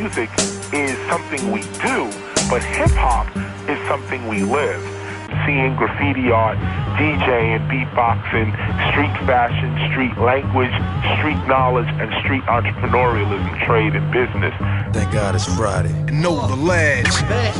music 0.00 0.30
is 0.72 0.96
something 1.12 1.52
we 1.52 1.60
do, 1.84 1.98
but 2.48 2.62
hip 2.62 2.94
hop 3.06 3.26
is 3.68 3.78
something 3.86 4.20
we 4.28 4.40
live. 4.42 4.82
Seeing 5.44 5.76
graffiti 5.76 6.30
art, 6.30 6.58
DJing, 6.96 7.60
beatboxing, 7.70 8.50
street 8.90 9.16
fashion, 9.28 9.70
street 9.90 10.16
language, 10.30 10.74
street 11.16 11.40
knowledge, 11.52 11.90
and 12.00 12.08
street 12.22 12.44
entrepreneurialism, 12.56 13.52
trade, 13.66 13.92
and 13.94 14.06
business. 14.20 14.54
Thank 14.96 15.12
God 15.12 15.34
it's 15.34 15.48
Friday. 15.58 15.94
And 16.08 16.22
know 16.24 16.36
the 16.54 16.60
lads. 16.72 17.20
Hvad 17.20 17.52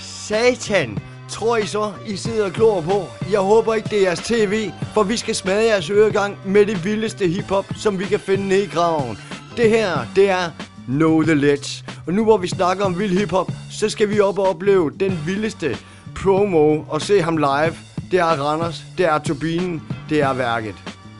satan 0.00 0.98
tror 1.28 1.56
I 1.56 1.66
så, 1.66 1.92
I 2.06 2.16
sidder 2.16 2.44
og 2.44 2.52
glor 2.52 2.80
på? 2.80 3.08
Jeg 3.30 3.40
håber 3.40 3.74
ikke, 3.74 3.88
det 3.88 3.98
er 3.98 4.02
jeres 4.02 4.20
tv, 4.20 4.70
for 4.94 5.02
vi 5.02 5.16
skal 5.16 5.34
smadre 5.34 5.64
jeres 5.64 5.90
øregang 5.90 6.38
med 6.44 6.66
det 6.66 6.84
vildeste 6.84 7.28
hiphop, 7.28 7.66
som 7.76 7.98
vi 7.98 8.04
kan 8.04 8.20
finde 8.20 8.48
ned 8.48 8.62
i 8.62 8.66
graven. 8.66 9.18
Det 9.56 9.70
her, 9.70 9.90
det 10.16 10.30
er 10.30 10.50
Know 10.86 11.22
The 11.22 11.34
Ledge. 11.34 11.84
Og 12.06 12.12
nu 12.12 12.24
hvor 12.24 12.36
vi 12.36 12.48
snakker 12.48 12.84
om 12.84 12.98
vild 12.98 13.18
hiphop, 13.18 13.52
så 13.70 13.88
skal 13.88 14.10
vi 14.10 14.20
op 14.20 14.38
og 14.38 14.48
opleve 14.48 14.90
den 15.00 15.18
vildeste 15.26 15.76
promo 16.22 16.80
og 16.88 17.02
se 17.02 17.22
ham 17.22 17.36
live. 17.36 17.74
Det 18.10 18.18
er 18.18 18.24
Randers, 18.24 18.82
det 18.98 19.06
er 19.06 19.18
Turbinen, 19.18 19.82
det 20.10 20.22
er 20.22 20.34
værket. 20.34 20.74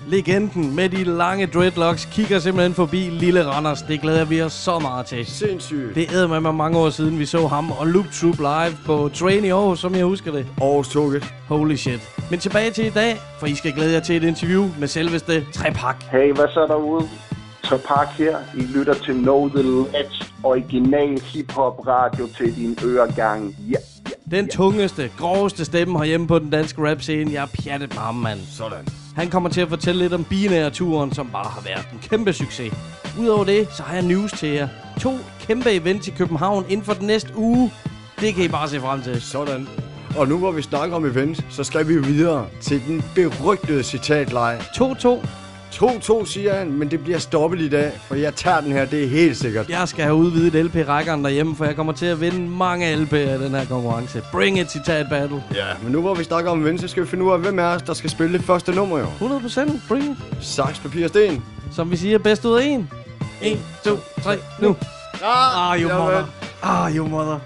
Legenden 0.09 0.77
med 0.77 0.89
de 0.89 1.05
lange 1.05 1.47
dreadlocks 1.47 2.09
kigger 2.13 2.39
simpelthen 2.39 2.75
forbi 2.75 2.97
Lille 2.97 3.47
Randers. 3.47 3.83
Det 3.83 4.01
glæder 4.01 4.25
vi 4.25 4.43
os 4.43 4.53
så 4.53 4.79
meget 4.79 5.07
til. 5.07 5.27
Sindssygt. 5.27 5.95
Det 5.95 6.13
æder 6.13 6.29
med 6.29 6.41
mig 6.41 6.55
mange 6.55 6.79
år 6.79 6.91
siden, 6.91 7.19
vi 7.19 7.27
så 7.27 7.47
ham 7.47 7.71
og 7.71 7.87
Loop 7.87 8.07
Troop 8.13 8.39
live 8.39 8.77
på 8.87 9.11
Train 9.15 9.45
i 9.45 9.49
Aarhus, 9.49 9.79
som 9.79 9.95
jeg 9.95 10.05
husker 10.05 10.33
det. 10.33 10.47
Aarhus 10.61 10.89
Toget. 10.89 11.25
Holy 11.49 11.75
shit. 11.75 12.01
Men 12.31 12.41
tilbage 12.41 12.71
til 12.71 12.87
i 12.87 12.91
dag, 12.91 13.17
for 13.41 13.47
I 13.47 13.55
skal 13.55 13.73
glæde 13.73 13.93
jer 13.93 14.01
til 14.01 14.17
et 14.17 14.25
interview 14.25 14.69
med 14.79 14.89
selveste 14.89 15.45
Trepak. 15.53 16.03
Hey, 16.13 16.33
hvad 16.35 16.49
så 16.55 16.67
derude? 16.69 17.09
Topak 17.69 18.09
her. 18.09 18.39
I 18.55 18.61
lytter 18.61 18.95
til 18.95 19.15
Know 19.15 19.49
The 19.49 19.63
Ledge, 19.63 20.25
original 20.43 21.21
hip-hop 21.21 21.87
radio 21.87 22.29
til 22.37 22.57
din 22.57 22.79
øregang. 22.85 23.57
Ja, 23.71 23.79
ja. 24.11 24.37
Den 24.37 24.49
tungeste, 24.49 25.11
groveste 25.19 25.65
stemme 25.65 25.99
herhjemme 25.99 26.27
på 26.27 26.39
den 26.39 26.51
danske 26.51 26.91
rap 26.91 27.01
scene. 27.01 27.33
Jeg 27.33 27.43
er 27.43 27.63
pjattet 27.63 27.89
med 27.95 27.99
ham, 27.99 28.15
mand. 28.15 28.41
Sådan. 28.59 28.89
Han 29.17 29.29
kommer 29.31 29.49
til 29.49 29.61
at 29.61 29.69
fortælle 29.69 30.03
lidt 30.03 30.13
om 30.13 30.25
binære-turen, 30.25 31.13
som 31.13 31.29
bare 31.33 31.51
har 31.51 31.61
været 31.61 31.89
en 31.93 31.99
kæmpe 32.09 32.33
succes. 32.33 32.73
Udover 33.21 33.45
det, 33.45 33.69
så 33.77 33.83
har 33.83 33.95
jeg 33.95 34.05
news 34.05 34.33
til 34.33 34.49
jer. 34.49 34.69
To 35.01 35.11
kæmpe 35.41 35.73
events 35.73 36.09
i 36.09 36.11
København 36.11 36.65
inden 36.69 36.87
for 36.87 36.93
den 36.93 37.07
næste 37.07 37.31
uge. 37.37 37.73
Det 38.21 38.35
kan 38.35 38.45
I 38.45 38.49
bare 38.49 38.69
se 38.69 38.81
frem 38.81 39.03
til. 39.03 39.23
Sådan. 39.23 39.69
Og 40.19 40.29
nu 40.29 40.39
hvor 40.39 40.51
vi 40.51 40.63
snakker 40.63 40.97
om 40.97 41.05
events, 41.05 41.45
så 41.51 41.65
skal 41.65 41.89
vi 41.89 41.99
videre 41.99 42.47
til 42.61 42.83
den 42.87 43.05
berygtede 43.15 43.83
citatleje. 43.83 44.59
2-2. 44.59 45.27
2-2 45.77 46.27
siger 46.27 46.55
han, 46.55 46.73
men 46.73 46.91
det 46.91 47.05
bliver 47.05 47.19
stoppet 47.19 47.61
i 47.61 47.69
dag, 47.69 47.93
for 48.09 48.15
jeg 48.15 48.35
tager 48.35 48.61
den 48.61 48.73
her, 48.73 48.85
det 48.85 49.05
er 49.05 49.09
helt 49.09 49.37
sikkert. 49.37 49.69
Jeg 49.69 49.89
skal 49.89 50.05
have 50.05 50.15
udvidet 50.15 50.65
LP-rækkeren 50.65 51.25
derhjemme, 51.25 51.57
for 51.57 51.65
jeg 51.65 51.77
kommer 51.77 51.93
til 51.93 52.07
at 52.07 52.21
vinde 52.21 52.49
mange 52.51 52.95
LP'er 52.95 53.17
i 53.17 53.45
den 53.45 53.55
her 53.55 53.65
konkurrence. 53.65 54.23
Bring 54.33 54.59
it, 54.59 54.71
citat 54.71 55.07
battle. 55.11 55.43
Ja, 55.55 55.67
men 55.83 55.93
nu 55.93 56.01
hvor 56.01 56.15
vi 56.15 56.25
snakker 56.25 56.51
om 56.51 56.63
events, 56.63 56.83
så 56.83 56.89
skal 56.89 57.03
vi 57.03 57.09
finde 57.09 57.25
ud 57.25 57.33
af, 57.33 57.39
hvem 57.39 57.59
er 57.59 57.65
os, 57.65 57.83
der 57.83 57.95
skal 57.95 58.11
spille 58.11 58.39
det 58.39 58.47
første 58.47 58.73
nummer 58.73 58.99
jo. 58.99 59.07
100% 59.21 59.89
bring 59.89 60.05
it. 60.05 60.45
Saks, 60.47 60.79
papir, 60.79 61.09
sten. 61.09 61.45
Som 61.73 61.91
vi 61.91 61.97
siger, 61.97 62.19
bedst 62.19 62.45
ud 62.45 62.59
af 62.59 62.65
en. 62.65 62.91
1, 63.43 63.59
2, 63.85 63.99
3, 64.23 64.39
nu. 64.63 64.77
Ah, 65.25 65.83
you 65.83 65.89
jamen. 65.89 66.05
mother. 66.05 66.25
Ah, 66.63 66.97
you 66.97 67.09
mother. 67.09 67.39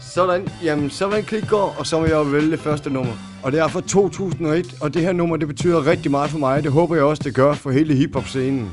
Sådan, 0.00 0.48
jamen 0.64 0.90
så 0.90 1.06
vil 1.06 1.18
en 1.18 1.24
klik 1.24 1.48
gå, 1.48 1.72
og 1.78 1.86
så 1.86 2.00
vil 2.00 2.08
jeg 2.08 2.16
jo 2.16 2.22
vælge 2.22 2.50
det 2.50 2.60
første 2.60 2.90
nummer. 2.90 3.12
Og 3.42 3.52
det 3.52 3.60
er 3.60 3.68
fra 3.68 3.80
2001, 3.80 4.74
og 4.80 4.94
det 4.94 5.02
her 5.02 5.12
nummer, 5.12 5.36
det 5.36 5.48
betyder 5.48 5.86
rigtig 5.86 6.10
meget 6.10 6.30
for 6.30 6.38
mig. 6.38 6.62
Det 6.62 6.72
håber 6.72 6.94
jeg 6.94 7.04
også, 7.04 7.22
det 7.22 7.34
gør 7.34 7.54
for 7.54 7.70
hele 7.70 7.94
hiphop-scenen. 7.94 8.70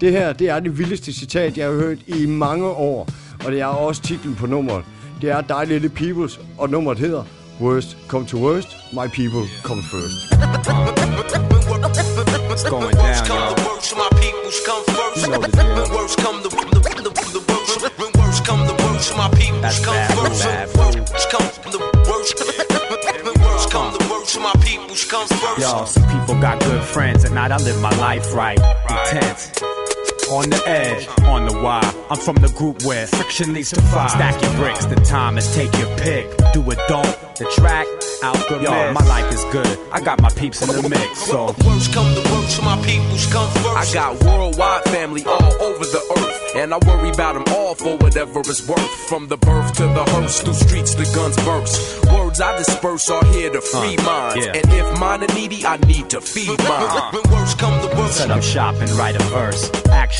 Det 0.00 0.12
her, 0.12 0.32
det 0.32 0.48
er 0.48 0.60
det 0.60 0.78
vildeste 0.78 1.12
citat, 1.12 1.58
jeg 1.58 1.66
har 1.66 1.74
hørt 1.74 1.98
i 2.06 2.26
mange 2.26 2.66
år. 2.68 3.08
Og 3.46 3.52
det 3.52 3.60
er 3.60 3.66
også 3.66 4.02
titlen 4.02 4.34
på 4.34 4.46
nummeret. 4.46 4.84
Det 5.20 5.30
er 5.30 5.40
Die 5.40 5.66
Little 5.66 5.88
Peoples, 5.88 6.40
og 6.58 6.70
nummeret 6.70 6.98
hedder 6.98 7.24
Worst 7.60 7.96
Come 8.08 8.26
to 8.26 8.36
Worst, 8.38 8.68
My 8.92 9.06
People 9.18 9.48
Come 9.62 9.82
First. 9.82 10.32
It's 12.52 12.68
going 12.68 12.90
down, 12.90 13.26
y'all. 13.26 13.72
My 14.02 14.08
peoples 14.22 14.58
come 14.68 14.84
first. 14.96 15.26
You 15.26 15.32
know 15.32 15.40
the 15.42 15.50
deal. 15.52 15.96
Worst 15.96 16.18
come 16.24 16.38
the, 16.42 16.48
the, 16.48 16.80
the, 16.80 17.02
the, 17.06 17.12
the 17.36 17.42
worst. 17.52 17.80
When 18.00 18.10
worst 18.20 18.44
come 18.46 18.66
the 18.66 18.74
worst, 18.84 19.16
my 19.16 19.28
peoples 19.38 19.62
That's 19.62 19.84
come 19.84 19.94
bad, 19.94 20.14
first. 20.18 20.44
bad, 20.44 20.68
worst 20.78 21.30
come 21.30 21.48
the 21.72 21.78
worst. 22.10 22.71
Come 24.32 24.44
my 24.44 24.52
peoples 24.64 25.04
come 25.04 25.28
first. 25.28 25.60
Yo, 25.60 25.84
some 25.84 26.04
people 26.04 26.40
got 26.40 26.58
good 26.60 26.82
friends. 26.82 27.22
At 27.26 27.32
night, 27.32 27.50
I 27.50 27.58
live 27.58 27.78
my 27.82 27.94
life 27.98 28.32
right. 28.32 28.58
Intense. 28.88 29.52
On 30.32 30.48
the 30.48 30.62
edge, 30.66 31.06
on 31.28 31.44
the 31.46 31.52
wire. 31.60 31.82
I'm 32.10 32.16
from 32.16 32.36
the 32.36 32.48
group 32.56 32.84
where 32.84 33.06
friction 33.06 33.52
leads 33.52 33.70
to 33.72 33.82
fire. 33.82 34.08
Stack 34.08 34.40
your 34.42 34.52
bricks, 34.54 34.86
the 34.86 34.96
time 34.96 35.36
is 35.36 35.54
take 35.54 35.76
your 35.76 35.94
pick. 35.98 36.26
Do 36.54 36.62
it, 36.70 36.78
don't. 36.88 37.18
The 37.36 37.44
track, 37.56 37.86
out 38.22 38.36
the 38.48 38.60
Yo, 38.62 38.92
my 38.92 39.04
life 39.08 39.30
is 39.32 39.44
good. 39.52 39.78
I 39.92 40.00
got 40.00 40.22
my 40.22 40.30
peeps 40.30 40.62
in 40.62 40.68
the 40.68 40.88
mix, 40.88 41.18
so. 41.20 41.52
When 41.52 41.66
worst 41.66 41.92
come 41.92 42.14
the 42.14 42.22
worst, 42.32 42.62
my 42.62 42.76
peoples 42.82 43.26
come 43.32 43.50
I 43.76 43.84
got 43.92 44.22
worldwide 44.24 44.84
family 44.84 45.22
all 45.26 45.52
over 45.62 45.84
the 45.84 46.00
earth. 46.16 46.56
And 46.56 46.72
I 46.72 46.78
worry 46.86 47.08
about 47.10 47.34
them 47.34 47.44
all 47.54 47.74
for 47.74 47.96
whatever 47.96 48.40
it's 48.40 48.66
worth. 48.68 48.90
From 49.08 49.28
the 49.28 49.38
birth 49.38 49.72
to 49.76 49.84
the 49.84 50.04
hearse, 50.12 50.40
through 50.42 50.54
streets 50.54 50.94
the 50.94 51.04
guns 51.14 51.36
burst. 51.44 52.04
Words 52.12 52.40
I 52.40 52.56
disperse 52.58 53.10
are 53.10 53.24
here 53.32 53.50
to 53.50 53.60
free 53.60 53.96
uh, 53.96 54.02
minds. 54.02 54.46
yeah. 54.46 54.52
And 54.52 54.72
if 54.72 54.98
mine 55.00 55.24
are 55.24 55.34
needy, 55.34 55.64
I 55.66 55.78
need 55.78 56.10
to 56.10 56.20
feed 56.20 56.58
mine. 56.68 57.12
When 57.14 57.22
worst 57.32 57.58
come 57.58 57.80
the 57.80 57.88
worst. 57.96 58.18
Set 58.18 58.30
up 58.30 58.42
shop 58.42 58.74
and 58.76 58.90
write 58.92 59.16
a 59.16 59.24
verse. 59.24 59.70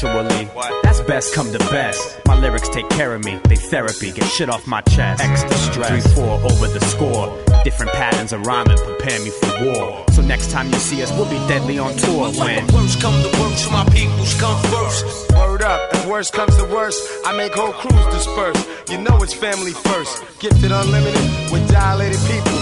Actually, 0.03 0.51
that's 0.83 1.01
best 1.03 1.33
come 1.33 1.53
to 1.53 1.59
best. 1.71 2.21
My 2.27 2.37
lyrics 2.37 2.69
take 2.69 2.89
care 2.91 3.15
of 3.15 3.25
me, 3.25 3.39
they 3.45 3.55
therapy, 3.55 4.11
get 4.11 4.25
shit 4.25 4.51
off 4.51 4.67
my 4.67 4.81
chest. 4.81 5.23
Extra 5.23 5.55
stress. 5.55 6.15
3 6.15 6.25
4 6.25 6.25
over 6.25 6.67
the 6.67 6.81
score. 6.87 7.39
Different 7.63 7.93
patterns 7.93 8.33
of 8.33 8.45
rhyming 8.45 8.79
prepare 8.79 9.21
me 9.21 9.31
for 9.31 9.65
war. 9.65 10.05
So 10.11 10.23
next 10.23 10.51
time 10.51 10.67
you 10.67 10.79
see 10.81 11.03
us, 11.05 11.13
we'll 11.13 11.31
be 11.31 11.39
deadly 11.47 11.79
on 11.79 11.95
tour 11.95 12.33
when. 12.33 12.67
When 12.67 12.75
worst 12.75 13.01
come 13.01 13.15
to 13.23 13.41
worst, 13.41 13.71
my 13.71 13.85
peoples 13.91 14.35
come 14.41 14.61
first. 14.75 15.31
Word 15.35 15.63
up, 15.63 15.95
if 15.95 16.07
worst 16.07 16.33
comes 16.33 16.57
to 16.57 16.65
worst, 16.65 17.01
I 17.25 17.37
make 17.37 17.55
whole 17.55 17.73
crews 17.73 18.07
disperse. 18.13 18.67
You 18.91 18.99
know 18.99 19.23
it's 19.23 19.35
family 19.35 19.73
first. 19.73 20.25
Gifted 20.41 20.73
unlimited 20.73 21.53
with 21.53 21.71
dilated 21.71 22.19
people. 22.27 22.59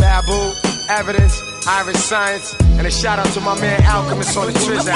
Babu, 0.00 0.54
evidence, 0.88 1.40
Irish 1.68 1.98
science, 1.98 2.52
and 2.60 2.84
a 2.84 2.90
shout 2.90 3.20
out 3.20 3.32
to 3.34 3.40
my 3.40 3.54
man 3.60 3.80
Alchemist 3.84 4.36
on 4.36 4.46
the 4.46 4.52
Triz 4.58 4.86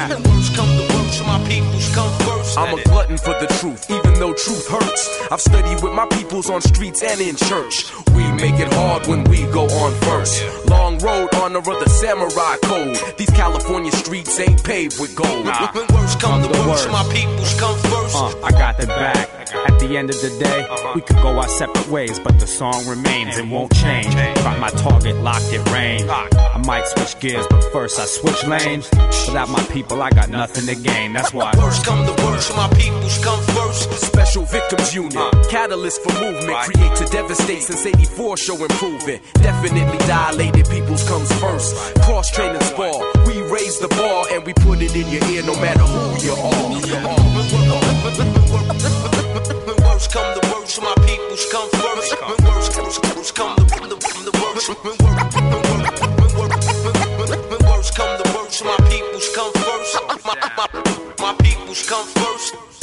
app. 1.20 1.40
When 1.44 1.44
worst 1.44 1.44
come 1.44 1.44
the 1.44 1.44
my 1.44 1.48
peoples 1.48 1.94
come 1.94 2.18
first. 2.20 2.58
I'm 2.58 2.78
a 2.78 2.82
glutton 2.82 3.18
for 3.18 3.34
the 3.40 3.46
truth, 3.60 3.90
even 3.90 4.14
though 4.14 4.34
truth 4.34 4.68
hurts. 4.68 5.32
I've 5.32 5.40
studied 5.40 5.82
with 5.82 5.92
my 5.92 6.06
peoples 6.06 6.50
on 6.50 6.60
streets 6.60 7.02
and 7.02 7.20
in 7.20 7.36
church. 7.36 7.84
We 8.14 8.30
make 8.32 8.58
it 8.60 8.72
hard 8.72 9.06
when 9.06 9.24
we 9.24 9.44
go 9.52 9.64
on 9.64 9.92
first. 10.02 10.42
Long 10.68 10.98
road, 10.98 11.34
honor 11.36 11.58
of 11.58 11.64
the 11.64 11.88
samurai 11.88 12.56
code. 12.62 12.98
These 13.16 13.30
California 13.30 13.92
streets 13.92 14.38
ain't 14.40 14.62
paved 14.62 15.00
with 15.00 15.14
gold. 15.14 15.46
When 15.46 15.86
worst 15.94 16.20
come 16.20 16.42
the 16.42 16.48
worst, 16.66 16.88
my 16.90 17.04
peoples 17.12 17.54
come 17.58 17.78
first. 17.78 18.16
Uh, 18.16 18.34
I 18.42 18.50
got 18.52 18.78
the 18.78 18.86
back. 18.86 19.30
At 19.54 19.78
the 19.78 19.96
end 19.96 20.10
of 20.10 20.20
the 20.20 20.30
day, 20.42 20.66
we 20.94 21.00
could 21.00 21.16
go 21.16 21.38
our 21.38 21.48
separate 21.48 21.88
ways, 21.88 22.18
but 22.18 22.38
the 22.40 22.46
song 22.46 22.86
remains 22.86 23.36
and 23.38 23.50
won't 23.50 23.72
change. 23.74 24.12
Got 24.14 24.58
my 24.58 24.70
target 24.70 25.16
locked 25.16 25.52
at 25.52 25.68
range. 25.70 26.08
I 26.08 26.62
might 26.66 26.86
switch 26.86 27.18
gears, 27.20 27.46
but 27.48 27.62
first 27.72 27.98
I 28.00 28.04
switch 28.04 28.44
lanes. 28.46 28.88
Without 29.26 29.48
my 29.48 29.62
people, 29.64 30.02
I 30.02 30.10
got 30.10 30.28
nothing 30.28 30.66
to 30.66 30.74
gain. 30.74 31.03
That's 31.12 31.32
why. 31.32 31.52
Worst 31.58 31.84
come 31.84 32.06
the 32.06 32.14
worst, 32.24 32.54
my 32.56 32.68
peoples 32.74 33.18
come 33.22 33.42
first. 33.54 33.90
Special 34.00 34.44
Victims 34.44 34.94
Unit, 34.94 35.14
catalyst 35.50 36.02
for 36.02 36.12
movement, 36.20 36.56
create 36.66 36.96
to 36.96 37.04
devastate. 37.06 37.62
Since 37.62 37.86
84 37.86 38.36
show 38.36 38.56
improvement. 38.56 39.22
Definitely 39.34 39.98
dilated. 40.06 40.68
Peoples 40.68 41.06
comes 41.08 41.30
first. 41.40 41.76
Cross 42.02 42.30
training 42.30 42.60
spar, 42.62 42.94
we 43.26 43.42
raise 43.50 43.78
the 43.78 43.88
bar 43.88 44.26
and 44.32 44.44
we 44.44 44.52
put 44.54 44.80
it 44.80 44.94
in 44.96 45.06
your 45.08 45.22
ear 45.30 45.42
no 45.44 45.54
matter 45.60 45.80
who 45.80 46.16
you 46.24 46.32
are. 46.32 46.54
When 49.64 49.76
worst 49.82 50.10
come 50.12 50.34
the 50.34 50.40
worst, 50.52 50.80
my 50.80 50.94
peoples 51.06 51.46
come 51.52 51.68
first. 51.70 52.14
When 52.20 52.38
worst 52.48 52.76
worst 53.16 53.34
come 53.34 53.56
the, 53.56 53.64
the, 53.64 53.96
the 54.24 54.32
worst, 54.40 54.68
when 54.68 54.96
worst, 55.00 55.34
when 55.34 55.48
worst, 56.38 57.34
when 57.50 57.60
worst 57.70 57.94
come 57.96 58.16
the 58.18 58.26
worst, 58.36 58.64
my 58.64 58.76
peoples 58.88 59.28
come 59.34 59.52
first. 59.52 59.96
My, 60.24 60.34
my, 60.56 60.66
my 60.72 61.03
peoples 61.32 61.88
come 61.88 62.04
first. 62.04 62.73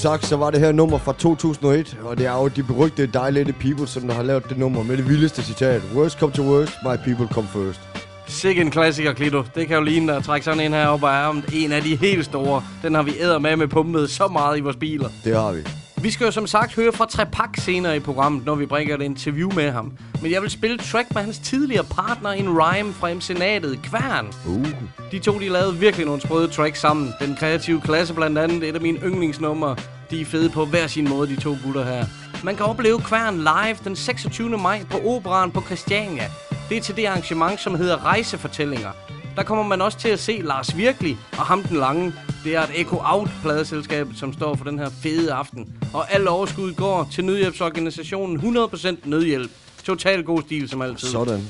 Sagt, 0.00 0.26
så 0.26 0.36
var 0.36 0.50
det 0.50 0.60
her 0.60 0.72
nummer 0.72 0.98
fra 0.98 1.12
2001, 1.12 1.98
og 2.04 2.18
det 2.18 2.26
er 2.26 2.32
jo 2.32 2.48
de 2.48 2.62
berygtede 2.62 3.06
Dilated 3.06 3.52
People, 3.52 3.86
som 3.86 4.02
der 4.08 4.14
har 4.14 4.22
lavet 4.22 4.48
det 4.48 4.58
nummer 4.58 4.82
med 4.82 4.96
det 4.96 5.08
vildeste 5.08 5.42
citat. 5.42 5.82
Worst 5.94 6.18
come 6.18 6.32
to 6.32 6.42
worst, 6.42 6.72
my 6.84 6.96
people 7.04 7.28
come 7.34 7.48
first. 7.48 7.80
Sikke 8.26 8.60
en 8.60 8.70
klassiker, 8.70 9.12
Klito. 9.12 9.42
Det 9.54 9.68
kan 9.68 9.76
jo 9.76 9.82
ligne 9.82 10.16
at 10.16 10.24
trække 10.24 10.44
sådan 10.44 10.60
en 10.60 10.72
her 10.72 10.86
op 10.86 11.04
af 11.04 11.26
ærmet. 11.26 11.44
En 11.52 11.72
af 11.72 11.82
de 11.82 11.96
helt 11.96 12.24
store. 12.24 12.64
Den 12.82 12.94
har 12.94 13.02
vi 13.02 13.12
æder 13.20 13.38
med 13.38 13.56
med 13.56 13.68
pumpet 13.68 14.10
så 14.10 14.28
meget 14.28 14.58
i 14.58 14.60
vores 14.60 14.76
biler. 14.76 15.08
Det 15.24 15.36
har 15.36 15.52
vi. 15.52 15.60
Vi 16.02 16.10
skal 16.10 16.24
jo 16.24 16.30
som 16.30 16.46
sagt 16.46 16.74
høre 16.74 16.92
fra 16.92 17.06
Trepak 17.06 17.56
senere 17.56 17.96
i 17.96 18.00
programmet, 18.00 18.46
når 18.46 18.54
vi 18.54 18.66
bringer 18.66 18.94
et 18.94 19.02
interview 19.02 19.52
med 19.54 19.70
ham. 19.70 19.92
Men 20.22 20.32
jeg 20.32 20.42
vil 20.42 20.50
spille 20.50 20.78
track 20.78 21.14
med 21.14 21.22
hans 21.22 21.38
tidligere 21.38 21.84
partner 21.84 22.32
in 22.32 22.48
rhyme 22.48 22.92
fra 22.92 23.14
MC 23.14 23.30
Natet, 23.30 23.82
Kværn. 23.82 24.32
Uh. 24.46 24.66
De 25.12 25.18
to, 25.18 25.38
de 25.38 25.48
lavede 25.48 25.76
virkelig 25.76 26.06
nogle 26.06 26.20
sprøde 26.20 26.48
tracks 26.48 26.80
sammen. 26.80 27.12
Den 27.20 27.36
kreative 27.36 27.80
klasse 27.80 28.14
blandt 28.14 28.38
andet, 28.38 28.68
et 28.68 28.74
af 28.74 28.80
mine 28.80 28.98
yndlingsnumre. 28.98 29.76
De 30.10 30.20
er 30.20 30.24
fede 30.24 30.50
på 30.50 30.64
hver 30.64 30.86
sin 30.86 31.08
måde, 31.08 31.28
de 31.28 31.40
to 31.40 31.56
gutter 31.64 31.84
her. 31.84 32.06
Man 32.44 32.56
kan 32.56 32.66
opleve 32.66 33.00
Kværn 33.00 33.36
live 33.38 33.76
den 33.84 33.96
26. 33.96 34.58
maj 34.58 34.84
på 34.90 34.98
Operan 34.98 35.50
på 35.50 35.60
Christiania. 35.60 36.30
Det 36.68 36.76
er 36.76 36.80
til 36.80 36.96
det 36.96 37.06
arrangement, 37.06 37.60
som 37.60 37.74
hedder 37.74 38.04
Rejsefortællinger. 38.04 38.90
Der 39.36 39.42
kommer 39.42 39.64
man 39.64 39.82
også 39.82 39.98
til 39.98 40.08
at 40.08 40.18
se 40.18 40.40
Lars 40.44 40.76
Virkelig 40.76 41.18
og 41.32 41.46
ham 41.46 41.62
den 41.62 41.76
lange. 41.76 42.12
Det 42.44 42.54
er 42.54 42.62
et 42.62 42.70
Echo 42.74 42.98
Out 43.04 43.28
pladeselskabet, 43.42 44.18
som 44.18 44.32
står 44.32 44.54
for 44.54 44.64
den 44.64 44.78
her 44.78 44.90
fede 45.02 45.32
aften. 45.32 45.74
Og 45.94 46.12
al 46.12 46.28
overskud 46.28 46.74
går 46.74 47.08
til 47.12 47.24
nødhjælpsorganisationen 47.24 48.56
100% 48.56 48.96
Nødhjælp. 49.04 49.50
Total 49.84 50.22
god 50.24 50.42
stil 50.42 50.68
som 50.68 50.82
altid. 50.82 51.08
Sådan. 51.08 51.42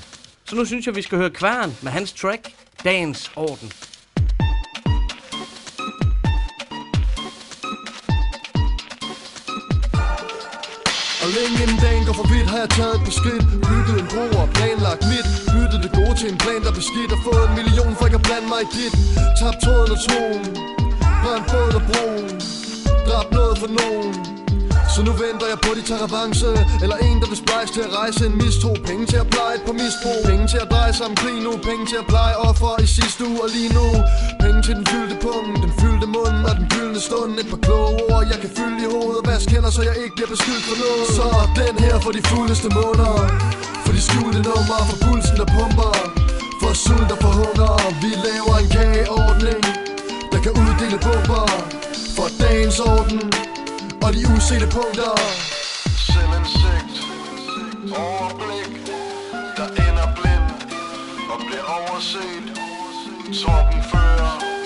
Så 0.45 0.57
nu 0.57 0.65
synes 0.65 0.87
jeg, 0.87 0.97
vi 0.97 1.03
skal 1.03 1.19
høre 1.19 1.31
Kværn 1.31 1.77
med 1.83 1.93
hans 1.93 2.13
track, 2.13 2.53
Dagens 2.85 3.31
Orden. 3.37 3.73
Og 11.23 11.29
længe 11.37 11.63
inden 11.63 11.79
dagen 11.87 12.05
går 12.07 12.13
for 12.13 12.29
vidt, 12.33 12.49
har 12.53 12.59
jeg 12.59 12.71
taget 12.79 12.95
et 12.95 13.03
par 13.07 13.15
skridt 13.21 13.45
Bygget 13.69 13.97
en 14.03 14.07
bro 14.13 14.25
og 14.43 14.49
planlagt 14.57 15.03
mit 15.13 15.27
Byttet 15.53 15.81
det 15.85 15.93
gode 15.99 16.15
til 16.21 16.29
en 16.33 16.39
plan, 16.45 16.61
der 16.67 16.73
beskidt 16.81 17.11
Og 17.15 17.21
fået 17.27 17.45
en 17.49 17.55
million 17.59 17.93
for 17.97 18.05
ikke 18.07 18.19
at 18.21 18.25
blande 18.29 18.49
mig 18.53 18.61
i 18.67 18.69
dit 18.77 18.95
Tabt 19.41 19.59
tråden 19.65 19.91
og 19.95 20.01
troen 20.07 20.80
Brændt 21.23 21.47
båden 21.51 21.75
og 21.81 21.85
broen. 21.89 22.27
Dræbt 23.07 23.33
noget 23.39 23.59
for 23.63 23.71
nogen. 23.81 24.13
Så 24.95 25.01
nu 25.07 25.13
venter 25.25 25.47
jeg 25.53 25.59
på, 25.65 25.71
de 25.79 25.83
tager 25.91 26.05
revanche 26.07 26.51
Eller 26.85 26.99
en, 27.07 27.17
der 27.23 27.29
vil 27.33 27.39
splice 27.45 27.71
til 27.77 27.83
at 27.89 27.93
rejse 28.01 28.23
en 28.31 28.35
mistro. 28.43 28.71
Penge 28.89 29.05
til 29.13 29.19
at 29.25 29.29
pleje 29.35 29.55
et 29.59 29.63
på 29.69 29.73
misbrug. 29.81 30.19
Penge 30.31 30.45
til 30.53 30.61
at 30.65 30.69
dreje 30.75 30.93
sig 30.99 31.05
om 31.11 31.15
krig 31.23 31.39
nu. 31.47 31.53
Penge 31.69 31.85
til 31.91 31.99
at 32.03 32.07
pleje 32.13 32.35
offer 32.49 32.73
i 32.85 32.87
sidste 32.99 33.21
uge 33.31 33.41
og 33.45 33.51
lige 33.57 33.71
nu. 33.79 33.87
Penge 34.45 34.61
til 34.67 34.75
den 34.79 34.87
fyldte 34.93 35.17
pung 35.25 35.47
Den 35.65 35.73
fyldte 35.81 36.07
mund 36.17 36.39
og 36.49 36.55
den 36.59 36.67
gyldne 36.75 37.01
stund. 37.09 37.33
Et 37.43 37.49
par 37.53 37.61
kloge 37.67 37.93
ord, 38.11 38.25
jeg 38.33 38.39
kan 38.43 38.51
fylde 38.59 38.79
i 38.87 38.89
hovedet. 38.95 39.21
Og 39.23 39.27
vaske 39.31 39.51
hænder, 39.55 39.73
så 39.77 39.83
jeg 39.89 39.97
ikke 40.03 40.15
bliver 40.19 40.31
beskyldt 40.35 40.65
for 40.69 40.77
noget. 40.85 41.05
Så 41.17 41.27
den 41.63 41.75
her 41.85 41.95
for 42.05 42.13
de 42.17 42.23
fuldeste 42.31 42.69
måneder. 42.79 43.21
For 43.85 43.93
de 43.97 44.03
skjulte 44.09 44.41
numre, 44.49 44.79
for 44.89 44.97
pulsen 45.05 45.37
der 45.41 45.49
pumper. 45.57 45.93
For 46.61 46.73
sult 46.85 47.11
og 47.15 47.19
for 47.25 47.33
hunger. 47.41 47.73
Vi 48.03 48.11
laver 48.27 48.55
en 48.63 48.69
kageordning. 48.77 49.80
Der 50.41 50.53
kan 50.53 50.63
uddele 50.63 50.99
bomber 50.99 51.47
For 52.17 52.29
dagens 52.41 52.81
orden 52.81 53.21
og 54.05 54.13
de 54.15 54.21
usete 54.37 54.67
punkter 54.77 55.13
Selvindsigt, 56.11 56.97
overblik, 58.07 58.73
der 59.57 59.69
ender 59.87 60.09
blind 60.17 60.49
og 61.33 61.39
bliver 61.47 61.67
overset. 61.77 62.45
Torben 63.43 63.83
fører 63.91 64.60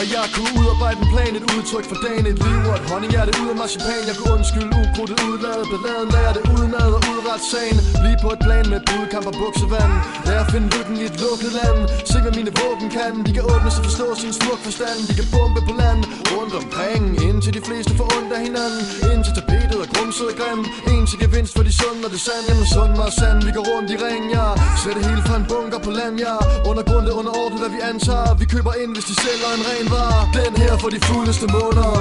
Og 0.00 0.06
jeg 0.16 0.26
kunne 0.34 0.52
udarbejde 0.60 0.98
en 1.04 1.10
plan, 1.14 1.32
et 1.40 1.46
udtryk 1.56 1.86
for 1.90 1.98
dagen, 2.06 2.24
et 2.32 2.38
liv 2.46 2.60
og 2.70 2.74
et 2.80 2.84
honninghjerte 2.90 3.32
ud 3.42 3.48
af 3.52 3.56
marcipan. 3.62 4.02
Jeg 4.10 4.16
kunne 4.18 4.32
undskylde 4.36 4.72
ukrudtet 4.82 5.18
udladet, 5.30 5.66
Beladen 5.72 6.08
lærer 6.14 6.32
det 6.36 6.44
udenad 6.54 6.90
og 6.98 7.02
udret 7.12 7.42
sagen. 7.52 7.78
Lige 8.04 8.18
på 8.24 8.28
et 8.36 8.40
plan 8.46 8.64
med 8.72 8.80
budkamp 8.88 9.26
og 9.30 9.34
buksevand. 9.40 9.92
Lær 10.26 10.40
at 10.44 10.48
finde 10.52 10.68
lykken 10.74 10.96
i 11.02 11.04
et 11.10 11.16
lukket 11.22 11.52
land. 11.60 11.78
Se 12.10 12.16
hvad 12.24 12.34
mine 12.38 12.52
våben 12.60 12.88
kan, 12.96 13.12
de 13.26 13.30
kan 13.36 13.44
åbne 13.52 13.70
sig 13.74 13.82
forstå 13.88 14.06
sin 14.22 14.32
smuk 14.38 14.60
forstand. 14.66 14.98
De 15.08 15.14
kan 15.18 15.26
bombe 15.34 15.60
på 15.68 15.72
land 15.82 16.00
rundt 16.34 16.54
omkring, 16.60 17.04
indtil 17.28 17.52
de 17.58 17.62
fleste 17.68 17.92
får 17.98 18.08
ondt 18.16 18.30
af 18.36 18.40
hinanden. 18.48 18.82
Indtil 19.12 19.32
tapetet 19.38 19.78
er 19.84 19.88
grumset 19.94 20.26
og 20.32 20.36
grim. 20.40 20.60
En 20.92 21.04
til 21.10 21.18
gevinst 21.24 21.52
for 21.56 21.64
de 21.68 21.72
sunde 21.80 22.02
og 22.06 22.10
det 22.14 22.22
sand. 22.26 22.44
Jamen 22.48 22.66
sund 22.74 22.92
mig 23.00 23.10
sand, 23.20 23.38
vi 23.46 23.52
går 23.56 23.64
rundt 23.72 23.88
i 23.94 23.96
ring, 24.06 24.24
ja. 24.36 24.46
Sæt 24.80 24.94
det 24.96 25.04
hele 25.08 25.22
fra 25.28 25.36
en 25.40 25.46
bunker 25.52 25.80
på 25.86 25.90
land, 25.98 26.14
ja. 26.26 26.36
Undergrundet 26.70 27.12
under 27.18 27.32
orden, 27.42 27.58
hvad 27.62 27.70
vi 27.76 27.80
antager. 27.92 28.32
Vi 28.42 28.46
køber 28.54 28.72
ind, 28.82 28.90
hvis 28.96 29.06
de 29.10 29.14
sælger 29.24 29.50
en 29.58 29.62
ren 29.70 29.86
vare 29.92 30.22
Den 30.36 30.52
her 30.62 30.74
for 30.82 30.88
de 30.94 31.00
fuldeste 31.08 31.46
måneder. 31.56 31.98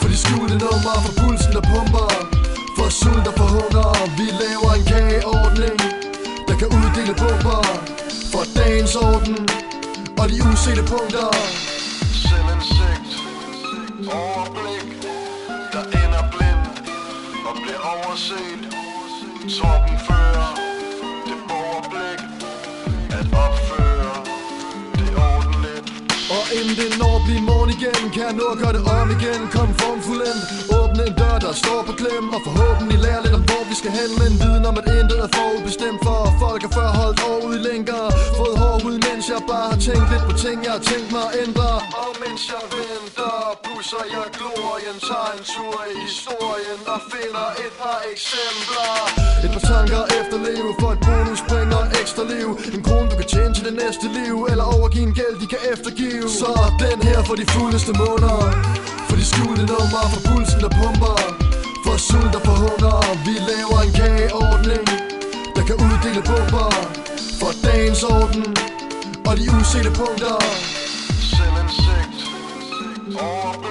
For 0.00 0.08
de 0.12 0.16
skjulte 0.24 0.56
numre, 0.64 0.94
for 1.04 1.12
pulsen 1.20 1.52
der 1.56 1.64
pumper. 1.72 2.10
For 2.76 2.88
sult 3.00 3.26
og 3.30 3.34
for 3.40 3.48
hunger. 3.56 3.88
Vi 4.18 4.26
laver 4.42 4.70
en 4.78 4.84
kageordning 4.92 5.78
Der 6.48 6.56
kan 6.60 6.68
uddele 6.78 7.14
bomber. 7.22 7.62
For 8.32 8.44
dagens 8.58 8.94
orden 8.96 9.36
Og 10.20 10.28
de 10.30 10.36
usete 10.50 10.82
punkter. 10.92 11.28
Selvindsigt, 12.26 13.10
overblik, 14.20 14.88
der 15.72 15.84
ender 16.02 16.24
blind 16.32 16.62
og 17.48 17.54
bliver 17.62 17.82
overset. 17.94 18.60
Torben 19.56 19.98
fører 20.08 20.50
det 21.28 21.38
overblik 21.60 22.20
at 23.18 23.26
opføre 23.44 24.16
det 24.98 25.10
ordentligt. 25.30 25.86
Og 26.36 26.42
inden 26.58 26.76
det 26.80 26.98
når 26.98 27.17
blive 27.28 27.44
morgen 27.50 27.70
igen. 27.76 28.02
Kan 28.14 28.22
jeg 28.28 28.34
nå 28.40 28.46
at 28.54 28.58
gøre 28.62 28.74
det 28.76 28.82
om 28.98 29.08
igen? 29.16 29.40
Kom 29.54 29.68
formfuldendt 29.80 30.42
Åbne 30.78 31.02
en 31.08 31.14
dør, 31.20 31.36
der 31.46 31.52
står 31.62 31.80
på 31.88 31.92
klem. 32.00 32.24
Og 32.36 32.40
forhåbentlig 32.46 32.98
lære 33.06 33.20
lidt 33.24 33.34
om, 33.38 33.44
hvor 33.50 33.62
vi 33.70 33.74
skal 33.80 33.92
hen. 33.98 34.10
Men 34.20 34.32
viden 34.42 34.64
om, 34.70 34.74
at 34.80 34.86
intet 34.98 35.18
er 35.26 35.30
forudbestemt. 35.36 36.00
For 36.06 36.20
folk 36.42 36.60
har 36.66 36.72
før 36.78 36.90
holdt 37.00 37.18
over 37.28 37.40
ud 37.48 37.54
i 37.60 37.62
lænker 37.68 38.02
Fået 38.38 38.56
hår 38.62 38.76
ud, 38.88 38.96
mens 39.06 39.24
jeg 39.34 39.42
bare 39.52 39.68
har 39.72 39.80
tænkt 39.86 40.06
lidt 40.12 40.24
på 40.30 40.34
ting 40.44 40.56
Jeg 40.66 40.72
har 40.76 40.84
tænkt 40.90 41.08
mig 41.16 41.24
at 41.28 41.34
ændre. 41.44 41.70
Og 42.02 42.10
mens 42.22 42.42
jeg 42.52 42.64
venter, 42.78 43.34
pusser 43.66 44.04
jeg 44.14 44.26
glorien, 44.38 44.96
tager 45.08 45.30
en 45.36 45.44
tur 45.52 45.78
i 45.92 45.94
historien 46.06 46.80
og 46.94 47.00
finder 47.12 47.46
et 47.64 47.74
par 47.82 48.00
eksempler. 48.12 48.92
Et 49.44 49.50
par 49.54 49.64
tanker 49.72 50.02
efter 50.18 50.28
efterleve 50.28 50.74
For 50.80 50.90
et 50.96 51.00
bonus 51.06 51.40
bringer 51.48 51.80
et 51.86 52.00
ekstra 52.00 52.24
liv. 52.34 52.48
En 52.74 52.82
krone 52.86 53.08
du 53.10 53.16
kan 53.20 53.28
tjene 53.34 53.52
til 53.56 53.64
det 53.68 53.74
næste 53.84 54.06
liv 54.18 54.34
Eller 54.50 54.64
overgive 54.76 55.06
en 55.10 55.14
gæld 55.20 55.36
de 55.42 55.46
kan 55.54 55.62
eftergive. 55.72 56.28
Så 56.40 56.52
den 56.84 56.98
her 57.08 57.17
for 57.24 57.34
de 57.34 57.46
fuldeste 57.46 57.92
måneder 57.92 58.40
For 59.08 59.16
de 59.16 59.24
skjulte 59.24 59.64
numre 59.72 60.02
For 60.12 60.20
pulsen 60.28 60.60
der 60.60 60.72
pumper. 60.78 61.18
For 61.84 61.96
sult 62.08 62.34
og 62.38 62.42
for 62.46 62.56
hunger. 62.64 62.96
Vi 63.26 63.34
laver 63.50 63.78
en 63.86 63.92
kageordning 64.00 64.84
Der 65.56 65.64
kan 65.68 65.76
uddele 65.86 66.22
bomber. 66.30 66.70
For 67.40 67.52
dagens 67.66 68.02
orden 68.02 68.46
Og 69.28 69.36
de 69.38 69.44
usete 69.60 69.90
punkter. 70.00 70.38
Selvindsigt, 71.30 72.18
overblik, 73.20 73.67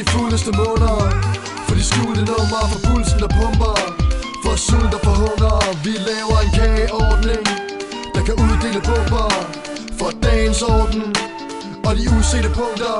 de 0.00 0.04
fuldeste 0.04 0.50
måneder 0.62 0.98
For 1.66 1.74
de 1.78 1.84
skjulte 1.90 2.22
numre 2.32 2.60
For 2.70 2.80
pulsen 2.86 3.18
der 3.22 3.30
pumper 3.38 3.76
For 4.44 4.56
sult 4.66 4.94
og 4.96 5.00
for 5.06 5.14
hunger 5.24 5.56
Vi 5.84 5.92
laver 6.10 6.38
en 6.44 6.50
kageordning 6.58 7.44
Der 8.14 8.22
kan 8.26 8.34
uddele 8.44 8.80
bomber 8.88 9.28
For 9.98 10.10
dagens 10.26 10.62
orden 10.62 11.04
Og 11.86 11.92
de 11.98 12.04
usete 12.18 12.50
punkter 12.58 12.96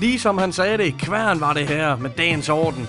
Ligesom 0.00 0.38
han 0.38 0.52
sagde 0.52 0.78
det, 0.78 0.98
kværn 0.98 1.40
var 1.40 1.52
det 1.52 1.68
her 1.68 1.96
med 1.96 2.10
dagens 2.18 2.48
orden. 2.48 2.88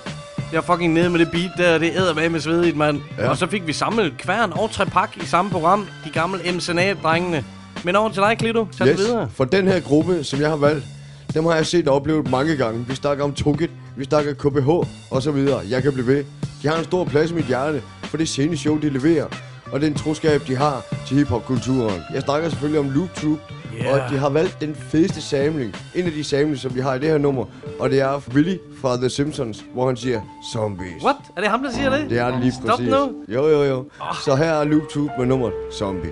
Jeg 0.51 0.57
er 0.57 0.61
fucking 0.61 0.93
nede 0.93 1.09
med 1.09 1.19
det 1.19 1.31
beat 1.31 1.51
der, 1.57 1.77
det 1.77 1.91
æder 1.95 2.13
med 2.13 2.29
med 2.29 2.39
svedigt, 2.39 2.77
mand. 2.77 3.01
Ja. 3.17 3.29
Og 3.29 3.37
så 3.37 3.47
fik 3.47 3.67
vi 3.67 3.73
samlet 3.73 4.13
kværn 4.17 4.51
og 4.53 4.71
trepak 4.71 5.17
i 5.17 5.25
samme 5.25 5.51
program, 5.51 5.87
de 6.05 6.09
gamle 6.09 6.39
MCNA-drengene. 6.53 7.45
Men 7.83 7.95
over 7.95 8.09
til 8.09 8.21
dig, 8.21 8.37
Klito. 8.37 8.67
Tag 8.77 8.87
yes. 8.87 8.97
videre. 8.97 9.29
For 9.33 9.45
den 9.45 9.67
her 9.67 9.79
gruppe, 9.79 10.23
som 10.23 10.41
jeg 10.41 10.49
har 10.49 10.55
valgt, 10.55 10.85
dem 11.33 11.45
har 11.45 11.55
jeg 11.55 11.65
set 11.65 11.87
og 11.87 11.95
oplevet 11.95 12.31
mange 12.31 12.55
gange. 12.55 12.85
Vi 12.87 12.95
snakker 12.95 13.23
om 13.23 13.33
Tugget, 13.33 13.69
vi 13.97 14.05
snakker 14.05 14.33
KBH 14.33 14.69
og 15.11 15.21
så 15.21 15.31
videre. 15.31 15.61
Jeg 15.69 15.83
kan 15.83 15.93
blive 15.93 16.07
ved. 16.07 16.23
De 16.63 16.67
har 16.67 16.77
en 16.77 16.83
stor 16.83 17.03
plads 17.05 17.31
i 17.31 17.33
mit 17.33 17.45
hjerte, 17.45 17.81
for 18.03 18.17
det 18.17 18.27
scene 18.27 18.57
show, 18.57 18.77
de 18.79 18.89
leverer. 18.89 19.25
Og 19.71 19.81
den 19.81 19.93
troskab, 19.93 20.41
de 20.47 20.55
har 20.55 20.85
til 21.07 21.17
hiphop-kulturen. 21.17 22.01
Jeg 22.13 22.21
snakker 22.21 22.49
selvfølgelig 22.49 22.79
om 22.79 22.89
Loop 22.89 23.13
Troop 23.15 23.39
Yeah. 23.79 23.93
Og 23.93 24.11
de 24.11 24.17
har 24.17 24.29
valgt 24.29 24.61
den 24.61 24.75
fedeste 24.75 25.21
samling. 25.21 25.75
En 25.95 26.05
af 26.05 26.11
de 26.11 26.23
samlinger, 26.23 26.57
som 26.57 26.75
vi 26.75 26.79
har 26.79 26.95
i 26.95 26.99
det 26.99 27.07
her 27.07 27.17
nummer. 27.17 27.45
Og 27.79 27.89
det 27.89 27.99
er 28.01 28.21
Willy 28.33 28.57
fra 28.81 28.97
The 28.97 29.09
Simpsons, 29.09 29.65
hvor 29.73 29.87
han 29.87 29.97
siger 29.97 30.21
Zombies. 30.53 31.03
What? 31.03 31.15
Er 31.37 31.41
det 31.41 31.49
ham, 31.49 31.63
der 31.63 31.71
siger 31.71 31.89
det? 31.89 32.09
Det 32.09 32.17
er 32.19 32.31
det 32.31 32.39
lige 32.39 32.51
Stop 32.51 32.67
præcis. 32.67 32.87
nu. 32.87 33.13
Jo, 33.27 33.47
jo, 33.47 33.63
jo. 33.63 33.77
Oh. 33.77 34.15
Så 34.25 34.35
her 34.35 34.51
er 34.53 34.63
Loop 34.63 34.83
Tube 34.89 35.11
med 35.17 35.25
nummeret 35.25 35.53
Zombie. 35.73 36.11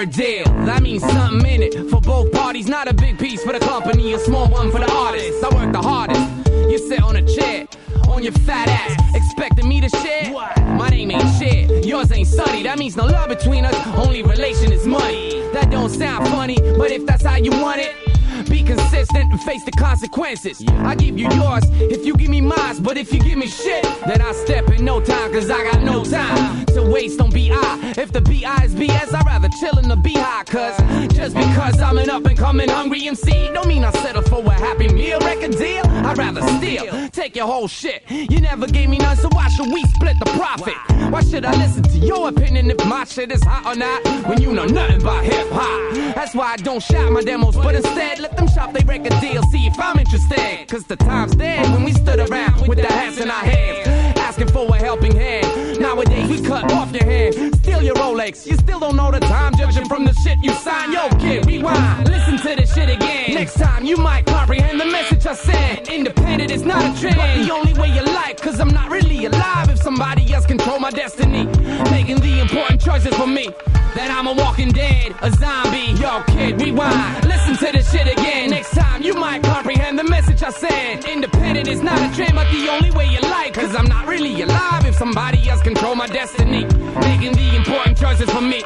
Word 0.00 0.12
deal. 0.12 0.44
That 0.64 0.82
means 0.82 1.02
something 1.02 1.46
in 1.46 1.62
it 1.62 1.90
for 1.90 2.00
both 2.00 2.32
parties. 2.32 2.66
Not 2.66 2.88
a 2.88 2.94
big 2.94 3.18
piece 3.18 3.42
for 3.44 3.52
the 3.52 3.58
company, 3.58 4.14
a 4.14 4.18
small 4.18 4.48
one 4.48 4.70
for 4.70 4.78
the 4.78 4.90
artist. 4.90 5.44
I 5.44 5.54
work 5.54 5.72
the 5.72 5.82
hardest. 5.82 6.22
You 6.70 6.78
sit 6.78 7.02
on 7.02 7.16
a 7.16 7.22
chair. 7.22 7.66
On 8.08 8.22
your 8.22 8.32
fat 8.32 8.68
ass, 8.68 9.14
expecting 9.14 9.68
me 9.68 9.80
to 9.80 9.88
share? 9.88 10.32
My 10.76 10.88
name 10.88 11.10
ain't 11.10 11.38
shit, 11.38 11.84
yours 11.84 12.10
ain't 12.12 12.26
sunny. 12.26 12.62
That 12.62 12.78
means 12.78 12.96
no 12.96 13.04
love 13.04 13.28
between 13.28 13.64
us, 13.64 13.76
only 13.96 14.22
relation 14.22 14.72
is 14.72 14.86
money. 14.86 15.42
That 15.52 15.70
don't 15.70 15.90
sound 15.90 16.26
funny, 16.28 16.56
but 16.76 16.90
if 16.90 17.06
that's 17.06 17.24
how 17.24 17.36
you 17.36 17.52
want 17.52 17.80
it, 17.80 18.09
be 18.50 18.62
consistent 18.62 19.30
and 19.30 19.40
face 19.42 19.64
the 19.64 19.70
consequences. 19.70 20.62
I 20.80 20.94
give 20.96 21.16
you 21.18 21.28
yours 21.30 21.64
if 21.94 22.04
you 22.04 22.16
give 22.16 22.28
me 22.28 22.40
mine, 22.40 22.82
but 22.82 22.96
if 22.98 23.12
you 23.12 23.20
give 23.20 23.38
me 23.38 23.46
shit, 23.46 23.84
then 24.06 24.20
I 24.20 24.32
step 24.32 24.68
in 24.70 24.84
no 24.84 25.00
time, 25.00 25.32
cause 25.32 25.48
I 25.48 25.62
got 25.70 25.82
no 25.82 26.04
time 26.04 26.66
to 26.66 26.82
waste 26.82 27.20
on 27.20 27.30
BI. 27.30 27.94
If 27.96 28.12
the 28.12 28.20
BI 28.20 28.64
is 28.64 28.74
BS, 28.74 29.14
I'd 29.14 29.26
rather 29.26 29.48
chill 29.60 29.78
in 29.78 29.88
the 29.88 29.96
beehive, 29.96 30.46
cause 30.46 30.76
just 31.14 31.36
because 31.36 31.80
I'm 31.80 31.98
an 31.98 32.10
up 32.10 32.24
and 32.24 32.36
coming 32.36 32.68
hungry 32.68 33.06
MC, 33.06 33.50
don't 33.52 33.68
mean 33.68 33.84
I 33.84 33.92
settle 33.92 34.22
for 34.22 34.44
a 34.44 34.52
happy 34.52 34.88
meal 34.88 35.20
record 35.20 35.56
deal. 35.56 35.84
I'd 35.86 36.18
rather 36.18 36.42
steal, 36.58 37.08
take 37.10 37.36
your 37.36 37.46
whole 37.46 37.68
shit. 37.68 38.02
You 38.10 38.40
never 38.40 38.66
gave 38.66 38.88
me 38.88 38.98
none, 38.98 39.16
so 39.16 39.28
why 39.32 39.48
should 39.48 39.72
we 39.72 39.82
split 39.94 40.16
the 40.18 40.30
profit? 40.32 40.74
Why 41.12 41.22
should 41.22 41.44
I 41.44 41.54
listen 41.56 41.82
to 41.84 41.98
your 41.98 42.28
opinion 42.28 42.70
if 42.70 42.84
my 42.86 43.04
shit 43.04 43.30
is 43.30 43.42
hot 43.44 43.66
or 43.66 43.78
not? 43.78 44.28
When 44.28 44.40
you 44.42 44.52
know 44.52 44.64
nothing 44.64 45.00
about 45.02 45.24
hip 45.24 45.48
hop. 45.50 46.14
That's 46.14 46.34
why 46.34 46.52
I 46.52 46.56
don't 46.56 46.82
shout 46.82 47.12
my 47.12 47.22
demos, 47.22 47.56
but 47.56 47.74
instead 47.74 48.18
let 48.18 48.36
them 48.40 48.48
shop 48.54 48.72
they 48.72 48.84
record 48.84 49.20
deal, 49.20 49.42
see 49.44 49.66
if 49.66 49.78
I'm 49.78 49.98
interested. 49.98 50.66
Cause 50.68 50.84
the 50.84 50.96
time's 50.96 51.34
dead 51.36 51.70
when 51.72 51.84
we 51.84 51.92
stood 51.92 52.18
around 52.18 52.66
with 52.66 52.78
the 52.78 52.86
hats 52.86 53.18
in 53.18 53.30
our 53.30 53.44
hands, 53.44 54.19
asking 54.30 54.46
for 54.46 54.64
a 54.76 54.78
helping 54.78 55.16
hand. 55.16 55.80
Nowadays 55.80 56.28
we 56.28 56.40
cut 56.40 56.70
off 56.70 56.92
your 56.92 57.04
hand, 57.04 57.34
steal 57.56 57.82
your 57.82 57.96
Rolex. 57.96 58.46
You 58.46 58.54
still 58.58 58.78
don't 58.78 58.94
know 58.94 59.10
the 59.10 59.18
time, 59.18 59.52
judging 59.56 59.86
from 59.86 60.04
the 60.04 60.14
shit 60.22 60.38
you 60.40 60.52
sign. 60.52 60.92
Yo, 60.92 61.08
kid, 61.18 61.46
rewind, 61.46 62.08
listen 62.08 62.36
to 62.38 62.54
this 62.54 62.72
shit 62.72 62.88
again. 62.88 63.34
Next 63.34 63.54
time 63.54 63.84
you 63.84 63.96
might 63.96 64.26
comprehend 64.26 64.80
the 64.80 64.86
message 64.86 65.26
I 65.26 65.34
sent. 65.34 65.88
Independent 65.88 66.52
is 66.52 66.62
not 66.62 66.78
a 66.78 67.00
trend, 67.00 67.16
but 67.16 67.44
the 67.44 67.52
only 67.52 67.74
way 67.74 67.88
you 67.88 68.04
like, 68.04 68.40
cause 68.40 68.60
I'm 68.60 68.68
not 68.68 68.88
really 68.88 69.24
alive 69.24 69.68
if 69.68 69.78
somebody 69.82 70.32
else 70.32 70.46
control 70.46 70.78
my 70.78 70.90
destiny. 70.90 71.46
Making 71.90 72.20
the 72.20 72.38
important 72.40 72.80
choices 72.80 73.12
for 73.16 73.26
me. 73.26 73.48
Then 73.96 74.12
I'm 74.12 74.28
a 74.28 74.32
walking 74.32 74.70
dead, 74.70 75.12
a 75.22 75.32
zombie. 75.32 75.90
Yo, 76.00 76.22
kid, 76.28 76.60
rewind, 76.60 77.26
listen 77.26 77.56
to 77.56 77.72
this 77.72 77.90
shit 77.90 78.06
again. 78.06 78.50
Next 78.50 78.70
time 78.70 79.02
you 79.02 79.14
might 79.14 79.42
comprehend 79.42 79.98
the 79.98 80.04
message 80.04 80.40
I 80.44 80.50
sent. 80.50 81.08
Independent 81.08 81.66
is 81.66 81.82
not 81.82 81.98
a 81.98 82.14
trend, 82.14 82.34
but 82.36 82.48
the 82.52 82.68
only 82.68 82.92
way 82.92 83.06
you 83.06 83.20
like, 83.22 83.54
cause 83.54 83.74
I'm 83.74 83.86
not 83.86 84.06
really 84.06 84.19
alive 84.20 84.84
if 84.84 84.94
somebody 84.96 85.48
else 85.48 85.62
control 85.62 85.94
my 85.94 86.06
destiny. 86.06 86.64
Making 87.00 87.32
the 87.32 87.56
important 87.56 87.96
choices 87.96 88.30
for 88.30 88.42
me. 88.42 88.62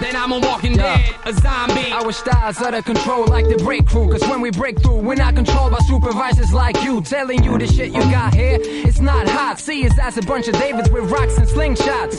Then 0.00 0.14
I'm 0.14 0.30
a 0.30 0.38
walking 0.38 0.76
dead, 0.76 1.14
a 1.24 1.32
zombie. 1.32 1.90
Our 1.90 2.12
styles 2.12 2.60
out 2.60 2.74
of 2.74 2.84
control 2.84 3.26
like 3.26 3.48
the 3.48 3.56
breakthrough. 3.56 4.10
Cause 4.12 4.22
when 4.28 4.40
we 4.40 4.50
break 4.50 4.80
through, 4.80 5.00
we're 5.00 5.16
not 5.16 5.34
controlled 5.34 5.72
by 5.72 5.78
supervisors 5.78 6.52
like 6.52 6.80
you. 6.84 7.02
Telling 7.02 7.42
you 7.42 7.58
the 7.58 7.66
shit 7.66 7.92
you 7.92 8.00
got 8.02 8.32
here, 8.32 8.58
it's 8.60 9.00
not 9.00 9.28
hot. 9.28 9.58
See 9.58 9.86
us 9.86 9.98
as 9.98 10.16
a 10.16 10.22
bunch 10.22 10.46
of 10.46 10.54
Davids 10.54 10.88
with 10.90 11.10
rocks 11.10 11.36
and 11.36 11.48
slingshots. 11.48 12.18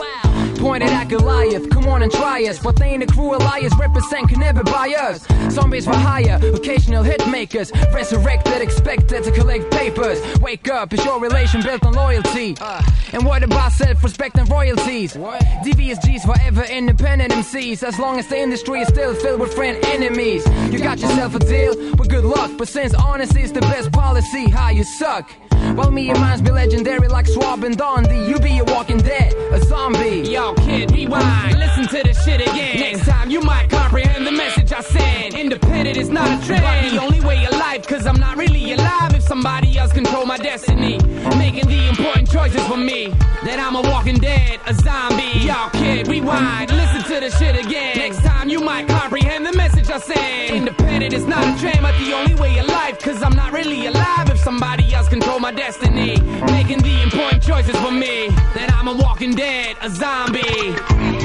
Pointed 0.60 0.90
at 0.90 1.06
Goliath, 1.08 1.70
come 1.70 1.88
on 1.88 2.02
and 2.04 2.12
try 2.12 2.44
us. 2.44 2.60
But 2.60 2.76
they 2.76 2.90
ain't 2.90 3.04
a 3.04 3.08
crew 3.08 3.34
of 3.34 3.42
liars, 3.42 3.72
represent 3.80 4.28
can 4.28 4.42
never 4.42 4.64
buy 4.64 4.94
us. 5.00 5.26
Zombies 5.54 5.86
for 5.86 5.96
hire, 5.96 6.38
occasional 6.54 7.04
hit 7.04 7.26
makers. 7.30 7.72
Resurrected, 7.94 8.62
expected 8.62 9.24
to 9.24 9.32
collect 9.32 9.72
papers. 9.72 10.22
Wake 10.42 10.70
up, 10.70 10.92
it's 10.94 11.06
your 11.06 11.22
relation 11.22 11.62
built 11.62 11.86
on 11.86 11.94
loyalty? 11.94 12.58
Uh. 12.60 12.82
And 13.14 13.26
what 13.26 13.42
about 13.44 13.72
self 13.72 14.04
respect 14.04 14.38
and 14.38 14.50
royalties? 14.50 15.18
Devious 15.64 15.98
G's 16.00 16.26
forever 16.26 16.64
independent 16.64 17.32
MCs. 17.32 17.69
As 17.70 18.00
long 18.00 18.18
as 18.18 18.26
the 18.26 18.36
industry 18.36 18.82
is 18.82 18.88
still 18.88 19.14
filled 19.14 19.40
with 19.40 19.54
friend 19.54 19.78
enemies. 19.86 20.44
You 20.72 20.80
got 20.80 20.98
yourself 21.00 21.36
a 21.36 21.40
deal, 21.40 21.96
but 21.96 22.10
good 22.10 22.26
luck. 22.26 22.50
But 22.58 22.68
since 22.68 22.96
honesty 22.96 23.44
is 23.44 23.54
the 23.54 23.62
best 23.62 23.92
policy, 23.92 24.50
how 24.50 24.70
you 24.72 24.84
suck. 24.84 25.30
While 25.76 25.92
me 25.92 26.10
and 26.10 26.20
mines 26.20 26.42
be 26.42 26.52
legendary 26.52 27.08
like 27.08 27.28
Swab 27.28 27.64
and 27.64 27.78
Dondi, 27.78 28.28
you 28.28 28.40
be 28.40 28.60
a 28.60 28.64
walking 28.64 28.98
dead, 28.98 29.34
a 29.52 29.60
zombie. 29.66 30.30
Yo, 30.30 30.54
kid, 30.56 30.92
rewind, 30.92 31.58
listen 31.60 31.88
to 31.88 32.04
this 32.04 32.24
shit 32.24 32.42
again. 32.42 32.80
Next 32.80 33.08
time 33.08 33.30
you 33.30 33.42
might 33.42 33.70
comprehend 33.70 34.26
the 34.26 34.32
message 34.32 34.72
I 34.74 34.82
send. 34.82 35.36
Independent 35.36 35.98
is 35.98 36.10
not 36.10 36.28
a 36.28 36.46
trend, 36.46 36.64
but 36.64 36.90
the 36.90 37.02
only 37.02 37.22
way 37.22 37.46
alive, 37.46 37.86
cause 37.88 38.06
I'm 38.06 38.20
not 38.20 38.38
really 38.38 38.74
alive 38.74 39.14
if 39.14 39.24
somebody 39.24 39.78
else 39.78 39.94
control 39.94 40.26
my 40.26 40.38
destiny. 40.38 40.98
Making 41.38 41.68
the 41.68 41.90
important 41.90 42.30
choices 42.30 42.66
for 42.68 42.78
me. 42.78 43.14
Then 43.44 43.60
I'm 43.60 43.76
a 43.76 43.82
walking 43.82 44.18
dead, 44.18 44.60
a 44.68 44.74
zombie. 44.74 45.40
Yo, 45.40 45.70
kid, 45.74 46.08
rewind, 46.08 46.72
listen 46.72 47.04
to 47.04 47.20
this 47.20 47.38
shit 47.38 47.56
again. 47.66 47.98
Next 47.98 48.22
time 48.24 48.50
you 48.50 48.60
might 48.60 48.88
comprehend 48.88 49.39
I 49.92 50.00
send. 50.00 50.56
Independent 50.56 51.14
is 51.14 51.26
not 51.26 51.44
a 51.44 51.60
trend, 51.60 51.82
but 51.82 51.98
the 51.98 52.14
only 52.14 52.36
way 52.36 52.58
alive, 52.60 53.00
cause 53.00 53.24
I'm 53.24 53.36
not 53.36 53.52
really 53.52 53.88
alive 53.88 54.30
if 54.30 54.40
somebody 54.40 54.94
else 54.94 55.08
control 55.08 55.40
my 55.40 55.52
destiny. 55.52 56.20
Making 56.58 56.80
the 56.80 57.02
important 57.02 57.42
choices 57.44 57.76
for 57.78 57.92
me. 57.92 58.30
Then 58.54 58.70
I'm 58.72 58.88
a 58.88 58.94
walking 58.94 59.34
dead, 59.36 59.78
a 59.82 59.90
zombie. 59.90 61.19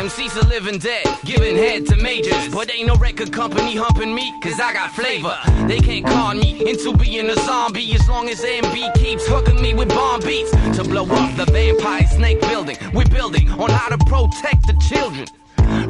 MC's 0.00 0.34
a 0.36 0.46
living 0.48 0.78
dead, 0.78 1.06
giving 1.26 1.56
head 1.56 1.84
to 1.88 1.96
majors. 1.96 2.48
But 2.48 2.74
ain't 2.74 2.86
no 2.86 2.94
record 2.94 3.30
company 3.34 3.76
humping 3.76 4.14
me, 4.14 4.32
cause 4.40 4.58
I 4.58 4.72
got 4.72 4.92
flavor. 4.92 5.36
They 5.68 5.78
can't 5.78 6.06
con 6.06 6.38
me 6.38 6.66
into 6.70 6.96
being 6.96 7.28
a 7.28 7.34
zombie 7.34 7.94
as 7.94 8.08
long 8.08 8.30
as 8.30 8.40
MB 8.40 8.94
keeps 8.94 9.26
hooking 9.26 9.60
me 9.60 9.74
with 9.74 9.90
bomb 9.90 10.22
beats 10.22 10.52
to 10.52 10.84
blow 10.84 11.04
up 11.04 11.36
the 11.36 11.44
vampire 11.52 12.06
snake 12.06 12.40
building. 12.40 12.78
We're 12.94 13.10
building 13.10 13.50
on 13.50 13.68
how 13.68 13.94
to 13.94 13.98
protect 14.06 14.66
the 14.68 14.76
children. 14.88 15.26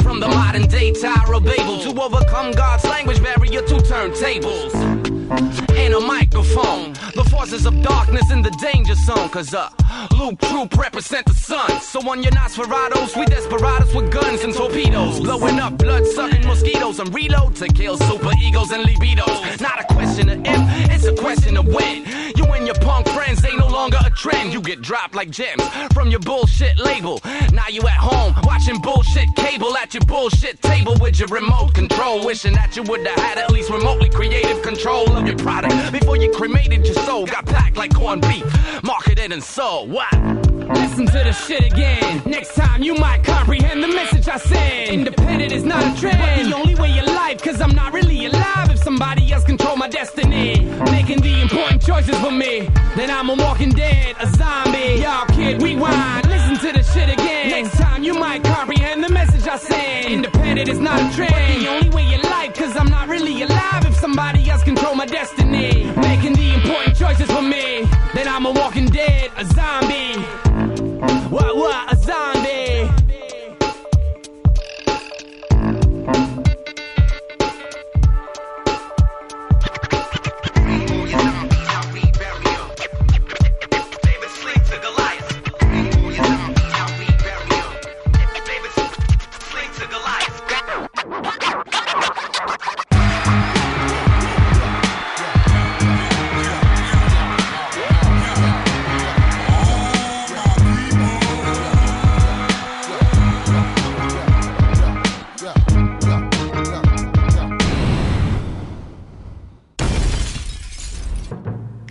From 0.01 0.19
the 0.19 0.27
modern 0.27 0.67
day 0.67 0.91
Tower 0.93 1.37
of 1.37 1.45
Babel 1.45 1.79
to 1.79 2.03
overcome 2.03 2.51
God's 2.51 2.85
language 2.87 3.23
barrier 3.23 3.63
to 3.63 3.75
turntables 3.77 5.20
and 5.31 5.95
a 5.95 6.01
microphone. 6.01 6.93
The 7.15 7.27
forces 7.31 7.67
of 7.67 7.81
darkness 7.83 8.31
in 8.31 8.43
the 8.43 8.51
danger 8.63 8.95
zone. 8.95 9.29
Cause 9.31 9.55
uh, 9.55 9.71
Luke 10.19 10.41
Troop 10.41 10.77
represent 10.77 11.27
the 11.27 11.35
sun. 11.35 11.71
So 11.81 12.01
on 12.09 12.23
your 12.23 12.33
Nosferatos, 12.33 13.17
we 13.19 13.27
desperados 13.27 13.95
with 13.95 14.11
guns 14.11 14.43
and 14.43 14.55
torpedoes. 14.55 15.21
Blowing 15.21 15.59
up 15.61 15.79
blood 15.79 16.07
sucking 16.07 16.47
mosquitoes 16.47 16.99
and 17.01 17.15
reload 17.15 17.57
to 17.57 17.69
kill 17.69 17.97
super 17.97 18.33
egos 18.43 18.71
and 18.73 18.85
libidos. 18.85 19.61
Not 19.61 19.81
a 19.81 19.95
question 19.95 20.29
of 20.29 20.41
if, 20.45 20.91
it's 20.91 21.07
a 21.07 21.15
question 21.15 21.57
of 21.57 21.67
when. 21.67 22.05
You 22.37 22.45
and 22.47 22.67
your 22.67 22.77
punk 22.77 23.09
friends 23.09 23.45
ain't 23.45 23.59
no 23.59 23.69
longer 23.69 23.99
a 24.05 24.11
trend. 24.11 24.53
You 24.53 24.61
get 24.61 24.83
dropped 24.83 25.15
like 25.15 25.31
gems 25.31 25.63
from 25.93 26.11
your 26.11 26.21
bullshit 26.21 26.79
label. 26.79 27.21
Now 27.53 27.69
you 27.69 27.83
at 27.83 27.99
home 27.99 28.35
watching 28.45 28.81
bullshit 28.81 29.29
cable 29.37 29.77
at 29.77 29.95
your 29.95 30.05
bullshit 30.05 30.61
table 30.63 30.97
with 31.01 31.19
your 31.19 31.29
remote 31.29 31.75
control. 31.75 32.25
Wishing 32.25 32.55
that 32.55 32.77
you 32.77 32.83
would 32.85 33.07
have 33.07 33.19
had 33.19 33.39
at 33.39 33.51
least 33.51 33.71
remotely 33.71 34.09
creative 34.09 34.63
control 34.63 35.20
your 35.27 35.37
product 35.37 35.93
before 35.93 36.17
you 36.17 36.31
cremated 36.33 36.87
your 36.87 36.95
soul. 37.05 37.27
Got 37.27 37.47
packed 37.47 37.77
like 37.77 37.95
corned 37.95 38.23
beef, 38.23 38.45
marketed 38.83 39.33
and 39.33 39.43
sold. 39.43 39.91
What? 39.91 40.13
Listen 40.75 41.07
to 41.07 41.21
the 41.25 41.33
shit 41.33 41.65
again. 41.73 42.23
Next 42.25 42.55
time 42.55 42.83
you 42.83 42.95
might 42.95 43.25
comprehend 43.25 43.83
the 43.83 43.89
message 43.89 44.29
I 44.29 44.39
send. 44.39 44.91
Independent 44.91 45.53
is 45.53 45.65
not 45.65 45.83
a 45.83 46.01
trend, 46.01 46.19
but 46.19 46.49
the 46.49 46.57
only 46.57 46.75
way 46.77 46.99
alive, 46.99 47.43
cause 47.43 47.61
I'm 47.61 47.75
not 47.75 47.93
really 47.93 48.27
alive 48.27 48.71
if 48.71 48.79
somebody 48.79 49.33
else 49.33 49.45
control 49.45 49.77
my 49.77 49.89
destiny. 49.89 50.61
Making 50.91 51.21
the 51.21 51.41
important 51.43 51.83
choices 51.85 52.17
for 52.21 52.31
me. 52.31 52.69
Then 52.97 53.11
I'm 53.11 53.29
a 53.31 53.35
walking 53.35 53.71
dead, 53.71 54.17
a 54.21 54.27
zombie. 54.29 55.01
Y'all 55.03 55.27
kid, 55.27 55.61
rewind. 55.63 56.29
Listen 56.29 56.57
to 56.59 56.73
the 56.79 56.83
shit 56.85 57.09
again. 57.09 57.51
Next 57.51 57.77
time 57.79 58.03
you 58.05 58.15
might 58.15 58.43
comprehend 58.45 59.03
the 59.03 59.11
message 59.11 59.47
I 59.49 59.57
send. 59.57 60.15
Independent 60.15 60.69
is 60.69 60.79
not 60.79 60.99
a 61.01 61.17
trend, 61.17 61.33
but 61.33 61.61
the 61.61 61.69
only 61.69 61.91
way 61.91 62.05
alive, 62.15 62.31
cause 62.31 62.40
I'm 62.81 62.89
not 62.89 63.09
really 63.09 63.43
alive 63.43 63.85
if 63.85 63.95
somebody 63.95 64.49
else 64.49 64.63
control 64.63 64.95
my 64.95 65.05
destiny. 65.05 65.85
Making 65.97 66.33
the 66.33 66.70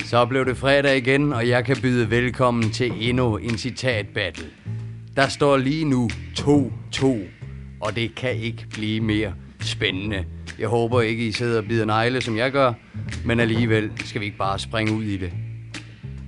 Så 0.09 0.25
blev 0.25 0.45
det 0.45 0.57
fredag 0.57 0.97
igen, 0.97 1.33
og 1.33 1.47
jeg 1.47 1.65
kan 1.65 1.77
byde 1.81 2.09
velkommen 2.09 2.71
til 2.71 3.09
endnu 3.09 3.37
en 3.37 3.57
citatbattle. 3.57 4.45
Der 5.15 5.27
står 5.27 5.57
lige 5.57 5.85
nu 5.85 6.09
2-2, 6.39 7.05
og 7.81 7.95
det 7.95 8.15
kan 8.15 8.35
ikke 8.35 8.65
blive 8.73 9.01
mere 9.01 9.33
spændende. 9.61 10.25
Jeg 10.59 10.67
håber 10.67 11.01
ikke, 11.01 11.27
I 11.27 11.31
sidder 11.31 11.57
og 11.57 11.65
bider 11.65 11.85
negle, 11.85 12.21
som 12.21 12.37
jeg 12.37 12.51
gør, 12.51 12.73
men 13.25 13.39
alligevel 13.39 13.91
skal 14.05 14.21
vi 14.21 14.25
ikke 14.25 14.37
bare 14.37 14.59
springe 14.59 14.93
ud 14.93 15.03
i 15.03 15.17
det. 15.17 15.31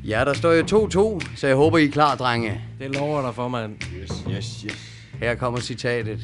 Ja, 0.05 0.23
der 0.25 0.33
står 0.33 0.51
jo 0.51 1.19
2-2, 1.21 1.35
så 1.35 1.47
jeg 1.47 1.55
håber, 1.55 1.77
I 1.77 1.85
er 1.85 1.91
klar, 1.91 2.15
drenge. 2.15 2.61
Det 2.79 2.95
lover 2.95 3.21
dig 3.21 3.35
for, 3.35 3.47
mand. 3.47 3.75
Yes, 4.01 4.23
yes, 4.35 4.61
yes. 4.65 5.03
Her 5.19 5.35
kommer 5.35 5.59
citatet. 5.59 6.19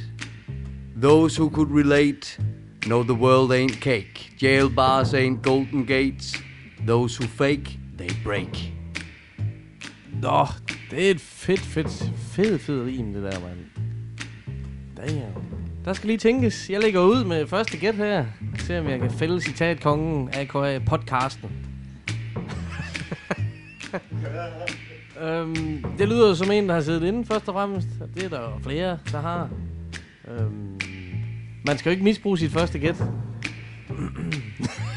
Those 1.02 1.42
who 1.42 1.50
could 1.50 1.72
relate 1.72 2.42
know 2.82 3.04
the 3.04 3.14
world 3.14 3.52
ain't 3.52 3.80
cake. 3.80 4.32
Jail 4.42 4.70
bars 4.76 5.14
ain't 5.14 5.42
golden 5.42 5.86
gates. 5.86 6.47
Those 6.86 7.20
who 7.20 7.28
fake, 7.28 7.80
they 7.98 8.10
break. 8.24 8.74
Nå, 10.22 10.48
det 10.92 11.08
er 11.08 11.12
et 11.12 11.22
fedt, 11.22 11.60
fedt, 11.60 12.12
fed, 12.18 12.60
fed 12.60 12.86
rim, 12.86 13.14
det 13.14 13.24
der, 13.24 13.40
mand. 13.40 13.58
Damn. 14.98 15.44
Der 15.86 15.94
skal 15.94 16.08
lige 16.08 16.18
tænkes. 16.18 16.70
Jeg 16.70 16.82
lægger 16.82 17.02
ud 17.02 17.24
med 17.24 17.48
første 17.48 17.78
gæt 17.78 17.96
her. 17.96 18.26
Se 18.58 18.80
om 18.80 18.88
jeg 18.88 19.00
kan 19.00 19.12
fælde 19.12 19.42
citatkongen 19.42 20.30
af 20.34 20.48
podcasten. 20.86 21.50
øhm, 25.22 25.86
det 25.98 26.10
lyder 26.10 26.34
som 26.34 26.52
en, 26.52 26.68
der 26.68 26.74
har 26.74 26.82
siddet 26.82 27.08
inde 27.08 27.26
først 27.26 27.48
og 27.48 27.54
fremmest. 27.54 27.88
Det 28.16 28.24
er 28.24 28.30
der 28.30 28.42
jo 28.42 28.60
flere, 28.64 29.00
der 29.12 29.22
har. 29.22 29.50
Øhm, 30.28 30.80
man 31.66 31.78
skal 31.78 31.90
jo 31.90 31.92
ikke 31.92 32.04
misbruge 32.04 32.38
sit 32.38 32.52
første 32.52 32.80
gæt. 32.80 33.04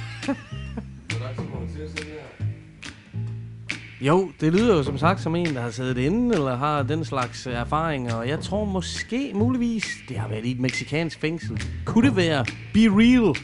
Jo, 4.01 4.31
det 4.41 4.53
lyder 4.53 4.77
jo 4.77 4.83
som 4.83 4.99
sagt 4.99 5.21
som 5.21 5.37
en, 5.37 5.55
der 5.55 5.61
har 5.61 5.71
siddet 5.71 5.99
inde, 5.99 6.35
eller 6.35 6.57
har 6.57 6.83
den 6.83 7.05
slags 7.05 7.47
erfaringer. 7.47 8.15
Og 8.15 8.29
jeg 8.29 8.41
tror 8.41 8.65
måske, 8.65 9.31
muligvis, 9.35 9.85
det 10.09 10.19
har 10.19 10.29
været 10.29 10.45
i 10.45 10.51
et 10.51 10.61
meksikansk 10.61 11.21
fængsel. 11.21 11.63
Kunne 11.85 12.09
det 12.09 12.17
være 12.17 12.45
Be 12.75 12.81
Real? 12.81 13.35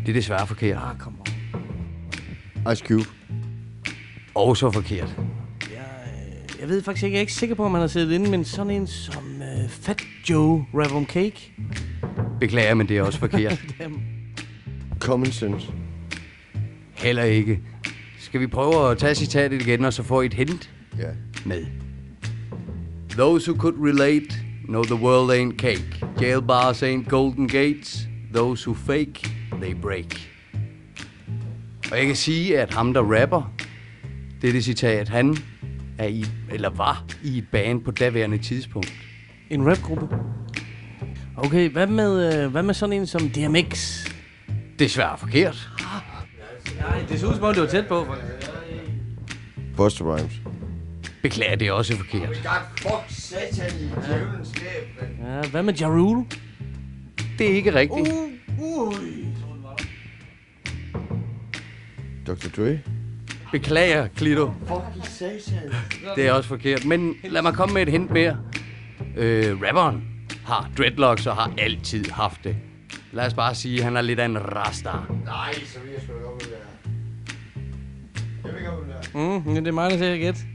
Det 0.00 0.08
er 0.08 0.12
desværre 0.12 0.46
forkert. 0.46 0.76
Ah, 0.76 0.98
come 0.98 1.16
on. 1.20 2.72
Ice 2.72 2.84
Cube. 2.86 3.08
Og 4.34 4.56
så 4.56 4.70
forkert. 4.70 5.16
Jeg 6.60 6.68
ved 6.68 6.82
faktisk 6.82 7.04
ikke, 7.04 7.14
jeg 7.14 7.18
er 7.18 7.20
ikke 7.20 7.32
sikker 7.32 7.54
på, 7.54 7.64
om 7.64 7.72
han 7.72 7.80
har 7.80 7.88
siddet 7.88 8.14
inde, 8.14 8.30
men 8.30 8.44
sådan 8.44 8.70
en 8.70 8.86
som 8.86 9.24
uh, 9.40 9.70
Fat 9.70 10.02
Joe 10.30 10.66
Ravon 10.74 11.06
Cake. 11.06 11.52
Beklager, 12.40 12.74
men 12.74 12.88
det 12.88 12.98
er 12.98 13.02
også 13.02 13.18
forkert. 13.18 13.64
Common 14.98 15.32
sense. 15.32 15.72
Heller 16.94 17.22
ikke. 17.22 17.60
Skal 18.36 18.40
vi 18.40 18.46
prøve 18.46 18.90
at 18.90 18.98
tage 18.98 19.14
citatet 19.14 19.62
igen, 19.62 19.84
og 19.84 19.92
så 19.92 20.02
få 20.02 20.20
et 20.20 20.34
hint 20.34 20.70
Ja. 20.98 21.08
med? 21.44 21.66
Those 23.10 23.50
who 23.52 23.60
could 23.60 23.74
relate 23.78 24.26
know 24.64 24.82
the 24.84 24.94
world 24.94 25.30
ain't 25.30 25.56
cake. 25.58 26.06
Jail 26.20 26.42
bars 26.42 26.82
ain't 26.82 27.08
golden 27.08 27.48
gates. 27.48 28.08
Those 28.34 28.66
who 28.70 28.74
fake, 28.74 29.30
they 29.62 29.74
break. 29.82 30.30
Og 31.92 31.98
jeg 31.98 32.06
kan 32.06 32.16
sige, 32.16 32.58
at 32.58 32.74
ham, 32.74 32.94
der 32.94 33.20
rapper, 33.20 33.52
det 34.42 34.48
er 34.48 34.52
det 34.52 34.64
citat, 34.64 35.08
han 35.08 35.36
er 35.98 36.06
i, 36.06 36.24
eller 36.52 36.70
var 36.70 37.04
i 37.24 37.38
et 37.38 37.44
band 37.52 37.84
på 37.84 37.90
daværende 37.90 38.38
tidspunkt. 38.38 38.92
En 39.50 39.66
rapgruppe? 39.70 40.16
Okay, 41.36 41.70
hvad 41.70 41.86
med, 41.86 42.44
øh, 42.44 42.50
hvad 42.50 42.62
med 42.62 42.74
sådan 42.74 42.92
en 42.92 43.06
som 43.06 43.28
DMX? 43.28 44.04
Desværre 44.78 45.18
forkert. 45.18 45.68
Nej, 46.80 47.04
det 47.08 47.20
så 47.20 47.26
ud 47.26 47.34
som 47.34 47.44
om, 47.44 47.54
det 47.54 47.62
var 47.62 47.68
tæt 47.68 47.86
på. 47.86 48.06
Buster 49.76 50.04
Rhymes. 50.16 50.32
Beklager, 51.22 51.56
det 51.56 51.68
er 51.68 51.72
også 51.72 51.96
forkert. 51.96 52.36
Fuck 52.78 53.04
satan 53.08 53.70
i 53.80 53.88
djævelens 54.06 54.48
skæb, 54.48 55.00
Ja, 55.24 55.48
hvad 55.50 55.62
med 55.62 55.74
Ja 55.74 55.86
Rule? 55.86 56.24
Det 57.38 57.50
er 57.50 57.54
ikke 57.54 57.74
rigtigt. 57.74 58.08
Uh, 58.60 58.94
Dr. 62.26 62.48
Dre. 62.56 62.78
Beklager, 63.52 64.08
Klito. 64.16 64.52
Fuck 64.66 65.06
satan. 65.08 65.72
Det 66.16 66.26
er 66.26 66.32
også 66.32 66.48
forkert. 66.48 66.84
Men 66.84 67.14
lad 67.24 67.42
mig 67.42 67.54
komme 67.54 67.74
med 67.74 67.82
et 67.82 67.88
hint 67.88 68.10
mere. 68.10 68.36
Øh, 69.16 69.62
rapperen 69.62 70.04
har 70.44 70.70
dreadlocks 70.78 71.26
og 71.26 71.36
har 71.36 71.52
altid 71.58 72.10
haft 72.10 72.44
det. 72.44 72.56
Lad 73.12 73.26
os 73.26 73.34
bare 73.34 73.54
sige, 73.54 73.78
at 73.78 73.84
han 73.84 73.96
er 73.96 74.00
lidt 74.00 74.20
af 74.20 74.24
en 74.24 74.38
rasta. 74.56 74.90
Nej, 75.24 75.54
så 75.54 75.78
vil 75.80 75.92
jeg 75.92 76.02
sgu 76.02 76.12
da 76.12 76.25
Mm, 79.16 79.42
men 79.46 79.56
det 79.56 79.68
er 79.68 79.72
mig, 79.72 79.90
der 79.90 79.96
siger 79.96 80.16
gæt. 80.16 80.46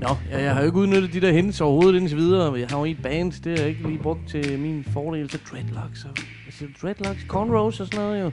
Nå, 0.00 0.08
jeg, 0.30 0.42
jeg 0.42 0.54
har 0.54 0.60
jo 0.60 0.66
ikke 0.66 0.78
udnyttet 0.78 1.12
de 1.12 1.20
der 1.20 1.32
hints 1.32 1.60
overhovedet 1.60 2.00
indtil 2.00 2.16
videre. 2.16 2.54
Jeg 2.54 2.68
har 2.68 2.78
jo 2.78 2.84
i 2.84 2.90
et 2.90 3.02
band, 3.02 3.32
det 3.32 3.52
har 3.52 3.58
jeg 3.58 3.68
ikke 3.68 3.88
lige 3.88 3.98
brugt 3.98 4.28
til 4.28 4.58
min 4.58 4.84
fordel. 4.92 5.30
Så 5.30 5.38
dreadlocks 5.50 6.04
og... 6.04 6.10
Hvad 6.10 6.52
siger 6.52 6.68
du? 6.68 6.86
Dreadlocks? 6.86 7.20
Cornrows 7.28 7.80
og 7.80 7.86
sådan 7.86 8.00
noget 8.00 8.22
jo. 8.22 8.30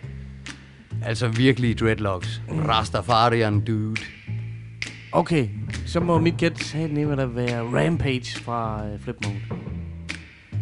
Altså 1.06 1.28
virkelig 1.28 1.80
dreadlocks. 1.80 2.42
Rastafarian 2.50 3.62
dude. 3.62 4.02
Okay, 5.12 5.48
så 5.86 6.00
må 6.00 6.20
mit 6.20 6.38
gæt 6.38 6.60
satme 6.60 7.16
der 7.16 7.26
være 7.26 7.62
Rampage 7.62 8.40
fra 8.40 8.86
uh, 8.94 9.00
Flip 9.00 9.16
Mode. 9.26 9.40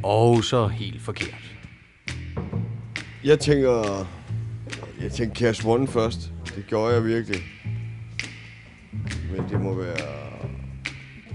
Og 0.03 0.43
så 0.43 0.67
helt 0.67 1.01
forkert. 1.01 1.55
Jeg 3.23 3.39
tænker... 3.39 4.07
Jeg 5.01 5.11
tænker 5.11 5.35
Cash 5.35 5.67
One 5.67 5.87
først. 5.87 6.31
Det 6.55 6.65
gjorde 6.67 6.93
jeg 6.93 7.05
virkelig. 7.05 7.39
Men 9.31 9.49
det 9.49 9.61
må 9.61 9.75
være... 9.75 10.21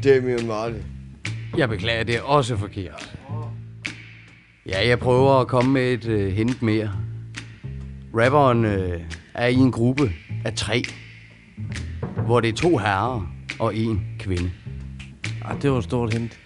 Damian 0.05 0.47
Marley. 0.47 0.81
Jeg 1.57 1.69
beklager, 1.69 2.05
det 2.05 2.17
er 2.17 2.23
også 2.23 2.57
forkert. 2.57 3.17
Ja, 4.67 4.89
jeg 4.89 4.99
prøver 4.99 5.41
at 5.41 5.49
komme 5.49 5.73
med 5.73 5.93
et 5.93 6.07
øh, 6.07 6.33
hint 6.33 6.63
mere. 6.63 6.93
Rapperen 8.15 8.65
øh, 8.65 9.01
er 9.35 9.47
i 9.47 9.55
en 9.55 9.73
gruppe 9.73 10.13
af 10.45 10.55
tre, 10.55 10.83
hvor 12.27 12.41
det 12.41 12.49
er 12.49 12.53
to 12.53 12.77
herrer 12.77 13.33
og 13.59 13.77
en 13.77 14.07
kvinde. 14.19 14.51
Ah, 15.45 15.63
det 15.63 15.71
var 15.71 15.79
et 15.79 15.85
stort 15.85 16.13
hint. 16.13 16.39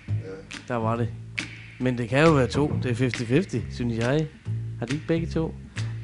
Der 0.69 0.75
var 0.75 0.97
det. 0.97 1.09
Men 1.79 1.99
det 1.99 2.09
kan 2.09 2.27
jo 2.27 2.33
være 2.33 2.47
to. 2.47 2.73
Det 2.83 2.91
er 2.91 3.09
50-50, 3.09 3.75
synes 3.75 3.99
jeg. 3.99 4.27
Har 4.79 4.87
de 4.87 4.95
ikke 4.95 5.07
begge 5.07 5.27
to? 5.27 5.55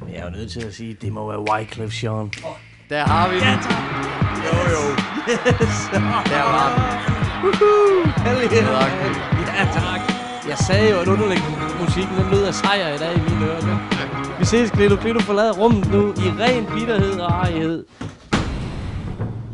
Men 0.00 0.14
jeg 0.14 0.18
er 0.18 0.24
jo 0.24 0.31
nødt 0.31 0.50
til 0.50 0.61
at 0.61 0.74
sige, 0.74 0.90
at 0.90 1.02
det 1.02 1.12
må 1.12 1.29
være 1.29 1.50
Wyclef 1.50 2.05
Jean. 2.05 2.31
Der 2.88 3.05
har 3.05 3.29
vi 3.29 3.35
den. 3.35 4.26
Jo, 4.46 4.56
jo. 4.74 4.82
Yes. 5.28 5.76
Der 6.32 6.42
var 6.54 6.66
den. 6.74 6.82
Woohoo! 7.42 8.06
Ja, 9.56 9.64
tak. 9.72 10.00
Jeg 10.48 10.59
sagde 10.59 10.90
jo, 10.90 10.96
at 10.96 11.09
underlægningen 11.09 11.62
musikken, 11.80 12.16
den 12.16 12.26
lød 12.30 12.42
af 12.44 12.54
sejr 12.54 12.94
i 12.94 12.98
dag 12.98 13.16
i 13.16 13.20
mine 13.30 13.46
ører. 13.46 14.38
Vi 14.38 14.44
ses, 14.44 14.70
Klito. 14.70 14.96
Klito 14.96 15.20
forlader 15.20 15.52
rummet 15.52 15.90
nu 15.92 16.09
i 16.12 16.28
ren 16.40 16.66
bitterhed 16.74 17.20
og 17.20 17.32
arighed. 17.46 17.85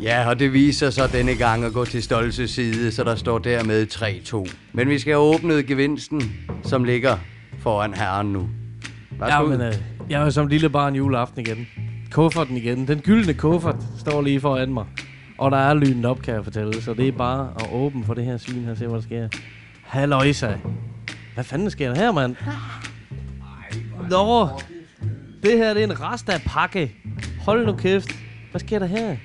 Ja, 0.03 0.29
og 0.29 0.39
det 0.39 0.53
viser 0.53 0.91
sig 0.91 1.13
denne 1.13 1.35
gang 1.35 1.65
at 1.65 1.73
gå 1.73 1.85
til 1.85 2.03
Stolses 2.03 2.51
side, 2.51 2.93
så 2.93 3.05
der 3.05 3.15
står 3.17 3.39
dermed 3.39 3.87
3-2. 4.49 4.53
Men 4.73 4.89
vi 4.89 4.99
skal 4.99 5.13
have 5.13 5.23
åbnet 5.23 5.67
gevinsten, 5.67 6.35
som 6.65 6.85
ligger 6.85 7.17
foran 7.63 7.95
herren 7.95 8.33
nu. 8.33 8.49
Ja, 9.21 9.25
Værsgo. 9.25 9.47
men 9.47 9.61
øh, 9.61 9.75
jeg 10.11 10.21
er 10.21 10.25
jo 10.25 10.31
som 10.31 10.47
lille 10.47 10.69
barn 10.71 10.95
juleaften 10.95 11.41
igen. 11.41 11.69
Kufferten 12.13 12.57
igen. 12.57 12.89
Den 12.89 13.01
gyldne 13.01 13.35
kuffert 13.35 13.77
står 13.99 14.23
lige 14.23 14.41
foran 14.41 14.73
mig. 14.73 14.85
Og 15.39 15.51
der 15.51 15.57
er 15.57 15.75
lynet 15.75 16.05
op, 16.05 16.23
kan 16.23 16.35
jeg 16.35 16.45
fortælle. 16.45 16.83
Så 16.83 16.95
det 16.95 17.09
er 17.09 17.13
bare 17.13 17.51
at 17.61 17.67
åbne 17.73 18.05
for 18.05 18.15
det 18.15 18.25
her 18.25 18.37
svin 18.37 18.65
her 18.65 18.71
og 18.71 18.77
se, 18.77 18.87
hvad 18.87 18.97
der 18.97 19.03
sker. 19.03 19.29
Halløjsa. 19.83 20.53
Hvad 21.35 21.45
fanden 21.45 21.71
sker 21.71 21.89
der 21.89 22.01
her, 22.01 22.13
mand? 22.13 22.37
Nå, 24.11 24.49
det 25.43 25.59
her 25.59 25.75
det 25.75 25.83
er 25.83 25.87
en 25.87 26.01
Rasta-pakke. 26.01 26.93
Hold 27.41 27.67
nu 27.67 27.73
kæft. 27.73 28.11
Hvad 28.51 28.61
sker 28.61 28.79
der 28.79 28.87
her? 28.87 29.17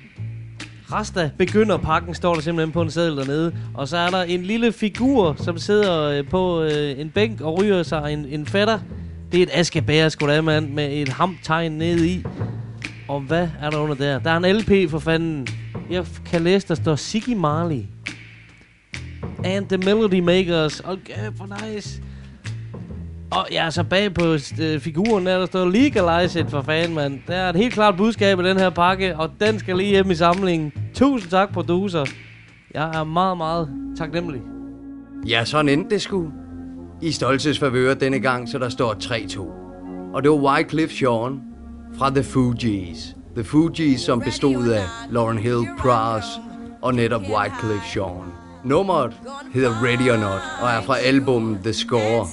Rasta 0.92 1.30
begynder 1.38 1.76
pakken, 1.76 2.14
står 2.14 2.34
der 2.34 2.40
simpelthen 2.40 2.72
på 2.72 2.82
en 2.82 2.90
seddel 2.90 3.16
dernede. 3.16 3.56
Og 3.74 3.88
så 3.88 3.96
er 3.96 4.10
der 4.10 4.22
en 4.22 4.42
lille 4.42 4.72
figur, 4.72 5.34
som 5.38 5.58
sidder 5.58 6.02
øh, 6.02 6.28
på 6.28 6.62
øh, 6.62 7.00
en 7.00 7.10
bænk 7.10 7.40
og 7.40 7.60
ryger 7.60 7.82
sig 7.82 8.12
en, 8.12 8.24
en 8.24 8.46
fætter. 8.46 8.78
Det 9.32 9.38
er 9.38 9.42
et 9.42 9.50
askebær, 9.52 10.08
sgu 10.08 10.26
da, 10.26 10.40
mand, 10.40 10.68
med 10.68 10.92
et 10.92 11.08
hamtegn 11.08 11.72
nede 11.72 12.08
i. 12.08 12.24
Og 13.08 13.20
hvad 13.20 13.48
er 13.60 13.70
der 13.70 13.78
under 13.78 13.94
der? 13.94 14.18
Der 14.18 14.30
er 14.30 14.36
en 14.36 14.56
LP 14.56 14.90
for 14.90 14.98
fanden. 14.98 15.46
Jeg 15.90 16.06
kan 16.26 16.42
læse, 16.42 16.68
der 16.68 16.74
står 16.74 16.96
Siggy 16.96 17.34
Marley. 17.36 17.82
And 19.44 19.68
the 19.68 19.78
Melody 19.78 20.20
Makers. 20.20 20.80
Okay, 20.80 21.36
for 21.36 21.66
nice. 21.66 22.02
Og 23.30 23.46
ja, 23.52 23.70
så 23.70 23.82
bag 23.82 24.14
på 24.14 24.24
øh, 24.62 24.80
figuren 24.80 25.26
der, 25.26 25.38
der 25.38 25.46
står 25.46 25.64
Legalize 25.64 26.40
it 26.40 26.50
for 26.50 26.62
fanden, 26.62 26.94
mand. 26.94 27.18
Der 27.26 27.34
er 27.34 27.50
et 27.50 27.56
helt 27.56 27.74
klart 27.74 27.96
budskab 27.96 28.40
i 28.40 28.44
den 28.44 28.56
her 28.56 28.70
pakke, 28.70 29.16
og 29.16 29.30
den 29.40 29.58
skal 29.58 29.76
lige 29.76 29.90
hjem 29.90 30.10
i 30.10 30.14
samlingen. 30.14 30.72
Tusind 30.94 31.30
tak, 31.30 31.52
producer. 31.52 32.04
Jeg 32.74 32.90
er 33.00 33.04
meget, 33.04 33.36
meget 33.36 33.68
taknemmelig. 33.98 34.40
Ja, 35.26 35.44
sådan 35.44 35.68
endte 35.68 35.90
det 35.90 36.02
sgu. 36.02 36.32
I 37.02 37.10
stoltesfavører 37.10 37.94
denne 37.94 38.20
gang, 38.20 38.48
så 38.48 38.58
der 38.58 38.68
står 38.68 38.94
3-2. 38.94 39.40
Og 40.14 40.22
det 40.22 40.30
var 40.30 40.36
Wycliffe 40.36 40.96
Sean, 40.96 41.40
fra 41.98 42.10
The 42.10 42.22
Fugees 42.22 43.14
The 43.38 43.44
Fugees, 43.44 44.00
som 44.00 44.20
bestod 44.20 44.68
af 44.68 44.84
Lauren 45.10 45.38
Hill, 45.38 45.68
Pras 45.78 46.24
og 46.82 46.94
netop 46.94 47.20
Wycliffe 47.20 47.86
Jean. 47.96 48.32
Nummeret 48.64 49.12
hedder 49.54 49.84
Ready 49.84 50.10
or 50.10 50.16
Not 50.16 50.40
og 50.62 50.68
er 50.68 50.82
fra 50.82 50.98
albummet 50.98 51.60
The 51.62 51.72
Score 51.72 52.26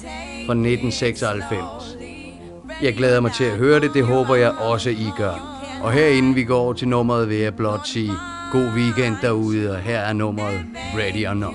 fra 0.46 0.52
1996. 0.52 1.96
Jeg 2.82 2.94
glæder 2.94 3.20
mig 3.20 3.32
til 3.32 3.44
at 3.44 3.56
høre 3.56 3.80
det, 3.80 3.94
det 3.94 4.06
håber 4.06 4.34
jeg 4.34 4.50
også 4.50 4.90
I 4.90 5.12
gør. 5.16 5.62
Og 5.82 5.92
herinde 5.92 6.34
vi 6.34 6.44
går 6.44 6.72
til 6.72 6.88
nummeret 6.88 7.28
vil 7.28 7.36
jeg 7.36 7.54
blot 7.54 7.86
sige 7.86 8.12
god 8.52 8.68
weekend 8.76 9.16
derude, 9.22 9.70
og 9.70 9.78
her 9.78 9.98
er 9.98 10.12
nummeret 10.12 10.60
Ready 10.94 11.26
or 11.28 11.34
Not. 11.34 11.54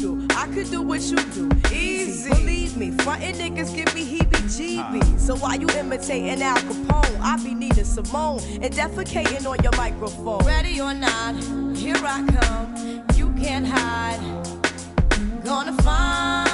Could 0.53 0.69
do 0.69 0.81
what 0.81 1.01
you 1.01 1.15
do, 1.15 1.49
easy. 1.73 2.29
Believe 2.29 2.75
me, 2.75 2.91
frontin' 2.91 3.35
niggas 3.35 3.73
give 3.73 3.95
me 3.95 4.03
heebie-jeebies. 4.03 5.19
So 5.19 5.37
why 5.37 5.55
you 5.55 5.67
imitating 5.69 6.41
Al 6.41 6.57
Capone? 6.57 7.19
I 7.21 7.41
be 7.41 7.53
needing 7.53 7.85
Simone 7.85 8.41
and 8.61 8.73
defecating 8.73 9.45
on 9.47 9.63
your 9.63 9.75
microphone. 9.77 10.45
Ready 10.45 10.81
or 10.81 10.93
not, 10.93 11.35
here 11.77 11.95
I 11.95 12.27
come. 12.27 13.05
You 13.15 13.31
can't 13.41 13.65
hide. 13.65 14.19
Gonna 15.45 15.73
find 15.83 16.50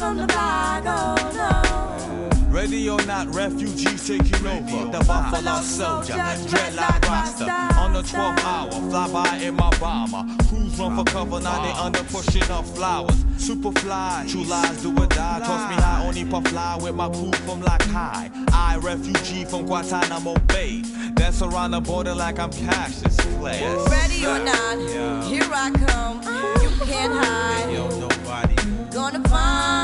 from 0.00 0.16
the 0.16 0.26
block, 0.26 0.82
oh 0.86 1.14
no. 1.36 2.50
Ready 2.50 2.88
or 2.88 3.00
not, 3.04 3.32
refugees 3.34 4.06
taking 4.06 4.46
over. 4.46 4.90
The 4.90 5.04
Buffalo 5.04 5.60
Soldier, 5.60 6.14
dreadlock 6.14 7.06
roster. 7.06 7.44
On 7.78 7.92
the 7.92 8.00
12th 8.00 8.44
hour, 8.44 8.70
fly 8.90 9.12
by 9.12 9.36
in 9.36 9.54
my 9.56 9.70
bomber. 9.78 10.24
Crews 10.48 10.78
run 10.78 10.96
for 10.96 11.04
cover, 11.04 11.38
now 11.40 11.62
they 11.62 11.72
under 11.78 12.02
pushing 12.04 12.50
up 12.50 12.64
flowers. 12.64 13.14
Superfly, 13.36 14.30
true 14.30 14.44
lies 14.44 14.82
do 14.82 14.90
or 14.90 15.06
die. 15.06 15.40
Toss 15.40 15.68
me 15.68 15.76
high, 15.76 16.06
only 16.06 16.24
puff 16.24 16.48
fly 16.48 16.78
with 16.80 16.94
my 16.94 17.08
crew 17.10 17.32
from 17.44 17.60
like 17.60 17.82
high. 17.82 18.30
I, 18.52 18.78
refugee 18.78 19.44
from 19.44 19.66
Guantanamo 19.66 20.34
Bay. 20.48 20.82
Dance 21.14 21.42
around 21.42 21.72
the 21.72 21.80
border 21.80 22.14
like 22.14 22.38
I'm 22.38 22.50
Cassius 22.50 23.16
Clay. 23.36 23.60
Ready 23.90 24.24
or 24.24 24.38
not, 24.38 25.24
here 25.28 25.50
I 25.52 25.70
come. 25.70 26.16
You 26.62 26.70
can't 26.86 27.12
hide. 27.12 27.70
Yo, 27.70 27.86
nobody. 28.00 28.56
Gonna 28.92 29.22
find 29.28 29.79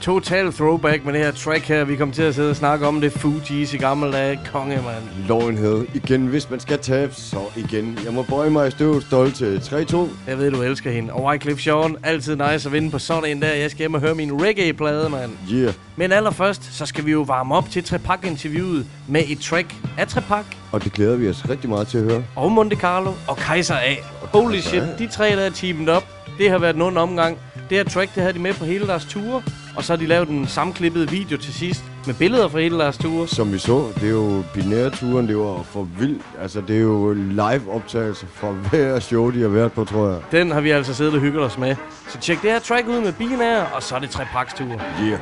Total 0.00 0.52
throwback 0.52 1.04
med 1.04 1.12
det 1.12 1.20
her 1.20 1.30
track 1.32 1.64
her. 1.68 1.84
Vi 1.84 1.96
kommer 1.96 2.14
til 2.14 2.22
at 2.22 2.34
sidde 2.34 2.50
og 2.50 2.56
snakke 2.56 2.86
om 2.86 3.00
det. 3.00 3.12
Fugees 3.12 3.74
i 3.74 3.76
gamle 3.76 4.12
dage. 4.12 4.40
Konge, 4.52 4.76
mand. 4.76 5.58
Hill. 5.58 5.86
Igen, 5.94 6.26
hvis 6.26 6.50
man 6.50 6.60
skal 6.60 6.78
tabe, 6.78 7.14
så 7.14 7.38
igen. 7.56 7.98
Jeg 8.04 8.12
må 8.12 8.22
bøje 8.22 8.50
mig 8.50 8.68
i 8.68 8.70
støvet 8.70 9.34
til 9.34 9.58
3-2. 9.58 10.08
Jeg 10.26 10.38
ved, 10.38 10.50
du 10.50 10.62
elsker 10.62 10.90
hende. 10.90 11.12
Og 11.12 11.24
Wyclef 11.24 11.66
Jean, 11.66 11.96
altid 12.02 12.36
nice 12.36 12.68
at 12.68 12.72
vinde 12.72 12.90
på 12.90 12.98
sådan 12.98 13.24
en 13.30 13.42
der. 13.42 13.52
Jeg 13.52 13.70
skal 13.70 13.78
hjem 13.78 13.94
og 13.94 14.00
høre 14.00 14.14
min 14.14 14.42
reggae-plade, 14.42 15.08
mand. 15.08 15.30
Yeah. 15.52 15.72
Men 15.96 16.12
allerførst, 16.12 16.74
så 16.76 16.86
skal 16.86 17.06
vi 17.06 17.10
jo 17.10 17.20
varme 17.20 17.54
op 17.54 17.70
til 17.70 17.84
Trepak-interviewet 17.84 18.86
med 19.08 19.22
et 19.28 19.38
track 19.40 19.74
af 19.98 20.06
Trepak 20.08 20.44
Og 20.72 20.84
det 20.84 20.92
glæder 20.92 21.16
vi 21.16 21.28
os 21.28 21.48
rigtig 21.48 21.70
meget 21.70 21.88
til 21.88 21.98
at 21.98 22.04
høre. 22.04 22.22
og 22.36 22.52
Monte 22.52 22.76
Carlo 22.76 23.12
og 23.28 23.36
Kaiser 23.36 23.74
A. 23.76 23.94
Holy 24.20 24.58
shit, 24.60 24.82
de 24.98 25.06
tre, 25.06 25.30
der 25.36 25.42
er 25.42 25.50
teamet 25.50 25.88
op. 25.88 26.04
Det 26.38 26.50
har 26.50 26.58
været 26.58 26.76
nogen 26.76 26.96
omgang. 26.96 27.38
Det 27.70 27.76
her 27.78 27.84
track, 27.84 28.14
det 28.14 28.22
havde 28.22 28.34
de 28.34 28.38
med 28.38 28.54
på 28.54 28.64
hele 28.64 28.86
deres 28.86 29.04
ture. 29.04 29.42
Og 29.76 29.84
så 29.84 29.92
har 29.92 29.98
de 29.98 30.06
lavet 30.06 30.28
en 30.28 30.46
sammenklippet 30.46 31.12
video 31.12 31.36
til 31.36 31.54
sidst 31.54 31.89
med 32.06 32.14
billeder 32.14 32.48
fra 32.48 32.58
hele 32.58 32.78
deres 32.78 32.98
ture. 32.98 33.28
Som 33.28 33.52
vi 33.52 33.58
så, 33.58 33.92
det 33.94 34.04
er 34.04 34.10
jo 34.10 34.42
binærturen, 34.54 35.28
det 35.28 35.36
var 35.36 35.62
for 35.62 35.88
vildt. 35.98 36.22
Altså, 36.42 36.60
det 36.68 36.76
er 36.76 36.80
jo 36.80 37.12
live-optagelser 37.12 38.26
fra 38.34 38.50
hver 38.50 39.00
show, 39.00 39.30
de 39.30 39.40
har 39.40 39.48
været 39.48 39.72
på, 39.72 39.84
tror 39.84 40.08
jeg. 40.08 40.20
Den 40.32 40.50
har 40.50 40.60
vi 40.60 40.70
altså 40.70 40.94
siddet 40.94 41.14
og 41.14 41.20
hygget 41.20 41.42
os 41.42 41.58
med. 41.58 41.76
Så 42.08 42.18
tjek 42.18 42.42
det 42.42 42.50
her 42.50 42.58
track 42.58 42.88
ud 42.88 43.00
med 43.00 43.12
binær, 43.12 43.62
og 43.74 43.82
så 43.82 43.94
er 43.96 44.00
det 44.04 44.10
Trepaks 44.10 44.54
tur. 44.54 44.66
Yeah. 44.66 45.18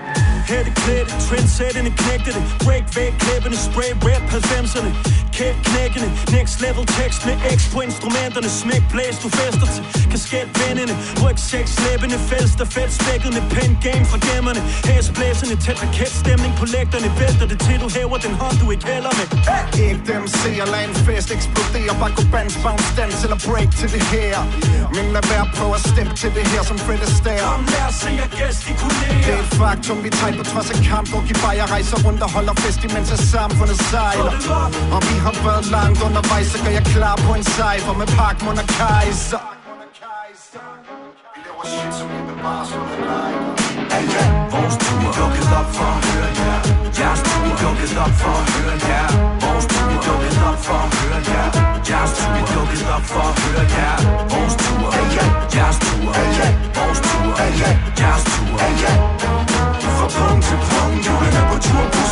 Her 0.50 0.64
det 0.64 0.74
klædte, 0.82 1.12
trendsættende 1.26 1.90
knægte 2.00 2.30
det 2.36 2.42
Break 2.64 2.86
væk, 2.98 3.12
klæbende, 3.24 3.58
spray 3.68 3.90
rap 4.08 4.24
90'erne 4.34 4.90
Kæp 5.38 5.56
knækkende, 5.68 6.08
next 6.36 6.56
level 6.64 6.84
tekst 6.98 7.20
med 7.28 7.36
X 7.56 7.60
på 7.74 7.78
instrumenterne 7.88 8.48
Smæk 8.60 8.84
blæs, 8.92 9.16
du 9.24 9.28
fester 9.38 9.68
til 9.74 9.82
kasket 10.12 10.48
vendende 10.60 10.94
Rygsæk, 11.22 11.66
slæbende, 11.78 12.18
fælst 12.30 12.58
og 12.64 12.68
fedt 12.76 12.92
spækket 12.98 13.30
med 13.36 13.44
pen 13.54 13.72
game 13.86 14.04
fra 14.10 14.18
gemmerne 14.28 14.60
Hæsblæsende, 14.88 15.56
tæt 15.64 15.78
raketstemning 15.84 16.52
på 16.60 16.64
lægterne 16.76 17.08
Vælter 17.20 17.46
det 17.52 17.58
til, 17.66 17.76
du 17.84 17.88
hæver 17.96 18.18
den 18.26 18.34
hånd, 18.40 18.56
du 18.62 18.66
ikke 18.74 18.86
hælder 18.92 19.12
med. 19.18 19.26
Ikke 19.86 20.02
dem 20.12 20.22
ser, 20.40 20.64
lad 20.72 20.82
en 20.88 20.94
fest 21.06 21.28
eksplodere. 21.36 21.92
Bare 22.00 22.12
gå 22.18 22.22
bands, 22.34 22.56
bounce, 22.64 22.90
dance 22.98 23.20
eller 23.26 23.40
break 23.48 23.70
til 23.80 23.88
det 23.94 24.04
her. 24.14 24.38
Men 24.96 25.04
lad 25.14 25.24
være 25.32 25.46
på 25.58 25.64
at 25.76 25.80
stemme 25.90 26.12
til 26.22 26.30
det 26.36 26.46
her 26.52 26.62
som 26.70 26.78
Fred 26.84 27.00
Astaire 27.08 27.46
Kom 27.50 27.64
lad 27.74 27.84
os 27.88 27.94
se 28.02 28.10
jer 28.20 28.30
gestikulere 28.38 29.18
Det 29.26 29.34
er 29.36 29.42
et 29.46 29.50
faktum, 29.60 29.96
vi 30.04 30.10
tager 30.18 30.36
på 30.40 30.44
trods 30.50 30.70
af 30.74 30.78
kamp 30.90 31.08
Og 31.16 31.22
giver 31.26 31.40
bare 31.44 31.66
rejser 31.74 31.98
rundt 32.06 32.20
og 32.26 32.30
holder 32.36 32.54
fest 32.62 32.80
imens 32.86 33.10
at 33.16 33.20
samfundet 33.34 33.78
sejler. 33.90 34.32
Og 34.94 35.00
vi 35.08 35.16
har 35.24 35.34
været 35.46 35.66
langt 35.76 35.98
undervejs, 36.06 36.46
så 36.52 36.58
gør 36.64 36.72
jeg 36.78 36.84
klar 36.94 37.16
på 37.26 37.30
en 37.38 37.44
cypher 37.56 37.94
Med 38.00 38.08
Parkmund 38.18 38.58
og 38.62 38.68
Kaiser. 38.78 39.42
Vores 41.56 41.70
tur 41.94 42.08
er 42.18 42.32
dukket 42.32 42.48
op 42.48 42.56
for 42.64 42.74
at 42.74 42.94
høre 42.94 43.18
jer 43.18 43.48
Jeres 44.68 44.76
tur 44.84 44.98
er 45.08 45.12
dukket 45.18 45.48
op 45.58 45.68
for 45.76 45.88
at 45.96 46.04
høre 46.04 46.30
jer 46.38 46.57
Vores 47.60 47.66
tur 49.66 49.88
er 49.94 50.00
dukket 50.06 50.36
op 50.48 50.58
for 50.66 50.80
at 50.86 50.90
høre 50.94 51.20
jer 51.30 51.48
Jeres 51.88 52.12
tur 52.18 52.32
er 52.40 52.46
dukket 52.54 52.82
op 52.94 53.02
for 53.02 53.24
at 53.30 53.34
høre 53.40 53.66
jer 53.76 53.96
Vores 54.32 54.54
tur 54.62 54.86
Jeres 55.54 55.78
tur 55.84 56.08
Vores 56.78 57.00
tur 57.06 57.30
Jeres 58.00 58.24
tur 58.32 58.54
Fra 59.96 60.06
punkt 60.16 60.42
til 60.44 60.58
punkt 60.70 61.00
Julen 61.06 61.34
er 61.40 61.46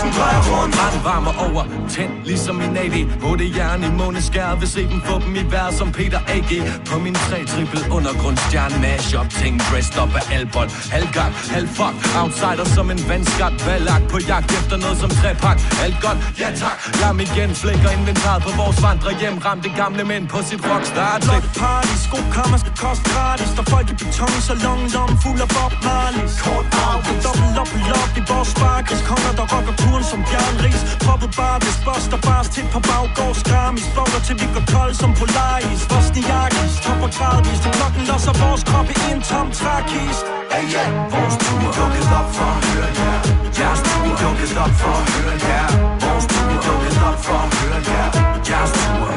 på 0.07 0.11
drejer 0.19 0.43
rundt 0.53 0.75
Ret 0.83 0.97
varmer 1.05 1.35
over, 1.47 1.63
tænd 1.95 2.13
ligesom 2.25 2.57
min 2.63 2.77
AD 2.77 2.97
På 3.23 3.31
det 3.41 3.49
jern 3.57 3.83
i 3.89 3.91
måneskær 4.01 4.55
Vil 4.61 4.69
se 4.69 4.83
dem 4.93 5.01
få 5.09 5.15
dem 5.25 5.35
i 5.43 5.45
vejr 5.53 5.71
som 5.81 5.89
Peter 5.93 6.21
A.G. 6.35 6.53
På 6.91 6.99
min 7.05 7.15
tre 7.27 7.39
trippel 7.53 7.81
undergrundsstjerne 7.97 8.77
Mash 8.85 9.11
up 9.21 9.29
ting 9.41 9.55
dressed 9.69 9.99
up 10.03 10.13
af 10.21 10.25
albold 10.37 10.71
Halvgang, 10.95 11.33
halvfuck, 11.55 11.97
outsider 12.21 12.67
som 12.77 12.87
en 12.95 13.01
vandskab 13.09 13.53
Valak 13.67 14.03
på 14.13 14.19
jagt 14.31 14.51
efter 14.59 14.77
noget 14.85 14.99
som 15.03 15.11
træpak 15.19 15.59
Alt 15.85 15.99
godt, 16.05 16.19
ja 16.43 16.49
tak. 16.63 16.79
Lam 17.01 17.21
igen, 17.27 17.51
flækker 17.63 17.91
inventaret 17.99 18.43
på 18.47 18.51
vores 18.61 18.79
vandre 18.87 19.11
hjem 19.21 19.37
Ramte 19.47 19.71
gamle 19.81 20.05
mænd 20.11 20.25
på 20.33 20.39
sit 20.49 20.61
rockstar 20.71 21.19
trip 21.27 21.47
Blot 21.47 21.55
party, 21.61 21.95
skokammer 22.07 22.59
skal 22.63 22.75
koste 22.85 23.05
gratis. 23.13 23.51
Der 23.57 23.65
folk 23.73 23.89
i 23.93 23.97
beton, 24.01 24.37
så 24.49 24.55
long, 24.67 24.83
long, 24.97 25.13
fuld 25.23 25.41
af 25.47 25.49
Bob 25.57 25.73
Marley 25.87 26.25
Kort 26.45 26.67
arv, 26.87 27.01
dobbelt 27.25 27.57
op, 27.63 27.71
lop 27.91 28.11
i 28.21 28.23
vores 28.31 28.49
sparkes 28.55 29.01
Konger, 29.09 29.33
der 29.39 29.47
rocker 29.53 29.75
turen 29.97 30.05
som 30.05 30.21
Bjørn 30.29 30.57
Ries. 30.65 30.83
Poppet 31.07 31.31
bar, 31.37 31.57
hvis 31.65 31.79
Buster 31.87 32.21
Bars 32.27 32.49
til 32.55 32.67
på 32.75 32.81
baggårds 32.89 33.43
Gramis 33.49 33.87
Vågner 33.97 34.21
til 34.27 34.37
vi 34.41 34.47
går 34.55 34.65
kold 34.75 34.95
som 35.01 35.11
Polaris. 35.21 35.81
Bosniakis, 35.91 36.75
topper 36.85 37.11
gradvist 37.17 37.65
Og 37.69 37.73
klokken 37.79 38.03
losser 38.11 38.35
vores 38.43 38.63
kroppe 38.69 38.93
i 39.01 39.05
en 39.13 39.21
tom 39.29 39.49
trækis. 39.59 40.19
Hey, 40.53 40.65
yeah. 40.75 40.89
Vores 41.13 41.35
tur 41.43 41.57
Vi 41.61 41.69
dukket 41.79 42.09
op 42.19 42.29
for 42.37 42.51
at 42.57 42.61
høre 42.69 42.91
jer. 43.01 43.19
Jeres 43.59 43.81
tur 43.87 43.99
Vi 44.05 44.13
dukket 44.23 44.53
op 44.65 44.73
for 44.81 44.97
at 45.01 45.07
høre 45.15 45.37
jer. 45.49 45.67
Vores 46.05 46.25
tur 46.31 46.45
Vi 46.51 46.57
dukket 46.67 46.97
op 47.09 47.19
for 47.27 47.41
at 47.47 47.51
høre 47.59 47.81
jer. 47.91 48.09
Jeres 48.49 48.73
tur 48.81 49.09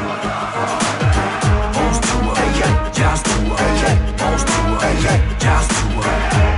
Vores 1.76 1.98
tur 2.06 2.26
Jeres 2.98 3.22
tur 3.28 3.50
Vores 4.22 4.42
tur 4.50 4.74
Jeres 5.44 5.68
tur 5.76 6.49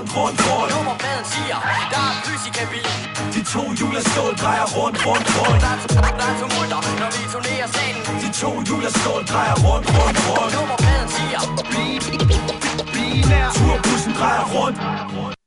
rundt, 0.00 0.16
rundt, 0.16 0.40
rundt. 0.48 0.74
Nummerpladen 0.76 1.24
siger, 1.32 1.56
der 1.92 2.02
er 2.10 2.14
lys 2.26 2.42
i 2.48 2.50
kabinen. 2.58 3.00
De 3.34 3.40
to 3.52 3.62
hjulestål 3.78 4.32
drejer 4.42 4.66
rundt, 4.76 4.98
rundt, 5.06 5.28
rundt. 5.38 5.60
Der 6.20 6.26
er 6.30 6.36
tumulter, 6.40 6.80
når 7.00 7.10
vi 7.16 7.22
turnerer 7.32 7.68
salen 7.74 8.02
De 8.22 8.28
to 8.40 8.50
hjulestål 8.66 9.22
drejer 9.32 9.56
rundt, 9.66 9.86
rundt, 9.96 10.18
rundt. 10.28 10.52
Nummerpladen 10.56 11.08
siger, 11.16 11.40
Turbussen 13.56 14.12
drejer 14.18 14.44
rundt 14.54 15.39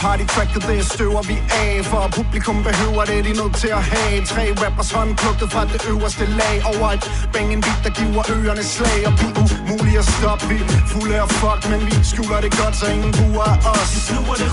Partytracket, 0.00 0.62
det 0.68 0.80
støver 0.94 1.22
vi 1.30 1.36
af 1.62 1.84
For 1.90 2.02
publikum 2.18 2.56
behøver 2.68 3.02
det, 3.10 3.18
de 3.26 3.30
er 3.34 3.38
nødt 3.42 3.56
til 3.62 3.70
at 3.80 3.84
have. 3.92 4.24
Tre 4.32 4.44
rappers 4.62 4.90
håndplukket 4.96 5.48
fra 5.52 5.62
det 5.72 5.80
øverste 5.92 6.24
lag 6.40 6.56
Over 6.72 6.88
et 6.96 7.04
bang 7.32 7.48
en 7.56 7.60
beat, 7.66 7.80
der 7.86 7.92
giver 7.98 8.22
ørerne 8.36 8.64
slag. 8.74 8.98
Og 9.08 9.12
vi 9.20 9.26
er 9.30 9.46
umulige 9.62 9.98
at 10.04 10.08
stoppe, 10.16 10.44
vi 10.50 10.58
fulde 10.92 11.14
af 11.22 11.28
fuck 11.40 11.62
Men 11.70 11.80
vi 11.86 11.92
skjuler 12.10 12.40
det 12.44 12.52
godt, 12.60 12.74
så 12.80 12.86
ingen 12.94 13.12
buer 13.18 13.48
af 13.54 13.58
os 13.74 13.92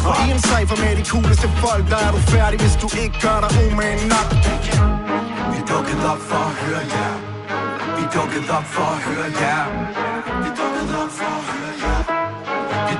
Og 0.09 0.15
i 0.23 0.27
en 0.35 0.41
cypher 0.49 0.77
med 0.83 0.93
de 0.99 1.03
cooleste 1.11 1.47
folk 1.63 1.83
Der 1.91 1.99
er 2.07 2.11
du 2.15 2.19
færdig, 2.35 2.57
hvis 2.63 2.75
du 2.83 2.87
ikke 3.03 3.17
gør 3.25 3.37
dig 3.43 3.51
umage 3.65 3.99
nok. 4.13 4.27
Vi 5.51 5.59
dukket 5.71 5.99
op 6.11 6.21
for 6.29 6.43
at 6.49 6.53
høre 6.61 6.83
jer. 6.95 7.13
Vi 7.97 8.03
dukket 8.17 8.45
op 8.57 8.67
for 8.75 8.87
at 8.95 8.99
høre 9.07 9.29
jer 9.41 9.63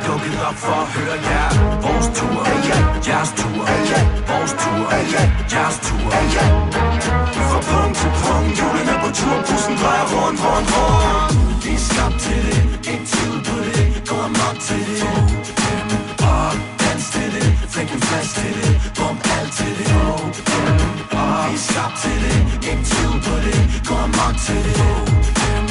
dukket 0.08 0.36
op 0.48 0.58
for 0.66 0.78
at 0.84 0.90
høre 0.96 1.18
jer. 1.28 1.50
Vores 1.86 2.08
tur. 2.18 2.40
Jeres 3.08 3.32
tur. 3.40 3.62
Vores 4.32 4.54
tur. 4.62 4.86
Jeres 5.54 5.78
tur. 5.88 6.10
Fra 7.50 7.60
punkt 7.70 7.96
til 8.00 8.12
punkt 8.22 8.54
Julen 8.60 8.88
er 8.94 9.00
på 9.04 9.10
tur 9.20 9.38
Bussen 9.48 9.76
drejer 9.82 10.06
rundt, 10.14 10.40
rundt, 10.46 10.70
rundt. 10.76 11.64
Vi 11.64 11.72
er 11.80 11.84
skabt 11.90 12.18
til 12.26 12.42
det. 12.48 12.62
Ikke 12.92 13.06
tid 13.14 13.34
på 13.48 13.56
det. 13.68 13.82
Gå 14.10 14.16
amok 14.28 14.58
til 14.68 14.84
det. 14.90 15.02
Dem 15.62 15.88
op 16.36 16.58
Dans 16.82 17.06
til 17.14 17.28
det. 17.36 17.48
Flæk 17.74 17.90
en 17.96 18.02
flash 18.08 18.32
til 18.40 18.54
det. 18.60 18.72
Bum 18.98 19.18
alt 19.36 19.52
til 19.58 19.74
det. 19.80 19.88
Dem 20.50 20.76
op 21.22 21.48
Vi 21.50 21.56
er 21.58 21.64
skabt 21.70 21.96
til 22.04 22.18
det. 22.24 22.38
Ikke 22.70 22.84
tid 22.92 23.12
på 23.26 23.36
det. 23.46 23.60
Gå 23.88 23.96
amok 24.08 24.36
til 24.46 24.62
det. 24.68 24.78
Dem 25.40 25.66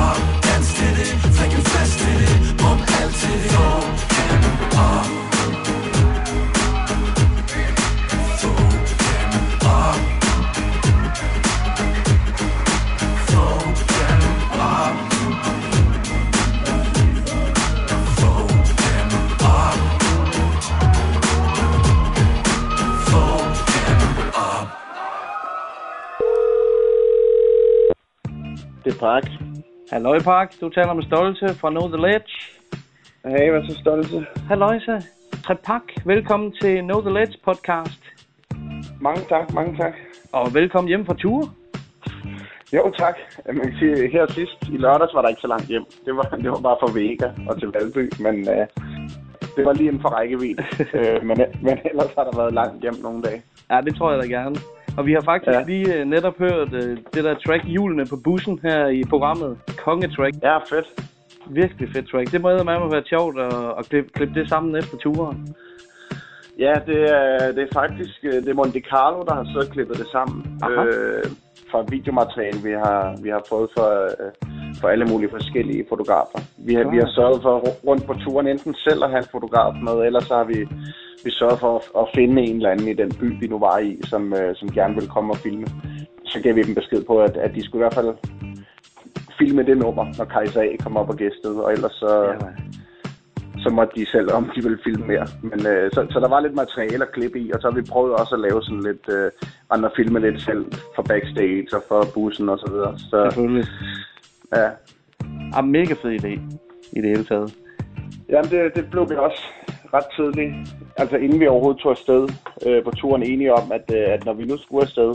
op 0.00 0.20
Dans 0.46 0.68
til 0.76 0.92
det. 0.98 1.10
Flæk 1.36 1.52
en 1.58 1.64
flash 1.70 1.94
til 2.02 2.14
det. 2.22 2.41
Park. 29.02 29.51
Halløj 29.92 30.18
Park, 30.18 30.54
du 30.60 30.68
taler 30.68 30.92
med 30.92 31.02
Stolte 31.02 31.54
fra 31.60 31.70
Know 31.70 31.86
The 31.88 32.00
Ledge. 32.06 32.34
Hey, 33.24 33.50
hvad 33.50 33.62
så 33.68 33.78
Stolte? 33.80 34.26
Halløj 34.48 34.78
så. 34.78 35.06
Trepak, 35.44 35.82
velkommen 36.04 36.52
til 36.60 36.80
Know 36.80 37.00
The 37.00 37.12
Ledge 37.12 37.38
podcast. 37.44 38.02
Mange 39.00 39.22
tak, 39.28 39.54
mange 39.54 39.76
tak. 39.76 39.94
Og 40.32 40.54
velkommen 40.54 40.88
hjem 40.88 41.06
fra 41.06 41.14
tur. 41.14 41.54
Jo, 42.72 42.92
tak. 42.98 43.16
Man 43.46 43.64
kan 43.70 43.78
sige, 43.78 44.10
her 44.10 44.26
sidst 44.26 44.58
i 44.72 44.76
lørdags 44.76 45.14
var 45.14 45.22
der 45.22 45.28
ikke 45.28 45.40
så 45.40 45.48
langt 45.48 45.66
hjem. 45.66 45.84
Det 46.04 46.16
var, 46.16 46.22
det 46.42 46.50
var 46.50 46.60
bare 46.68 46.76
fra 46.80 46.90
Vega 46.98 47.28
og 47.48 47.60
til 47.60 47.68
Valby, 47.74 48.04
men 48.24 48.48
øh, 48.54 48.66
det 49.56 49.64
var 49.66 49.72
lige 49.72 49.88
inden 49.88 50.02
for 50.02 50.08
rækkevidde. 50.08 50.64
øh, 50.98 51.18
men, 51.28 51.36
men 51.62 51.78
ellers 51.90 52.12
har 52.16 52.24
der 52.24 52.36
været 52.40 52.54
langt 52.54 52.82
hjem 52.82 52.94
nogle 53.02 53.22
dage. 53.22 53.42
Ja, 53.70 53.80
det 53.80 53.96
tror 53.96 54.12
jeg 54.12 54.22
da 54.22 54.26
gerne. 54.26 54.56
Og 54.98 55.06
vi 55.06 55.12
har 55.12 55.20
faktisk 55.20 55.52
Ja. 55.56 55.64
lige 55.66 56.00
uh, 56.00 56.08
netop 56.08 56.38
hørt 56.38 56.72
uh, 56.72 56.96
det 57.14 57.24
der 57.24 57.34
track 57.46 57.64
Hjulene 57.64 58.06
på 58.06 58.16
bussen 58.24 58.60
her 58.62 58.86
i 58.86 59.02
programmet. 59.10 59.58
Kongetrack. 59.78 60.34
Ja, 60.42 60.58
fedt. 60.58 60.86
Virkelig 61.50 61.88
fedt 61.94 62.08
track. 62.10 62.32
Det 62.32 62.40
må 62.40 62.48
med 62.48 62.64
mig 62.64 62.90
være 62.92 63.04
sjovt 63.06 63.40
at, 63.40 63.54
at 63.78 63.88
klippe, 63.88 64.10
klippe 64.12 64.40
det 64.40 64.48
sammen 64.48 64.76
efter 64.76 64.96
turen. 64.96 65.54
Ja, 66.58 66.74
det 66.86 67.10
er, 67.10 67.52
det 67.52 67.62
er 67.62 67.72
faktisk 67.72 68.18
øh, 68.22 68.32
det 68.32 68.48
er 68.48 68.54
Monte 68.54 68.80
Carlo, 68.80 69.22
der 69.24 69.34
har 69.34 69.46
og 69.56 69.72
klippet 69.72 69.98
det 69.98 70.06
sammen. 70.12 70.58
Aha. 70.62 70.84
Øh, 70.84 71.24
fra 71.72 71.84
videomateriale, 71.96 72.60
vi 72.68 72.74
har, 72.84 73.00
vi 73.24 73.28
har 73.36 73.42
fået 73.52 73.68
for, 73.76 73.88
øh, 74.04 74.30
for 74.80 74.88
alle 74.88 75.06
mulige 75.12 75.30
forskellige 75.36 75.84
fotografer. 75.92 76.38
Vi 76.68 76.74
har, 76.74 76.84
vi 76.94 76.98
har 77.02 77.10
sørget 77.18 77.42
for 77.42 77.54
rundt 77.88 78.04
på 78.06 78.14
turen 78.24 78.46
enten 78.46 78.74
selv 78.86 79.04
at 79.04 79.10
have 79.10 79.22
en 79.24 79.34
fotograf 79.36 79.74
med, 79.86 79.96
eller 80.06 80.20
så 80.20 80.34
har 80.40 80.46
vi, 80.52 80.58
vi 81.24 81.30
sørget 81.30 81.58
for 81.64 81.72
at, 81.78 81.84
at 82.00 82.06
finde 82.16 82.42
en 82.42 82.56
eller 82.56 82.70
anden 82.70 82.88
i 82.88 83.00
den 83.02 83.10
by, 83.20 83.28
vi 83.40 83.46
nu 83.46 83.58
var 83.58 83.78
i, 83.78 84.00
som, 84.04 84.22
øh, 84.40 84.50
som 84.56 84.72
gerne 84.78 84.94
ville 84.94 85.10
komme 85.14 85.32
og 85.32 85.38
filme. 85.46 85.66
Så 86.24 86.40
gav 86.42 86.56
vi 86.56 86.62
dem 86.62 86.74
besked 86.74 87.02
på, 87.10 87.14
at, 87.26 87.36
at 87.36 87.54
de 87.54 87.64
skulle 87.64 87.80
i 87.80 87.84
hvert 87.84 87.98
fald 88.00 88.12
filme 89.38 89.62
det 89.62 89.76
nummer, 89.78 90.04
når 90.18 90.24
Kajsa 90.24 90.60
A 90.60 90.76
kom 90.84 90.96
op 90.96 91.08
og 91.08 91.16
gæstede, 91.16 91.64
og 91.64 91.72
ellers 91.72 91.92
så, 91.92 92.12
ja, 92.28 92.48
så 93.62 93.70
måtte 93.70 94.00
de 94.00 94.06
selv, 94.06 94.32
om 94.32 94.50
de 94.54 94.62
ville 94.62 94.78
filme 94.84 95.06
mere. 95.06 95.26
Men, 95.42 95.66
øh, 95.66 95.90
så, 95.92 96.06
så 96.10 96.20
der 96.20 96.28
var 96.28 96.40
lidt 96.40 96.54
materiale 96.54 97.04
at 97.04 97.12
klippe 97.12 97.38
i, 97.40 97.50
og 97.54 97.60
så 97.60 97.70
har 97.70 97.76
vi 97.80 97.90
prøvet 97.92 98.12
også 98.12 98.34
at 98.34 98.40
lave 98.40 98.62
sådan 98.62 98.82
lidt 98.82 99.04
øh, 99.16 99.30
andre 99.70 99.90
filme 99.96 100.20
lidt 100.20 100.42
selv 100.42 100.64
for 100.94 101.02
backstage 101.02 101.66
og 101.72 101.82
for 101.88 102.00
bussen 102.14 102.48
og 102.48 102.58
så 102.58 102.68
videre. 102.72 102.98
Så, 102.98 103.28
Selvfølgelig. 103.30 103.66
ja. 104.56 104.68
Ah, 105.56 105.64
mega 105.64 105.94
fed 106.02 106.12
idé 106.20 106.32
i 106.96 107.00
det 107.02 107.08
hele 107.14 107.24
taget. 107.24 107.54
Jamen, 108.28 108.50
det, 108.50 108.74
det 108.76 108.90
blev 108.90 109.10
vi 109.10 109.16
også 109.16 109.42
ret 109.94 110.08
tidligt. 110.16 110.52
Altså, 110.96 111.16
inden 111.16 111.40
vi 111.40 111.46
overhovedet 111.46 111.80
tog 111.80 111.90
afsted 111.90 112.28
øh, 112.66 112.84
på 112.84 112.90
turen 112.90 113.22
enige 113.22 113.54
om, 113.54 113.72
at, 113.72 113.86
øh, 113.94 114.14
at 114.14 114.24
når 114.24 114.32
vi 114.32 114.44
nu 114.44 114.56
skulle 114.56 114.82
afsted, 114.82 115.14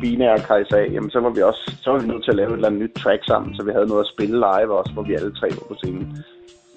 Bina 0.00 0.32
og 0.32 0.40
Kajsa, 0.48 0.80
jamen, 0.94 1.10
så 1.10 1.20
var 1.20 1.30
vi 1.30 1.42
også 1.42 1.64
så 1.82 1.90
var 1.90 1.98
vi 1.98 2.06
nødt 2.06 2.24
til 2.24 2.30
at 2.30 2.36
lave 2.36 2.48
et 2.48 2.54
eller 2.54 2.68
andet 2.68 2.82
nyt 2.82 2.94
track 3.02 3.22
sammen, 3.26 3.54
så 3.54 3.62
vi 3.64 3.72
havde 3.72 3.86
noget 3.86 4.04
at 4.04 4.12
spille 4.14 4.36
live 4.36 4.78
også, 4.78 4.92
hvor 4.92 5.02
vi 5.02 5.14
alle 5.14 5.34
tre 5.34 5.48
var 5.50 5.66
på 5.68 5.74
scenen. 5.74 6.06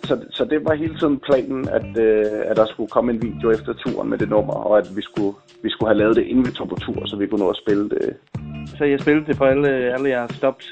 Så, 0.03 0.25
så 0.31 0.45
det 0.45 0.65
var 0.65 0.73
hele 0.73 0.97
tiden 0.99 1.19
planen, 1.19 1.69
at, 1.69 1.97
øh, 1.97 2.25
at 2.45 2.57
der 2.57 2.65
skulle 2.65 2.89
komme 2.89 3.11
en 3.11 3.21
video 3.21 3.51
efter 3.51 3.73
turen 3.73 4.09
med 4.09 4.17
det 4.17 4.29
nummer, 4.29 4.53
og 4.53 4.77
at 4.77 4.87
vi 4.95 5.01
skulle, 5.01 5.33
vi 5.63 5.69
skulle 5.69 5.89
have 5.89 5.97
lavet 5.97 6.15
det, 6.15 6.23
inden 6.23 6.45
vi 6.45 6.51
tog 6.51 6.69
på 6.69 6.75
tur, 6.75 7.05
så 7.05 7.15
vi 7.15 7.27
kunne 7.27 7.43
nå 7.43 7.49
at 7.49 7.61
spille 7.63 7.89
det. 7.89 8.17
Så 8.77 8.83
jeg 8.85 8.99
spillede 8.99 9.25
det 9.25 9.37
på 9.37 9.45
alle, 9.45 9.69
alle 9.69 10.09
jeres 10.09 10.35
stops. 10.35 10.65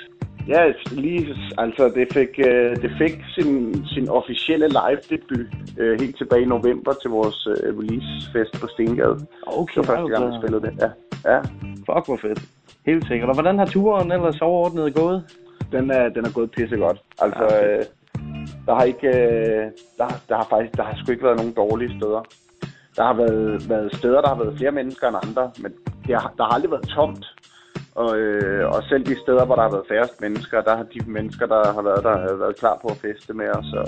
Ja, 0.47 0.71
lige, 0.91 1.35
altså 1.57 1.91
det 1.95 2.07
fik, 2.13 2.39
øh, 2.47 2.75
det 2.75 2.91
fik 2.97 3.15
sin, 3.35 3.85
sin 3.85 4.09
officielle 4.09 4.67
live 4.67 5.01
debut 5.09 5.47
øh, 5.77 5.99
helt 5.99 6.17
tilbage 6.17 6.41
i 6.41 6.45
november 6.45 6.93
til 7.01 7.09
vores 7.09 7.47
øh, 7.47 7.77
releasefest 7.79 8.61
på 8.61 8.67
Stengade. 8.67 9.19
Okay, 9.47 9.81
det 9.81 9.87
var 9.87 9.95
første 9.95 10.09
gang, 10.13 10.27
vi 10.27 10.37
spillede 10.41 10.61
det. 10.61 10.73
Ja. 10.83 10.89
ja. 11.31 11.39
Fuck, 11.87 12.05
hvor 12.07 12.19
fedt. 12.21 12.41
Helt 12.85 13.07
sikkert. 13.07 13.29
Og 13.29 13.35
hvordan 13.35 13.57
har 13.59 13.65
turen 13.65 14.11
ellers 14.11 14.41
overordnet 14.41 14.95
gået? 14.95 15.23
Den 15.71 15.91
er, 15.91 16.09
den 16.09 16.25
er 16.25 16.31
gået 16.31 16.51
pisse 16.51 16.77
godt. 16.77 16.99
Altså, 17.21 17.43
Ja, 17.51 17.77
øh, 17.77 17.85
der 18.69 18.75
har 18.75 18.83
ikke, 18.83 19.07
øh, 19.07 19.65
der, 19.99 20.07
der 20.29 20.35
har 20.35 20.47
faktisk, 20.49 20.77
der 20.77 20.83
har 20.83 20.95
sgu 20.97 21.11
ikke 21.11 21.23
været 21.23 21.37
nogen 21.37 21.53
dårlige 21.53 21.97
steder. 21.99 22.21
Der 22.97 23.03
har 23.03 23.13
været, 23.13 23.69
været 23.69 23.95
steder, 23.95 24.21
der 24.21 24.29
har 24.33 24.43
været 24.43 24.57
flere 24.57 24.71
mennesker 24.71 25.07
end 25.07 25.17
andre, 25.27 25.51
men 25.63 25.71
det 26.05 26.15
har, 26.21 26.33
der 26.37 26.43
har 26.43 26.53
aldrig 26.55 26.71
været 26.71 26.89
tomt. 26.97 27.25
Og, 27.95 28.17
øh, 28.17 28.69
og 28.73 28.83
selv 28.83 29.03
de 29.05 29.15
steder, 29.23 29.45
hvor 29.45 29.55
der 29.55 29.61
har 29.61 29.71
været 29.71 29.89
færrest 29.89 30.21
mennesker, 30.21 30.61
der 30.61 30.75
har 30.77 30.83
de 30.83 30.99
mennesker, 31.17 31.45
der 31.45 31.73
har 31.73 31.81
været 31.81 32.03
der, 32.03 32.17
har 32.17 32.35
været 32.43 32.55
klar 32.55 32.79
på 32.81 32.87
at 32.87 32.97
feste 32.97 33.33
med 33.33 33.49
os 33.59 33.73
og, 33.81 33.87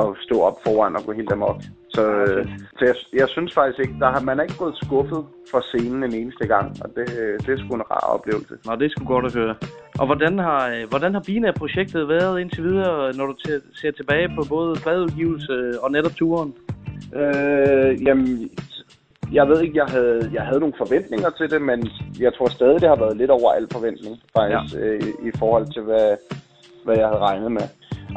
og 0.00 0.16
stå 0.26 0.36
op 0.48 0.58
foran 0.64 0.96
og 0.96 1.02
gå 1.06 1.12
helt 1.12 1.32
amok. 1.32 1.60
Så, 1.88 2.02
øh, 2.22 2.46
så 2.78 2.82
jeg, 2.90 2.96
jeg 3.20 3.28
synes 3.28 3.54
faktisk 3.54 3.78
ikke, 3.84 3.96
der 4.02 4.10
har, 4.14 4.20
man 4.20 4.38
er 4.38 4.42
ikke 4.42 4.62
gået 4.64 4.76
skuffet 4.84 5.22
for 5.50 5.60
scenen 5.70 6.02
en 6.04 6.14
eneste 6.14 6.46
gang, 6.46 6.68
og 6.82 6.88
det, 6.96 7.06
det 7.44 7.50
er 7.52 7.58
sgu 7.58 7.74
en 7.74 7.90
rar 7.90 8.06
oplevelse. 8.16 8.54
Nå, 8.66 8.72
det 8.76 8.84
er 8.86 8.92
sgu 8.94 9.04
godt 9.04 9.26
at 9.26 9.34
høre. 9.34 9.54
Og 10.00 10.06
hvordan 10.06 10.38
har, 10.38 10.62
øh, 10.74 10.82
hvordan 10.90 11.14
har 11.14 11.22
Bina-projektet 11.26 12.08
været 12.08 12.40
indtil 12.40 12.64
videre, 12.64 13.12
når 13.18 13.26
du 13.26 13.34
ser 13.80 13.90
tilbage 13.90 14.28
på 14.36 14.42
både 14.48 14.70
pladeudgivelse 14.84 15.54
og 15.82 15.90
netop 15.90 16.14
turen? 16.16 16.54
Øh, 17.20 18.02
jamen, 18.06 18.50
jeg 19.32 19.48
ved 19.48 19.58
ikke, 19.62 19.76
jeg 19.82 19.88
havde, 19.94 20.30
jeg 20.32 20.42
havde 20.42 20.60
nogle 20.60 20.74
forventninger 20.78 21.30
til 21.30 21.50
det, 21.50 21.62
men 21.62 21.90
jeg 22.20 22.34
tror 22.34 22.48
stadig, 22.48 22.80
det 22.80 22.88
har 22.88 22.96
været 23.04 23.16
lidt 23.16 23.30
over 23.30 23.52
al 23.52 23.66
forventning, 23.72 24.14
faktisk, 24.36 24.74
ja. 24.74 24.80
øh, 24.80 25.00
i 25.28 25.30
forhold 25.38 25.66
til, 25.74 25.82
hvad, 25.82 26.16
hvad 26.84 26.96
jeg 26.96 27.06
havde 27.06 27.24
regnet 27.28 27.52
med. 27.52 27.66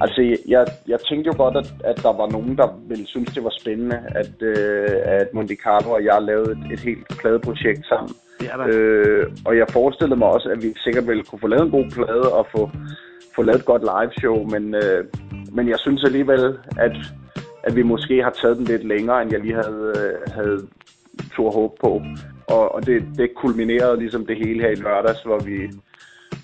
Altså, 0.02 0.38
jeg, 0.47 0.65
jeg 0.88 0.99
tænkte 1.10 1.28
jo 1.28 1.43
godt, 1.43 1.58
at, 1.58 1.73
at 1.84 1.97
der 2.04 2.13
var 2.21 2.30
nogen, 2.30 2.58
der 2.58 2.67
ville 2.88 3.08
synes, 3.08 3.34
det 3.34 3.43
var 3.43 3.54
spændende, 3.60 3.99
at, 4.15 4.41
øh, 4.41 4.88
at 5.04 5.34
Monte 5.34 5.56
Carlo 5.63 5.89
og 5.91 6.04
jeg 6.04 6.21
lavede 6.21 6.52
et, 6.52 6.71
et 6.73 6.80
helt 6.80 7.08
pladeprojekt 7.19 7.86
sammen. 7.86 8.13
Da. 8.41 8.67
øh, 8.67 9.32
og 9.45 9.58
jeg 9.58 9.67
forestillede 9.69 10.19
mig 10.19 10.28
også, 10.28 10.49
at 10.49 10.63
vi 10.63 10.73
sikkert 10.84 11.08
ville 11.08 11.23
kunne 11.23 11.39
få 11.39 11.47
lavet 11.47 11.65
en 11.65 11.71
god 11.71 11.89
plade 11.91 12.34
og 12.34 12.47
få, 12.56 12.69
få 13.36 13.41
lavet 13.41 13.60
et 13.60 13.65
godt 13.65 13.84
liveshow, 13.91 14.38
men, 14.43 14.75
øh, 14.75 15.06
men 15.52 15.69
jeg 15.69 15.80
synes 15.80 16.04
alligevel, 16.04 16.58
at, 16.78 16.95
at 17.63 17.75
vi 17.75 17.84
måske 17.84 18.23
har 18.23 18.30
taget 18.30 18.58
den 18.58 18.65
lidt 18.65 18.84
længere, 18.84 19.21
end 19.21 19.32
jeg 19.32 19.39
lige 19.39 19.56
havde, 19.56 19.93
øh, 19.97 20.34
havde 20.34 20.67
tur 21.36 21.52
håb 21.52 21.71
på. 21.82 22.02
Og, 22.47 22.75
og 22.75 22.86
det, 22.86 23.04
det 23.17 23.36
kulminerede 23.36 23.99
ligesom 23.99 24.25
det 24.25 24.38
hele 24.38 24.62
her 24.62 24.69
i 24.69 24.75
lørdags, 24.75 25.23
hvor 25.23 25.39
vi, 25.39 25.58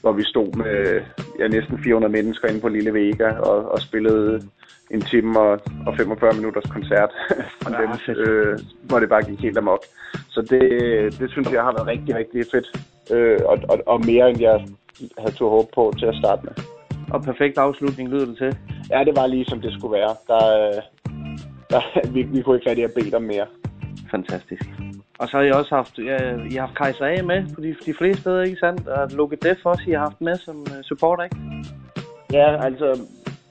hvor 0.01 0.11
vi 0.11 0.23
stod 0.23 0.53
med 0.57 1.01
ja, 1.39 1.47
næsten 1.47 1.83
400 1.83 2.11
mennesker 2.11 2.47
inde 2.47 2.61
på 2.61 2.69
Lille 2.69 2.93
Vega 2.93 3.29
og, 3.31 3.71
og 3.71 3.79
spillede 3.81 4.41
en 4.91 5.01
time 5.01 5.39
og, 5.39 5.59
og 5.87 5.97
45 5.97 6.33
minutters 6.33 6.63
koncert 6.69 7.11
fra 7.61 7.71
Ja, 7.71 7.81
dem, 7.81 7.91
fedt. 8.05 8.17
øh, 8.17 8.59
hvor 8.83 8.99
det 8.99 9.09
bare 9.09 9.23
gik 9.23 9.39
helt 9.39 9.57
amok. 9.57 9.83
Så 10.29 10.41
det, 10.41 10.61
det 11.19 11.31
synes 11.31 11.51
jeg 11.51 11.63
har 11.63 11.71
været 11.71 11.87
rigtig, 11.87 12.15
rigtig 12.15 12.43
fedt. 12.51 12.67
Øh, 13.13 13.39
og, 13.45 13.57
og, 13.69 13.77
og 13.85 14.05
mere 14.05 14.29
end 14.29 14.39
jeg 14.41 14.65
havde 15.17 15.35
tur 15.35 15.49
håb 15.49 15.67
på 15.75 15.93
til 15.99 16.05
at 16.05 16.15
starte 16.15 16.41
med. 16.45 16.53
Og 17.13 17.21
perfekt 17.23 17.57
afslutning 17.57 18.09
lyder 18.09 18.25
det 18.25 18.37
til. 18.37 18.57
Ja, 18.91 19.03
det 19.03 19.15
var 19.15 19.27
lige 19.27 19.45
som 19.45 19.61
det 19.61 19.73
skulle 19.73 19.91
være. 19.99 20.13
Der, 20.27 20.43
øh, 20.67 20.81
der, 21.69 21.81
vi, 22.13 22.21
vi 22.23 22.41
kunne 22.41 22.55
ikke 22.57 22.69
rigtig 22.69 22.85
have 22.85 22.95
bedt 23.03 23.13
om 23.13 23.23
mere. 23.23 23.45
Fantastisk. 24.11 24.63
Og 25.19 25.27
så 25.29 25.37
har 25.37 25.43
I 25.43 25.51
også 25.51 25.75
haft, 25.75 25.97
ja, 25.97 26.17
I 26.51 26.53
har 26.55 26.59
haft 26.61 26.77
Kaiser 26.77 27.05
A 27.05 27.21
med 27.23 27.43
på 27.55 27.61
de, 27.61 27.75
de 27.85 27.93
fleste 27.93 28.21
steder, 28.21 28.41
ikke 28.43 28.59
sandt? 28.59 28.87
Og 28.87 29.09
Loke 29.11 29.35
Def 29.35 29.65
også, 29.65 29.83
I 29.87 29.91
har 29.91 29.99
haft 29.99 30.21
med 30.21 30.35
som 30.35 30.57
uh, 30.59 30.81
support, 30.83 31.19
ikke? 31.23 31.37
Ja, 32.33 32.63
altså, 32.65 32.85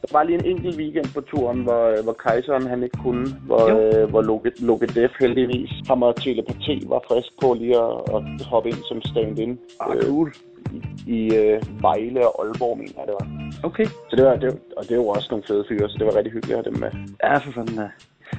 der 0.03 0.09
var 0.13 0.23
lige 0.23 0.39
en 0.39 0.45
enkelt 0.45 0.77
weekend 0.77 1.15
på 1.15 1.21
turen, 1.21 1.61
hvor, 1.63 2.03
hvor 2.03 2.13
Kejseren 2.13 2.67
han 2.67 2.83
ikke 2.83 2.99
kunne, 3.03 3.27
hvor, 3.47 3.65
øh, 4.03 4.11
hvor 4.11 4.23
Loke, 4.23 4.53
Loke 4.61 4.87
Def 4.87 5.11
heldigvis, 5.21 5.71
ham 5.89 6.03
og 6.03 6.17
Telepati 6.17 6.83
var 6.89 7.03
frisk 7.09 7.29
på 7.43 7.55
lige 7.55 7.77
at, 7.77 7.93
at 8.17 8.47
hoppe 8.47 8.69
ind 8.69 8.79
som 8.89 9.03
stand-in. 9.03 9.59
Ah, 9.81 10.01
cool. 10.03 10.33
I, 10.73 10.83
i 11.07 11.37
øh, 11.37 11.63
Vejle 11.83 12.29
og 12.29 12.45
Aalborg, 12.47 12.79
mener 12.79 12.93
jeg, 12.97 13.07
det 13.07 13.15
var. 13.21 13.27
Okay. 13.63 13.85
Så 13.87 14.17
det 14.17 14.25
var, 14.25 14.37
det, 14.37 14.47
var- 14.53 14.59
og 14.77 14.83
det 14.89 14.95
jo 14.97 15.07
også 15.07 15.29
nogle 15.31 15.45
fede 15.49 15.65
fyre, 15.69 15.89
så 15.89 15.97
det 15.99 16.07
var 16.07 16.17
rigtig 16.17 16.33
hyggeligt 16.33 16.59
at 16.59 16.65
have 16.65 16.73
dem 16.75 16.81
med. 16.81 16.91
Ja, 17.25 17.37
for 17.37 17.53
fanden 17.53 17.77
da. 17.77 17.89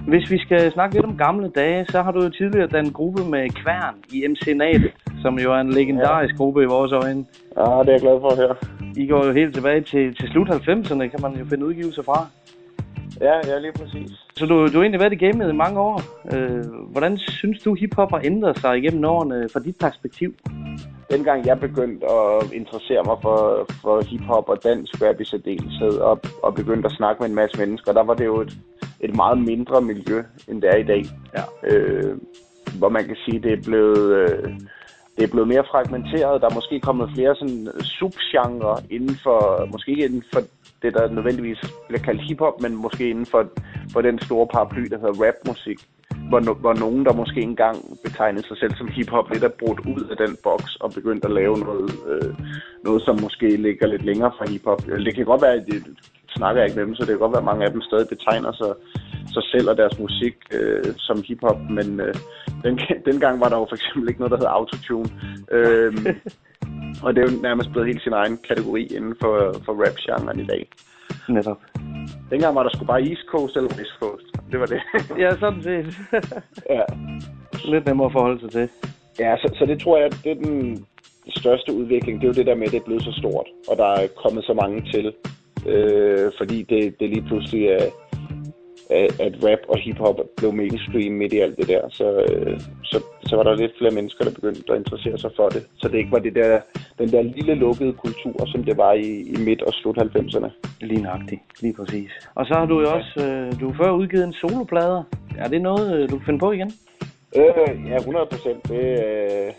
Hvis 0.07 0.31
vi 0.31 0.37
skal 0.37 0.71
snakke 0.71 0.95
lidt 0.95 1.05
om 1.05 1.17
gamle 1.17 1.49
dage, 1.49 1.85
så 1.89 2.01
har 2.01 2.11
du 2.11 2.23
jo 2.23 2.29
tidligere 2.29 2.67
dannet 2.67 2.93
gruppe 2.93 3.23
med 3.29 3.49
Kværn 3.49 3.95
i 4.13 4.27
MC 4.27 4.53
Natet, 4.55 4.93
som 5.21 5.39
jo 5.39 5.53
er 5.53 5.57
en 5.57 5.73
legendarisk 5.73 6.33
ja. 6.33 6.37
gruppe 6.37 6.63
i 6.63 6.65
vores 6.65 6.91
øjne. 6.91 7.25
Ja, 7.57 7.61
det 7.63 7.87
er 7.87 7.91
jeg 7.91 8.01
glad 8.01 8.19
for 8.21 8.29
at 8.29 8.37
høre. 8.37 8.55
I 8.95 9.07
går 9.07 9.25
jo 9.25 9.31
helt 9.31 9.53
tilbage 9.53 9.81
til, 9.81 10.15
til 10.15 10.29
slut 10.29 10.49
90'erne, 10.49 11.07
kan 11.07 11.21
man 11.21 11.33
jo 11.39 11.45
finde 11.45 11.65
udgivelser 11.65 12.03
fra. 12.03 12.27
Ja, 13.21 13.35
ja, 13.47 13.59
lige 13.59 13.71
præcis. 13.71 14.11
Så 14.35 14.45
du, 14.45 14.67
du 14.67 14.77
har 14.77 14.81
egentlig 14.81 14.99
været 14.99 15.13
i 15.13 15.25
gamet 15.25 15.49
i 15.49 15.55
mange 15.55 15.79
år. 15.79 16.01
Øh, 16.33 16.63
hvordan 16.91 17.17
synes 17.17 17.59
du, 17.59 17.73
hiphop 17.73 18.11
har 18.11 18.21
ændret 18.23 18.59
sig 18.59 18.77
igennem 18.77 19.05
årene 19.05 19.47
fra 19.53 19.59
dit 19.59 19.75
perspektiv? 19.79 20.35
Dengang 21.09 21.45
jeg 21.45 21.59
begyndte 21.59 22.05
at 22.07 22.51
interessere 22.53 23.03
mig 23.05 23.17
for, 23.21 23.67
for 23.81 24.01
hiphop 24.09 24.49
og 24.49 24.63
dansk 24.63 25.01
rap 25.01 25.21
i 25.21 25.25
særdeleshed, 25.25 25.97
og, 25.97 26.21
og 26.43 26.55
begyndte 26.55 26.85
at 26.89 26.95
snakke 26.97 27.19
med 27.21 27.29
en 27.29 27.35
masse 27.35 27.59
mennesker, 27.59 27.93
der 27.93 28.03
var 28.03 28.13
det 28.13 28.25
jo 28.25 28.41
et, 28.41 28.57
et 28.99 29.15
meget 29.15 29.37
mindre 29.37 29.81
miljø, 29.81 30.23
end 30.47 30.61
det 30.61 30.69
er 30.69 30.77
i 30.77 30.83
dag. 30.83 31.03
Ja. 31.37 31.43
Øh, 31.69 32.17
hvor 32.79 32.89
man 32.89 33.05
kan 33.05 33.15
sige, 33.25 33.39
det 33.39 33.53
er 33.53 33.63
blevet... 33.63 34.15
Øh, 34.15 34.59
det 35.17 35.23
er 35.23 35.27
blevet 35.27 35.47
mere 35.47 35.63
fragmenteret. 35.71 36.41
Der 36.41 36.49
er 36.49 36.53
måske 36.53 36.79
kommet 36.79 37.11
flere 37.15 37.35
sådan 37.35 37.67
subgenre 37.81 38.75
inden 38.89 39.15
for, 39.23 39.67
måske 39.71 39.91
ikke 39.91 40.05
inden 40.05 40.23
for 40.33 40.41
det, 40.81 40.93
der 40.93 41.09
nødvendigvis 41.09 41.59
bliver 41.87 42.01
kaldt 42.01 42.21
hiphop, 42.21 42.61
men 42.61 42.75
måske 42.75 43.09
inden 43.09 43.25
for, 43.25 43.47
for 43.93 44.01
den 44.01 44.19
store 44.19 44.47
paraply, 44.47 44.83
der 44.83 44.97
hedder 44.97 45.25
rapmusik. 45.25 45.79
Hvor, 46.29 46.39
no, 46.39 46.53
hvor 46.53 46.73
nogen, 46.73 47.05
der 47.05 47.13
måske 47.13 47.41
engang 47.41 47.77
betegnede 48.03 48.47
sig 48.47 48.57
selv 48.57 48.73
som 48.75 48.87
hiphop, 48.87 49.29
lidt 49.31 49.43
er 49.43 49.57
brudt 49.59 49.79
ud 49.79 50.03
af 50.11 50.17
den 50.17 50.37
boks 50.43 50.75
og 50.75 50.89
begyndt 50.93 51.25
at 51.25 51.31
lave 51.31 51.57
noget, 51.59 51.91
øh, 52.11 52.33
noget 52.83 53.01
som 53.01 53.15
måske 53.21 53.47
ligger 53.55 53.87
lidt 53.87 54.05
længere 54.05 54.31
fra 54.37 54.49
hiphop. 54.51 54.81
Det 54.85 55.15
kan 55.15 55.25
godt 55.25 55.41
være, 55.41 55.53
at 55.53 55.65
det 55.67 55.83
snakker 56.37 56.61
jeg 56.61 56.69
ikke 56.69 56.79
med 56.79 56.87
dem, 56.87 56.95
så 56.95 57.01
det 57.01 57.09
kan 57.09 57.19
godt 57.19 57.31
være, 57.31 57.45
at 57.45 57.51
mange 57.51 57.65
af 57.65 57.71
dem 57.71 57.81
stadig 57.81 58.07
betegner 58.07 58.51
sig, 58.51 58.71
sig 59.35 59.43
selv 59.51 59.69
og 59.69 59.77
deres 59.77 59.99
musik 59.99 60.35
øh, 60.57 60.83
som 60.97 61.23
hiphop, 61.27 61.59
men 61.69 61.99
øh, 61.99 62.15
den, 62.63 62.79
dengang 63.09 63.39
var 63.39 63.49
der 63.49 63.57
jo 63.57 63.65
for 63.69 63.75
eksempel 63.75 64.09
ikke 64.09 64.21
noget, 64.21 64.31
der 64.31 64.37
hed 64.37 64.55
autotune. 64.57 65.09
Øhm, 65.51 66.05
og 67.03 67.09
det 67.15 67.19
er 67.21 67.31
jo 67.31 67.41
nærmest 67.41 67.71
blevet 67.71 67.87
helt 67.87 68.03
sin 68.03 68.13
egen 68.13 68.37
kategori 68.49 68.83
inden 68.97 69.15
for, 69.21 69.33
for 69.65 69.73
rap-genren 69.83 70.39
i 70.39 70.45
dag. 70.45 70.69
Netop. 71.29 71.61
Dengang 72.31 72.55
var 72.55 72.63
der 72.63 72.69
sgu 72.73 72.85
bare 72.85 73.01
East 73.01 73.25
Coast 73.31 73.55
eller 73.55 73.69
West 73.77 73.95
Coast. 73.99 74.25
Det 74.51 74.59
var 74.59 74.65
det. 74.65 74.81
ja, 75.23 75.29
sådan 75.39 75.63
set. 75.63 75.85
ja. 76.75 76.83
Lidt 77.65 77.85
nemmere 77.85 78.05
at 78.05 78.11
forholde 78.11 78.39
sig 78.41 78.51
til. 78.51 78.69
Ja, 79.19 79.37
så, 79.37 79.55
så 79.59 79.65
det 79.65 79.81
tror 79.81 79.97
jeg, 79.97 80.11
det 80.23 80.31
er 80.31 80.35
den 80.35 80.85
største 81.27 81.73
udvikling. 81.73 82.21
Det 82.21 82.23
er 82.27 82.31
jo 82.33 82.39
det 82.39 82.45
der 82.45 82.55
med, 82.55 82.67
at 82.67 82.71
det 82.71 82.79
er 82.79 82.85
blevet 82.85 83.03
så 83.03 83.11
stort, 83.11 83.47
og 83.67 83.77
der 83.77 83.85
er 83.85 84.07
kommet 84.23 84.43
så 84.43 84.53
mange 84.53 84.91
til. 84.93 85.13
Øh, 85.65 86.31
fordi 86.37 86.63
det, 86.63 86.99
det 86.99 87.09
lige 87.09 87.27
pludselig 87.27 87.65
er, 87.67 87.85
at, 88.89 89.35
rap 89.43 89.59
og 89.67 89.77
hiphop 89.77 90.19
blev 90.37 90.53
mainstream 90.53 91.13
midt 91.13 91.33
i 91.33 91.39
alt 91.39 91.57
det 91.57 91.67
der. 91.67 91.89
Så, 91.89 92.25
øh, 92.29 92.59
så, 92.83 93.03
så 93.25 93.35
var 93.35 93.43
der 93.43 93.55
lidt 93.55 93.77
flere 93.77 93.91
mennesker, 93.91 94.23
der 94.25 94.31
begyndte 94.31 94.73
at 94.73 94.77
interessere 94.77 95.17
sig 95.17 95.31
for 95.35 95.49
det. 95.49 95.67
Så 95.77 95.87
det 95.87 95.97
ikke 95.97 96.11
var 96.11 96.19
det 96.19 96.35
der, 96.35 96.59
den 96.99 97.11
der 97.11 97.21
lille 97.21 97.55
lukkede 97.55 97.93
kultur, 97.93 98.45
som 98.45 98.63
det 98.63 98.77
var 98.77 98.93
i, 98.93 99.09
i 99.33 99.35
midt- 99.45 99.61
og 99.61 99.73
slut 99.73 99.97
90'erne. 99.97 100.49
Lige 100.81 101.01
nøjagtigt. 101.01 101.41
Lige 101.61 101.73
præcis. 101.73 102.11
Og 102.35 102.45
så 102.45 102.53
har 102.53 102.65
du 102.65 102.81
jo 102.81 102.87
også, 102.97 103.13
øh, 103.25 103.59
du 103.59 103.71
har 103.71 103.83
før 103.83 103.91
udgivet 103.91 104.23
en 104.23 104.33
soloplade. 104.33 105.03
Er 105.37 105.47
det 105.47 105.61
noget, 105.61 105.95
øh, 105.95 106.09
du 106.09 106.17
kan 106.17 106.25
finde 106.25 106.39
på 106.39 106.51
igen? 106.51 106.71
Øh, 107.35 107.89
ja, 107.89 107.95
100 107.95 108.25
procent. 108.31 108.67
Det, 108.67 108.85
øh, 109.05 109.51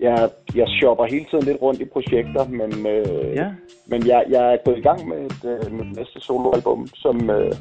jeg, 0.00 0.30
jeg 0.54 0.68
shopper 0.68 1.04
hele 1.04 1.26
tiden 1.30 1.44
lidt 1.44 1.62
rundt 1.62 1.80
i 1.80 1.84
projekter, 1.84 2.44
men, 2.48 2.86
øh, 2.86 3.34
ja. 3.34 3.48
men 3.86 4.06
jeg, 4.06 4.24
jeg 4.28 4.52
er 4.52 4.56
gået 4.64 4.78
i 4.78 4.80
gang 4.88 5.08
med 5.08 5.18
et, 5.26 5.44
øh, 5.44 5.72
mit 5.72 5.96
næste 5.96 6.20
soloalbum, 6.20 6.88
som, 6.94 7.30
øh, 7.30 7.52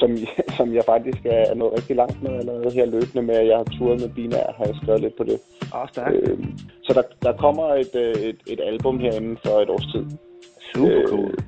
som, 0.00 0.10
som 0.56 0.74
jeg 0.74 0.84
faktisk 0.86 1.20
er 1.24 1.54
nået 1.54 1.72
rigtig 1.72 1.96
langt 1.96 2.22
med 2.22 2.32
allerede 2.40 2.70
her 2.74 2.86
løbende 2.86 3.22
med, 3.22 3.34
at 3.34 3.46
jeg 3.46 3.56
har 3.56 3.68
turet 3.78 4.00
med 4.00 4.08
Binær, 4.08 4.54
har 4.58 4.64
jeg 4.64 4.76
skrevet 4.82 5.00
lidt 5.00 5.16
på 5.16 5.24
det. 5.24 5.38
Ah, 5.74 5.88
stærkt. 5.88 6.14
Øh, 6.14 6.38
så 6.82 6.92
der, 6.98 7.02
der 7.22 7.32
kommer 7.44 7.66
et, 7.74 7.94
øh, 7.94 8.14
et, 8.28 8.40
et 8.46 8.60
album 8.70 8.98
her 8.98 9.12
inden 9.12 9.38
for 9.44 9.54
et 9.64 9.70
års 9.70 9.86
tid. 9.92 10.04
Super 10.74 11.08
cool. 11.08 11.30
Øh, 11.30 11.38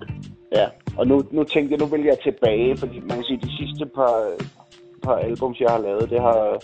ja, 0.53 0.67
og 0.99 1.07
nu, 1.07 1.23
nu 1.31 1.45
tænkte 1.45 1.73
jeg, 1.73 1.81
nu 1.81 1.87
vil 1.87 2.05
jeg 2.05 2.19
tilbage, 2.19 2.77
fordi 2.77 3.01
man 3.01 3.17
kan 3.19 3.25
sige, 3.25 3.41
de 3.43 3.57
sidste 3.61 3.87
par, 3.87 4.15
par 5.03 5.17
albums, 5.17 5.61
jeg 5.61 5.71
har 5.71 5.81
lavet, 5.81 6.11
det 6.11 6.21
har... 6.21 6.63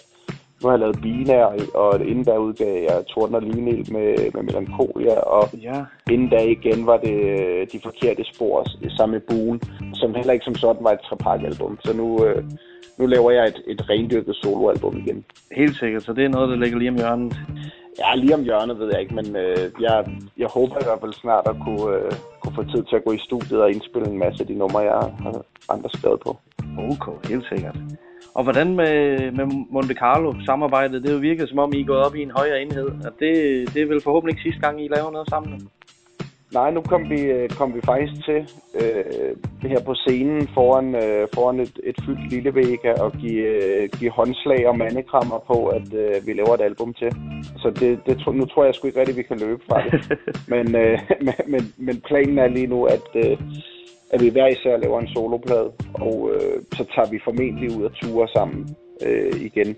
Nu 0.65 0.69
har 0.69 0.77
jeg 0.77 0.81
lavet 0.81 1.03
Bina, 1.03 1.45
og, 1.45 1.55
og 1.75 2.07
inden 2.11 2.25
da 2.25 2.37
udgav 2.37 2.83
jeg 2.89 3.07
Torden 3.09 3.35
og 3.35 3.43
Lynel 3.43 3.93
med, 3.93 4.33
med 4.35 4.43
Melancholia, 4.43 5.17
og 5.21 5.45
ja. 5.62 5.85
inden 6.11 6.29
da 6.29 6.39
igen 6.57 6.87
var 6.87 6.97
det 6.97 7.17
øh, 7.39 7.67
De 7.73 7.81
Forkerte 7.83 8.25
Spor 8.25 8.67
sammen 8.97 9.12
med 9.17 9.25
Buen, 9.29 9.61
som 9.95 10.15
heller 10.15 10.33
ikke 10.33 10.45
som 10.45 10.55
sådan 10.55 10.85
var 10.85 10.93
et 10.93 11.01
Trapak-album. 11.01 11.79
Så 11.85 11.97
nu, 11.97 12.27
øh, 12.27 12.45
nu 12.99 13.07
laver 13.07 13.31
jeg 13.31 13.45
et, 13.47 13.62
et 13.67 13.91
rendyrket 13.91 14.37
soloalbum 14.37 14.97
igen. 14.97 15.25
Helt 15.57 15.77
sikkert, 15.77 16.03
så 16.03 16.12
det 16.12 16.25
er 16.25 16.29
noget, 16.29 16.49
der 16.49 16.57
ligger 16.57 16.79
lige 16.79 16.91
om 16.91 16.97
hjørnet. 16.97 17.37
Ja, 17.99 18.15
lige 18.15 18.35
om 18.35 18.43
hjørnet 18.43 18.79
ved 18.79 18.89
jeg 18.93 19.01
ikke, 19.01 19.15
men 19.15 19.37
øh, 19.37 19.71
jeg, 19.81 19.97
jeg 20.39 20.49
håber 20.49 20.77
i 20.77 20.87
hvert 20.87 21.01
fald 21.01 21.12
snart 21.12 21.47
at 21.47 21.57
kunne, 21.65 21.97
øh, 21.97 22.12
kunne 22.41 22.55
få 22.55 22.62
tid 22.62 22.83
til 22.85 22.97
at 22.97 23.05
gå 23.05 23.12
i 23.12 23.25
studiet 23.29 23.62
og 23.62 23.71
indspille 23.71 24.09
en 24.09 24.19
masse 24.19 24.41
af 24.43 24.47
de 24.47 24.55
numre, 24.55 24.79
jeg 24.79 24.93
har 25.25 25.45
andre 25.75 25.91
skrevet 25.91 26.21
på. 26.21 26.39
Okay, 26.79 27.29
helt 27.31 27.47
sikkert. 27.53 27.77
Og 28.35 28.43
hvordan 28.43 28.76
med, 28.76 29.30
med 29.30 29.47
Monte 29.70 29.95
Carlo 29.95 30.35
samarbejdet? 30.47 31.03
Det 31.03 31.12
jo 31.12 31.18
virket 31.18 31.49
som 31.49 31.59
om, 31.59 31.72
I 31.72 31.80
er 31.80 31.87
gået 31.87 32.07
op 32.07 32.14
i 32.14 32.22
en 32.22 32.30
højere 32.30 32.62
enhed. 32.62 32.87
Og 32.87 33.12
det, 33.20 33.32
det 33.74 33.82
er 33.82 33.87
vel 33.87 34.01
forhåbentlig 34.01 34.32
ikke 34.32 34.43
sidste 34.43 34.66
gang, 34.66 34.85
I 34.85 34.89
laver 34.89 35.11
noget 35.11 35.28
sammen? 35.28 35.68
Nej, 36.53 36.70
nu 36.70 36.80
kom 36.80 37.11
vi, 37.11 37.20
øh, 37.20 37.49
kom 37.49 37.74
vi 37.74 37.80
faktisk 37.85 38.24
til 38.24 38.41
øh, 38.80 39.37
her 39.70 39.80
på 39.80 39.95
scenen 39.95 40.49
foran, 40.55 40.95
øh, 40.95 41.28
foran 41.35 41.61
et, 41.61 41.80
et 41.85 41.97
fyldt 42.07 42.30
lille 42.30 42.55
Vega 42.55 42.93
og 42.93 43.12
give, 43.12 43.47
øh, 43.47 43.89
give 43.99 44.11
håndslag 44.11 44.68
og 44.68 44.78
mandekrammer 44.78 45.39
på, 45.47 45.66
at 45.66 45.95
øh, 45.95 46.26
vi 46.26 46.32
laver 46.32 46.55
et 46.55 46.61
album 46.61 46.95
til. 46.95 47.11
Så 47.57 47.70
det, 47.70 48.01
det, 48.07 48.35
nu 48.35 48.45
tror 48.45 48.64
jeg 48.64 48.74
sgu 48.74 48.87
ikke 48.87 49.01
rigtigt, 49.01 49.18
vi 49.18 49.22
kan 49.22 49.39
løbe 49.39 49.62
fra 49.68 49.82
det. 49.82 50.18
men, 50.55 50.76
øh, 50.76 50.99
men, 51.26 51.35
men, 51.47 51.62
men 51.76 52.01
planen 52.01 52.39
er 52.39 52.49
lige 52.49 52.66
nu, 52.66 52.85
at, 52.85 53.09
øh, 53.14 53.39
at 54.15 54.21
vi 54.23 54.29
hver 54.29 54.47
især 54.47 54.77
laver 54.77 55.01
en 55.01 55.09
soloplade, 55.09 55.71
og 55.95 56.31
øh, 56.35 56.57
så 56.77 56.85
tager 56.95 57.11
vi 57.11 57.19
formentlig 57.25 57.77
ud 57.77 57.83
og 57.85 57.93
ture 57.95 58.29
sammen 58.29 58.77
øh, 59.07 59.33
igen. 59.49 59.77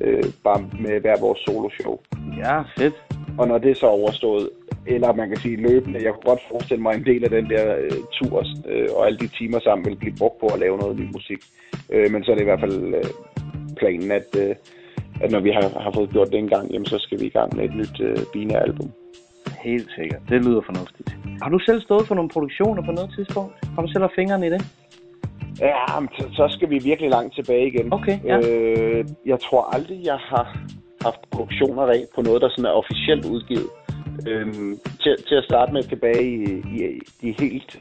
Øh, 0.00 0.24
bare 0.44 0.60
med 0.80 1.00
hver 1.00 1.20
vores 1.20 1.38
soloshow. 1.38 1.98
Ja, 2.42 2.62
fedt. 2.78 2.94
Og 3.38 3.48
når 3.48 3.58
det 3.58 3.70
er 3.70 3.74
så 3.74 3.86
overstået, 3.86 4.48
eller 4.86 5.12
man 5.12 5.28
kan 5.28 5.36
sige 5.36 5.56
løbende, 5.56 6.04
jeg 6.04 6.12
kunne 6.12 6.30
godt 6.32 6.42
forestille 6.50 6.82
mig, 6.82 6.92
at 6.92 6.98
en 6.98 7.06
del 7.06 7.24
af 7.24 7.30
den 7.30 7.50
der 7.50 7.76
øh, 7.76 7.90
tur 8.12 8.44
øh, 8.68 8.88
og 8.96 9.06
alle 9.06 9.18
de 9.18 9.28
timer 9.28 9.60
sammen 9.60 9.86
vil 9.86 9.96
blive 9.96 10.16
brugt 10.18 10.40
på 10.40 10.46
at 10.46 10.60
lave 10.60 10.78
noget 10.78 10.98
ny 10.98 11.06
musik. 11.12 11.38
Øh, 11.90 12.12
men 12.12 12.24
så 12.24 12.30
er 12.30 12.34
det 12.34 12.42
i 12.42 12.50
hvert 12.50 12.60
fald 12.60 12.94
øh, 12.94 13.04
planen, 13.76 14.10
at, 14.10 14.28
øh, 14.38 14.54
at 15.20 15.30
når 15.30 15.40
vi 15.40 15.50
har, 15.50 15.80
har 15.84 15.92
fået 15.94 16.10
gjort 16.10 16.30
det 16.32 16.38
en 16.38 16.48
gang, 16.48 16.70
jamen, 16.72 16.86
så 16.86 16.98
skal 16.98 17.20
vi 17.20 17.26
i 17.26 17.36
gang 17.38 17.56
med 17.56 17.64
et 17.64 17.76
nyt 17.76 18.00
øh, 18.00 18.18
Bine-album. 18.32 18.90
Helt 19.68 19.90
sikkert. 19.96 20.22
Det 20.28 20.44
lyder 20.44 20.60
fornuftigt. 20.60 21.16
Har 21.42 21.50
du 21.50 21.58
selv 21.58 21.80
stået 21.80 22.06
for 22.06 22.14
nogle 22.14 22.30
produktioner 22.30 22.82
på 22.82 22.92
noget 22.92 23.10
tidspunkt? 23.16 23.52
Har 23.74 23.82
du 23.82 23.88
selv 23.88 24.02
haft 24.02 24.14
fingrene 24.14 24.46
i 24.46 24.50
det? 24.50 24.62
Ja, 25.60 26.00
men 26.00 26.08
så, 26.32 26.48
skal 26.50 26.70
vi 26.70 26.78
virkelig 26.78 27.10
langt 27.10 27.34
tilbage 27.34 27.66
igen. 27.66 27.92
Okay, 27.92 28.18
ja. 28.24 28.38
øh, 28.38 29.04
jeg 29.26 29.40
tror 29.40 29.74
aldrig, 29.74 29.98
jeg 30.04 30.18
har 30.18 30.58
haft 31.04 31.20
produktioner 31.30 31.82
af 31.82 32.02
på 32.14 32.22
noget, 32.22 32.42
der 32.42 32.48
sådan 32.48 32.64
er 32.64 32.70
officielt 32.82 33.24
udgivet. 33.24 33.70
Øhm, 34.28 34.78
til, 35.02 35.16
til 35.28 35.34
at 35.34 35.44
starte 35.44 35.72
med 35.72 35.82
tilbage 35.82 36.24
i, 36.24 36.44
i 36.80 37.00
de 37.22 37.34
helt 37.38 37.80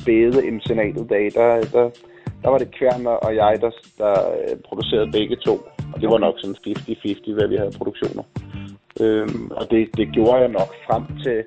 spæde 0.00 0.50
MC-dage, 0.50 1.30
der, 1.30 1.48
der, 1.72 1.90
der 2.42 2.48
var 2.50 2.58
det 2.58 2.74
Kværner 2.78 3.10
og 3.10 3.36
jeg, 3.36 3.58
der, 3.60 3.70
der 3.98 4.14
øh, 4.30 4.56
producerede 4.64 5.12
begge 5.12 5.36
to. 5.36 5.54
Og 5.94 6.00
det 6.00 6.08
var 6.10 6.18
nok 6.18 6.34
sådan 6.38 6.56
50-50, 6.66 7.34
hvad 7.34 7.48
vi 7.48 7.56
havde 7.56 7.78
produktioner. 7.78 8.22
Øhm, 9.00 9.50
og 9.50 9.70
det, 9.70 9.88
det 9.96 10.06
gjorde 10.12 10.40
jeg 10.44 10.48
nok 10.48 10.70
frem 10.86 11.04
til, 11.24 11.44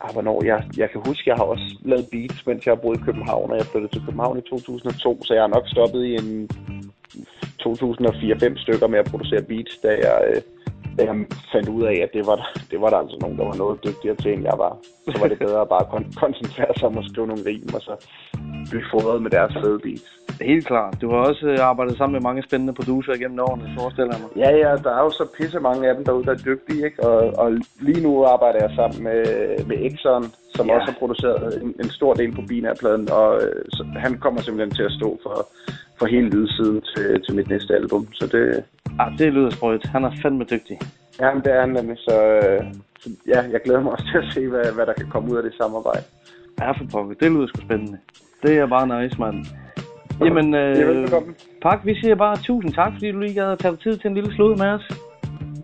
ah, 0.00 0.12
hvornår? 0.12 0.44
Jeg, 0.44 0.64
jeg 0.76 0.90
kan 0.90 1.00
huske, 1.06 1.30
jeg 1.30 1.36
har 1.36 1.44
også 1.44 1.68
lavet 1.84 2.08
beats, 2.12 2.46
mens 2.46 2.66
jeg 2.66 2.72
har 2.74 2.82
boet 2.82 2.98
i 2.98 3.04
København, 3.04 3.50
og 3.50 3.56
jeg 3.56 3.66
flyttede 3.66 3.92
til 3.92 4.04
København 4.06 4.38
i 4.38 4.48
2002, 4.48 5.24
så 5.24 5.34
jeg 5.34 5.42
har 5.42 5.54
nok 5.56 5.68
stoppet 5.68 6.04
i 6.04 6.14
en 6.14 6.48
2004-5 7.62 8.62
stykker 8.64 8.86
med 8.86 8.98
at 8.98 9.10
producere 9.10 9.42
beats, 9.42 9.78
da 9.82 9.88
jeg, 9.88 10.18
øh, 10.28 10.42
da 10.98 11.02
jeg 11.04 11.16
fandt 11.52 11.68
ud 11.68 11.82
af, 11.82 11.96
at 12.06 12.10
det 12.16 12.26
var, 12.26 12.36
der, 12.36 12.48
det 12.70 12.80
var 12.80 12.90
der 12.90 12.96
altså 12.96 13.16
nogen, 13.20 13.38
der 13.38 13.44
var 13.44 13.54
noget 13.54 13.84
dygtigere 13.84 14.16
til, 14.16 14.32
end 14.32 14.44
jeg 14.50 14.58
var. 14.58 14.76
Så 15.12 15.18
var 15.20 15.28
det 15.28 15.38
bedre 15.38 15.60
at 15.60 15.68
bare 15.68 15.86
kon- 15.92 16.14
koncentrere 16.24 16.72
sig 16.78 16.86
om 16.88 16.98
at 16.98 17.04
skrive 17.10 17.26
nogle 17.26 17.42
rim, 17.46 17.68
og 17.74 17.80
så 17.80 17.94
blive 18.70 18.84
fodret 18.92 19.22
med 19.22 19.30
deres 19.30 19.54
fede 19.62 19.78
beats. 19.78 20.08
Helt 20.40 20.66
klart. 20.66 21.00
Du 21.02 21.10
har 21.10 21.16
også 21.16 21.46
øh, 21.46 21.58
arbejdet 21.70 21.96
sammen 21.96 22.12
med 22.12 22.20
mange 22.28 22.42
spændende 22.42 22.72
producer 22.72 23.12
gennem 23.16 23.40
årene, 23.40 23.72
forestiller 23.78 24.12
jeg 24.14 24.20
mig. 24.22 24.30
Ja, 24.44 24.50
ja, 24.64 24.72
der 24.84 24.92
er 24.98 25.02
jo 25.06 25.10
så 25.10 25.24
pisse 25.36 25.60
mange 25.60 25.88
af 25.88 25.94
dem 25.94 26.04
derude, 26.04 26.24
der 26.24 26.32
er 26.32 26.44
dygtige, 26.50 26.84
ikke? 26.84 27.04
Og, 27.08 27.18
og 27.42 27.48
lige 27.80 28.02
nu 28.06 28.24
arbejder 28.24 28.58
jeg 28.66 28.72
sammen 28.76 29.02
med, 29.08 29.20
med 29.70 29.76
Exxon, 29.86 30.24
som 30.54 30.66
Ja. 30.66 30.72
ja. 30.72 30.78
også 30.78 30.92
har 30.92 30.98
produceret 30.98 31.62
en, 31.62 31.74
en 31.84 31.90
stor 31.90 32.14
del 32.14 32.32
på 32.34 32.42
Bina-pladen, 32.48 33.10
og 33.10 33.42
øh, 33.42 33.62
så, 33.76 33.82
han 33.96 34.18
kommer 34.18 34.40
simpelthen 34.40 34.76
til 34.76 34.82
at 34.82 34.92
stå 35.00 35.18
for, 35.22 35.36
for 35.98 36.06
hele 36.06 36.28
lydsiden 36.36 36.82
til, 36.96 37.22
til 37.24 37.34
mit 37.34 37.48
næste 37.48 37.74
album, 37.74 38.02
så 38.12 38.26
det... 38.26 38.64
Ah, 38.98 39.18
det 39.18 39.32
lyder 39.32 39.50
sprøjt. 39.50 39.84
Han 39.86 40.04
er 40.04 40.10
fandme 40.22 40.44
dygtig. 40.44 40.78
Ja, 41.20 41.34
men 41.34 41.42
det 41.44 41.52
er 41.52 41.60
han 41.60 41.68
nemlig, 41.68 41.98
så, 41.98 42.22
øh, 42.22 42.64
så 43.00 43.10
ja, 43.26 43.40
jeg 43.52 43.60
glæder 43.64 43.80
mig 43.80 43.92
også 43.92 44.04
til 44.12 44.18
at 44.18 44.34
se, 44.34 44.48
hvad, 44.48 44.72
hvad 44.74 44.86
der 44.86 44.92
kan 44.92 45.06
komme 45.10 45.32
ud 45.32 45.36
af 45.36 45.42
det 45.42 45.54
samarbejde. 45.54 46.04
Ja, 46.60 46.70
for 46.70 46.84
pokker. 46.92 47.14
Det 47.14 47.32
lyder 47.32 47.46
sgu 47.46 47.60
spændende. 47.60 47.98
Det 48.42 48.58
er 48.58 48.66
bare 48.66 49.02
nice, 49.02 49.18
mand. 49.18 49.46
Jamen, 50.24 50.54
Ja, 50.54 50.70
øh. 50.70 51.08
Pak, 51.62 51.80
vi 51.84 51.94
siger 52.00 52.14
bare 52.14 52.36
tusind 52.36 52.72
tak, 52.74 52.92
fordi 52.92 53.10
du 53.10 53.18
lige 53.18 53.34
gad 53.34 53.52
at 53.52 53.58
tage 53.58 53.76
tid 53.76 53.96
til 53.96 54.08
en 54.08 54.14
lille 54.14 54.34
slud 54.34 54.56
med 54.56 54.66
os. 54.66 54.88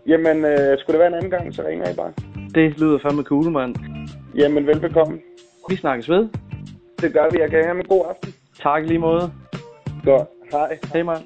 Jamen, 0.07 0.45
øh, 0.45 0.77
skulle 0.79 0.93
det 0.93 0.99
være 0.99 1.07
en 1.07 1.13
anden 1.13 1.31
gang, 1.31 1.55
så 1.55 1.63
ringer 1.67 1.91
I 1.91 1.95
bare. 1.95 2.11
Det 2.55 2.79
lyder 2.79 2.97
fandme 3.03 3.23
cool, 3.23 3.51
mand. 3.51 3.75
Jamen, 4.35 4.67
velbekomme. 4.67 5.19
Vi 5.69 5.75
snakkes 5.75 6.09
ved. 6.09 6.27
Det 7.01 7.13
gør 7.13 7.25
vi. 7.31 7.39
Jeg 7.39 7.49
kan 7.49 7.63
have 7.63 7.77
en 7.79 7.85
god 7.85 8.05
aften. 8.09 8.33
Tak 8.63 8.85
lige 8.85 8.99
måde. 8.99 9.31
Godt. 10.05 10.27
Hej. 10.51 10.77
Hej, 10.93 11.03
mand. 11.03 11.23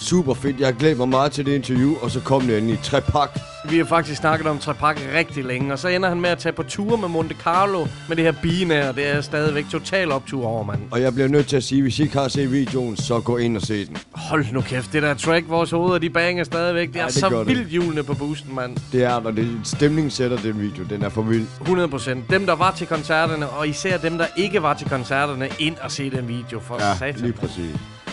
Super 0.00 0.34
fedt. 0.34 0.60
Jeg 0.60 0.74
glæder 0.74 0.96
mig 0.96 1.08
meget 1.08 1.32
til 1.32 1.46
det 1.46 1.52
interview, 1.54 1.94
og 2.02 2.10
så 2.10 2.20
kom 2.20 2.42
det 2.42 2.58
endelig. 2.58 2.78
Trepak. 2.82 3.38
Vi 3.70 3.78
har 3.78 3.84
faktisk 3.84 4.20
snakket 4.20 4.46
om 4.46 4.58
Trepak 4.58 5.00
rigtig 5.14 5.44
længe, 5.44 5.72
og 5.72 5.78
så 5.78 5.88
ender 5.88 6.08
han 6.08 6.20
med 6.20 6.30
at 6.30 6.38
tage 6.38 6.52
på 6.52 6.62
tur 6.62 6.96
med 6.96 7.08
Monte 7.08 7.34
Carlo 7.42 7.86
med 8.08 8.16
det 8.16 8.24
her 8.24 8.32
binær. 8.42 8.92
Det 8.92 9.06
er 9.16 9.20
stadigvæk 9.20 9.64
total 9.70 10.12
optur 10.12 10.46
over, 10.46 10.64
mand. 10.64 10.80
Og 10.90 11.00
jeg 11.02 11.14
bliver 11.14 11.28
nødt 11.28 11.46
til 11.46 11.56
at 11.56 11.64
sige, 11.64 11.82
hvis 11.82 11.98
I 11.98 12.02
ikke 12.02 12.18
har 12.18 12.28
set 12.28 12.52
videoen, 12.52 12.96
så 12.96 13.20
gå 13.20 13.36
ind 13.36 13.56
og 13.56 13.62
se 13.62 13.86
den. 13.86 13.96
Hold 14.12 14.44
nu 14.52 14.60
kæft, 14.60 14.92
det 14.92 15.02
der 15.02 15.14
track, 15.14 15.48
vores 15.48 15.70
hoveder, 15.70 15.98
de 15.98 16.10
banger 16.10 16.44
stadigvæk. 16.44 16.92
Det 16.92 17.00
er 17.00 17.04
det 17.06 17.14
så 17.14 17.44
vildt 17.46 17.68
hjulene 17.68 18.02
på 18.02 18.14
boosten, 18.14 18.54
mand. 18.54 18.76
Det 18.92 19.04
er, 19.04 19.20
når 19.20 19.30
det 19.30 19.44
er 19.44 19.48
stemning 19.64 20.12
sætter 20.12 20.36
den 20.36 20.60
video. 20.60 20.84
Den 20.90 21.02
er 21.02 21.08
for 21.08 21.22
vild. 21.22 21.46
100 21.60 21.88
procent. 21.88 22.30
Dem, 22.30 22.46
der 22.46 22.54
var 22.54 22.70
til 22.70 22.86
koncerterne, 22.86 23.48
og 23.48 23.68
især 23.68 23.98
dem, 23.98 24.18
der 24.18 24.26
ikke 24.36 24.62
var 24.62 24.74
til 24.74 24.88
koncerterne, 24.88 25.48
ind 25.58 25.76
og 25.82 25.90
se 25.90 26.10
den 26.10 26.28
video 26.28 26.60
for 26.60 26.76
Ja, 26.80 26.94
satan. 26.98 27.20
lige 27.20 27.32
præcis. 27.32 27.70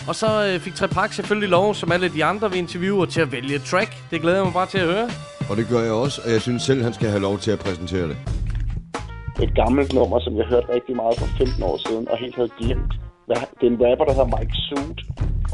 Og 0.08 0.14
så 0.14 0.28
øh, 0.46 0.60
fik 0.60 0.74
Trepak 0.74 1.12
selvfølgelig 1.12 1.48
lov, 1.48 1.74
som 1.74 1.92
alle 1.92 2.08
de 2.08 2.24
andre 2.24 2.50
vi 2.52 2.58
interviewer, 2.58 3.06
til 3.06 3.20
at 3.20 3.32
vælge 3.32 3.54
et 3.54 3.62
track. 3.62 3.90
Det 4.10 4.20
glæder 4.20 4.36
jeg 4.36 4.44
mig 4.44 4.54
bare 4.60 4.66
til 4.66 4.78
at 4.78 4.88
høre. 4.94 5.08
Og 5.50 5.56
det 5.56 5.66
gør 5.68 5.82
jeg 5.88 5.92
også, 5.92 6.20
og 6.24 6.30
jeg 6.32 6.40
synes 6.40 6.62
selv, 6.62 6.82
han 6.82 6.92
skal 6.92 7.08
have 7.08 7.22
lov 7.22 7.38
til 7.38 7.50
at 7.50 7.58
præsentere 7.58 8.08
det. 8.08 8.16
Et 9.42 9.54
gammelt 9.54 9.92
nummer, 9.92 10.18
som 10.20 10.36
jeg 10.36 10.46
hørte 10.46 10.66
rigtig 10.76 10.96
meget 10.96 11.14
for 11.18 11.26
15 11.38 11.62
år 11.62 11.76
siden, 11.88 12.08
og 12.08 12.18
helt 12.18 12.36
havde 12.36 12.50
glemt. 12.60 12.92
Det 13.58 13.66
er 13.66 13.70
en 13.74 13.78
rapper, 13.84 14.04
der 14.08 14.14
hedder 14.18 14.30
Mike 14.36 14.54
Suit, 14.66 14.98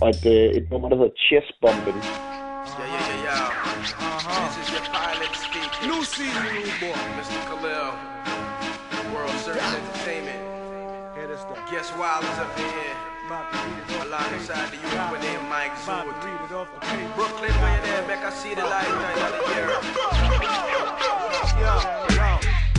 og 0.00 0.09
et, 0.14 0.24
øh, 0.34 0.46
et 0.59 0.66
nummer, 0.70 0.88
der 0.88 0.96
hedder 1.00 1.14
Chess 1.26 1.46
Bombing. 1.62 2.00
Yeah, 2.03 2.88
yeah, 2.94 3.12
yeah, 3.12 3.28
yeah. 3.28 4.44
This 4.44 4.57
is 4.62 4.68
your 4.74 4.84
pilot 4.96 5.34
speaking. 5.46 5.82
Lucy, 5.90 6.28
new 6.57 6.70
boy. 6.82 6.98
Mr. 7.18 7.40
Khalil. 7.48 7.88
World 9.12 9.38
Series 9.44 9.74
Entertainment. 9.80 10.42
Guess 11.70 11.88
Wild 12.00 12.24
is 12.30 12.38
up 12.44 12.59
in 12.59 12.70
here. 12.78 13.11
Alongside 13.33 14.68
the 14.68 14.76
youth 14.76 15.11
with 15.11 15.22
name 15.22 15.49
Mike 15.49 15.72
Zoot. 15.89 16.05
Brooklyn, 17.16 17.51
where 17.64 17.76
you 17.76 17.83
there? 17.83 18.03
Back, 18.07 18.24
I 18.26 18.30
see 18.30 18.55
the 18.55 18.61
light 18.61 18.93
night 19.01 19.16
of 19.24 19.33
the 19.33 19.45
year. 19.57 19.72
Yo. 21.57 21.72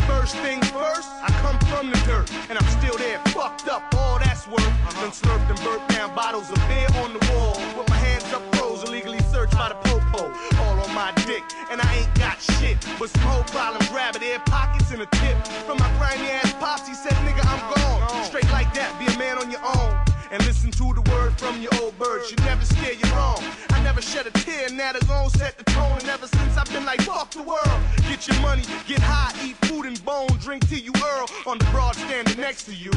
First 0.06 0.36
things 0.46 0.70
first, 0.70 1.10
I 1.10 1.30
come 1.42 1.58
from 1.72 1.90
the 1.90 1.98
dirt, 2.06 2.30
and 2.50 2.60
I'm 2.60 2.70
still 2.78 2.96
there, 3.00 3.18
fucked 3.34 3.68
up, 3.68 3.82
all 3.96 4.20
that's 4.20 4.46
worth. 4.48 4.62
Uh-huh. 4.62 5.02
Done 5.02 5.12
slurped 5.12 5.50
and 5.50 5.60
burped 5.64 5.90
down 5.90 6.14
bottles 6.14 6.52
of 6.52 6.58
beer 6.68 6.88
on 7.02 7.14
the 7.14 7.24
wall, 7.34 7.58
with 7.76 7.90
my 7.90 7.96
hands 7.96 8.32
up 8.32 8.44
froze, 8.56 8.84
illegally 8.84 9.22
searched 9.34 9.58
by 9.58 9.70
the 9.70 9.76
popo, 9.76 10.30
all 10.62 10.80
on 10.80 10.94
my 10.94 11.12
dick, 11.26 11.44
and 11.72 11.82
I 11.82 11.96
ain't 11.96 12.14
got 12.16 12.40
shit, 12.40 12.78
but 13.00 13.10
some 13.10 13.24
whole 13.24 13.44
problems, 13.46 13.90
rabbit 13.92 14.22
air 14.22 14.40
pockets 14.46 14.92
and 14.92 15.02
a 15.02 15.08
tip. 15.18 15.48
From 15.66 15.80
my 15.80 15.90
grimy 15.98 16.30
ass 16.30 16.54
pops, 16.60 16.88
he 16.88 16.94
said, 16.94 17.14
nigga, 17.26 17.42
I'm 17.48 17.60
gone. 17.74 18.24
Straight 18.26 18.52
like 18.52 18.72
that, 18.76 18.94
be 19.00 19.08
a 19.08 19.18
man 19.18 19.40
on 19.40 19.50
your 19.50 19.64
own. 19.64 20.13
And 20.34 20.44
listen 20.46 20.72
to 20.72 20.94
the 20.96 21.08
word 21.12 21.38
from 21.38 21.62
your 21.62 21.70
old 21.80 21.96
bird. 22.00 22.26
Should 22.26 22.40
never 22.40 22.66
steer 22.66 22.94
you 22.94 23.14
wrong. 23.14 23.38
I 23.70 23.84
never 23.84 24.02
shed 24.02 24.26
a 24.26 24.32
tear, 24.32 24.66
and 24.66 24.80
that 24.80 25.00
alone 25.04 25.30
set 25.30 25.60
the 25.60 25.64
tone. 25.66 26.00
And 26.00 26.10
ever 26.10 26.26
since 26.26 26.58
I've 26.58 26.74
been 26.74 26.86
like, 26.86 27.02
fuck 27.02 27.30
the 27.30 27.44
world. 27.44 27.80
Get 28.10 28.28
your 28.28 28.40
money, 28.42 28.64
get 28.88 28.98
high, 28.98 29.32
eat 29.46 29.56
food 29.68 29.86
and 29.86 30.04
bone, 30.04 30.36
drink 30.42 30.68
till 30.68 30.80
you 30.80 30.92
Earl 31.06 31.30
on 31.46 31.60
the 31.60 31.66
broad 31.66 31.96
standing 31.96 32.40
next 32.40 32.64
to 32.64 32.74
you. 32.74 32.90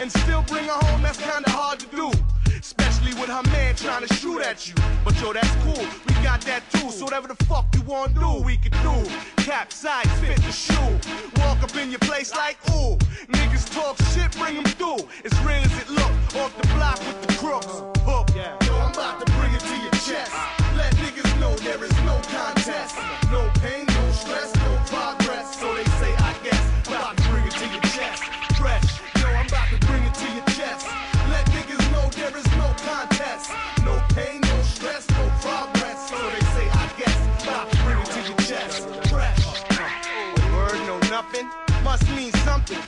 And 0.00 0.10
still 0.10 0.42
bring 0.42 0.64
her 0.64 0.80
home, 0.86 1.00
that's 1.00 1.18
kinda 1.18 1.48
hard 1.50 1.78
to 1.78 1.86
do. 1.94 2.10
Especially 2.60 3.14
with 3.14 3.30
her 3.30 3.42
man 3.52 3.74
trying 3.74 4.06
to 4.06 4.14
shoot 4.16 4.42
at 4.42 4.68
you. 4.68 4.74
But 5.02 5.18
yo, 5.18 5.32
that's 5.32 5.50
cool, 5.64 5.82
we 6.06 6.14
got 6.22 6.42
that 6.42 6.62
too. 6.72 6.90
So 6.90 7.06
whatever 7.06 7.26
the 7.26 7.44
fuck 7.46 7.64
you 7.74 7.80
wanna 7.82 8.12
do, 8.12 8.42
we 8.44 8.58
can 8.58 8.72
do. 8.84 9.10
Capsize, 9.42 10.06
fit 10.20 10.36
the 10.42 10.52
shoe. 10.52 10.92
Walk 11.40 11.62
up 11.62 11.74
in 11.76 11.88
your 11.90 12.00
place 12.00 12.34
like, 12.34 12.58
ooh. 12.70 12.98
Niggas 13.32 13.64
talk 13.72 13.96
shit, 14.12 14.30
bring 14.36 14.56
them 14.56 14.64
through. 14.76 15.08
As 15.24 15.32
real 15.40 15.62
as 15.64 15.74
it 15.80 15.88
look, 15.88 16.12
off 16.36 16.54
the 16.60 16.68
block 16.76 16.98
with 16.98 17.22
the 17.22 17.32
crooks. 17.40 17.80
Hook. 18.04 18.28
Yo, 18.36 18.76
I'm 18.76 18.92
about 18.92 19.24
to 19.24 19.32
bring 19.40 19.54
it 19.54 19.60
to 19.60 19.76
your 19.80 19.96
chest. 20.04 20.32
Let 20.76 20.92
niggas 20.96 21.32
know 21.40 21.56
there 21.64 21.82
is 21.82 21.96
no 22.04 22.20
contest. 22.28 22.94
No 23.32 23.50
pain, 23.64 23.86
no 23.86 24.12
stress, 24.12 24.52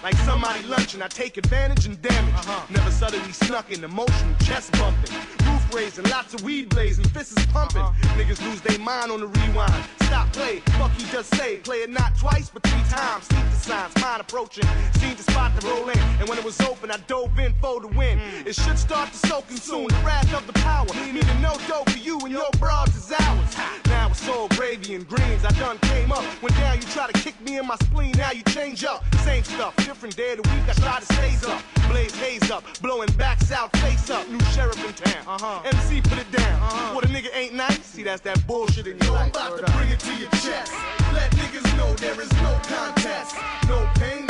like 0.03 0.15
somebody 0.17 0.63
lunching. 0.67 1.03
I 1.03 1.09
take 1.09 1.37
advantage 1.37 1.87
and 1.87 2.01
damage. 2.03 2.35
Uh-huh. 2.35 2.67
Never 2.71 2.91
suddenly 2.91 3.33
snuck 3.33 3.71
in 3.71 3.85
emotional 3.85 4.35
chest 4.41 4.73
bumping. 4.73 5.15
Roof 5.47 5.75
raising, 5.75 6.05
lots 6.05 6.35
of 6.35 6.43
weed 6.43 6.69
blazing, 6.69 7.05
fists 7.05 7.37
is 7.39 7.47
pumping. 7.47 7.83
Uh-huh. 7.83 8.19
Niggas 8.19 8.43
lose 8.45 8.61
their 8.61 8.79
mind 8.79 9.11
on 9.11 9.21
the 9.21 9.27
rewind. 9.27 9.85
Stop 10.03 10.33
play, 10.33 10.61
fuck 10.79 10.91
he 10.93 11.05
just 11.11 11.35
say. 11.35 11.57
Play 11.59 11.79
it 11.79 11.91
not 11.91 12.17
twice, 12.17 12.51
but 12.51 12.63
three 12.63 12.83
times. 12.91 13.25
See 13.27 13.37
the 13.37 13.57
signs, 13.57 13.95
mine 14.01 14.21
approaching. 14.21 14.65
Seen 14.95 15.17
the 15.17 15.23
spot 15.23 15.59
to 15.61 15.67
roll 15.67 15.89
in. 15.89 15.99
And 16.21 16.29
when 16.29 16.39
it 16.39 16.45
was 16.45 16.61
open, 16.61 16.91
I 16.91 16.99
dove 17.07 17.39
in 17.39 17.55
for 17.61 17.81
the 17.81 17.89
win. 17.89 18.19
Mm. 18.19 18.47
It 18.47 18.55
should 18.55 18.79
start 18.79 19.13
to 19.13 19.27
soaking 19.27 19.57
soon. 19.57 19.89
The 19.89 20.03
wrath 20.05 20.33
of 20.35 20.47
the 20.47 20.53
power. 20.55 20.87
Meaning 20.95 21.41
no 21.41 21.57
dope 21.69 21.89
for 21.91 21.99
you 21.99 22.19
and 22.21 22.31
your 22.31 22.51
broads 22.59 22.97
is 22.97 23.13
ours. 23.13 23.57
Now 24.13 24.45
it's 24.45 24.57
gravy 24.57 24.95
and 24.95 25.09
greens. 25.09 25.43
I 25.45 25.51
done 25.53 25.79
came 25.79 26.13
up. 26.13 26.23
Went 26.43 26.55
down, 26.57 26.77
you 26.77 26.83
try 26.83 27.11
to 27.11 27.13
kick 27.15 27.41
me 27.41 27.57
in 27.57 27.67
my 27.67 27.77
spleen. 27.77 28.13
Now 28.13 28.33
you 28.33 28.43
change 28.43 28.85
up. 28.85 29.03
Same 29.21 29.43
stuff, 29.43 29.75
different 29.77 30.17
day 30.17 30.33
of 30.33 30.43
the 30.43 30.49
week. 30.51 30.69
I 30.69 30.75
try 30.75 31.01
to 31.01 31.07
stays 31.15 31.45
up. 31.45 31.63
Blaze 31.89 32.15
haze 32.17 32.51
up. 32.51 32.63
Blowing 32.83 33.11
backs 33.13 33.51
out, 33.53 33.75
face 33.79 34.11
up. 34.11 34.29
New 34.29 34.41
sheriff 34.53 34.85
in 34.85 34.93
town. 34.93 35.25
Uh-huh. 35.27 35.63
MC 35.65 36.03
put 36.03 36.19
it 36.19 36.31
down. 36.31 36.61
Uh-huh. 36.61 36.95
What 36.95 37.05
a 37.07 37.09
nigga 37.09 37.35
ain't 37.35 37.55
nice. 37.55 37.83
See, 37.87 38.03
that's 38.03 38.21
that 38.23 38.47
bullshit 38.47 38.87
in 38.87 38.99
you. 39.03 39.15
I'm 39.15 39.31
about 39.31 39.59
to 39.65 39.73
bring 39.73 39.89
it 39.89 40.01
to 40.01 40.15
your 40.17 40.31
chest. 40.31 40.73
Let 41.15 41.31
niggas 41.33 41.77
know 41.79 41.95
there 41.95 42.21
is 42.21 42.33
no 42.43 42.61
contest. 42.65 43.37
No 43.67 43.89
pain, 43.95 44.27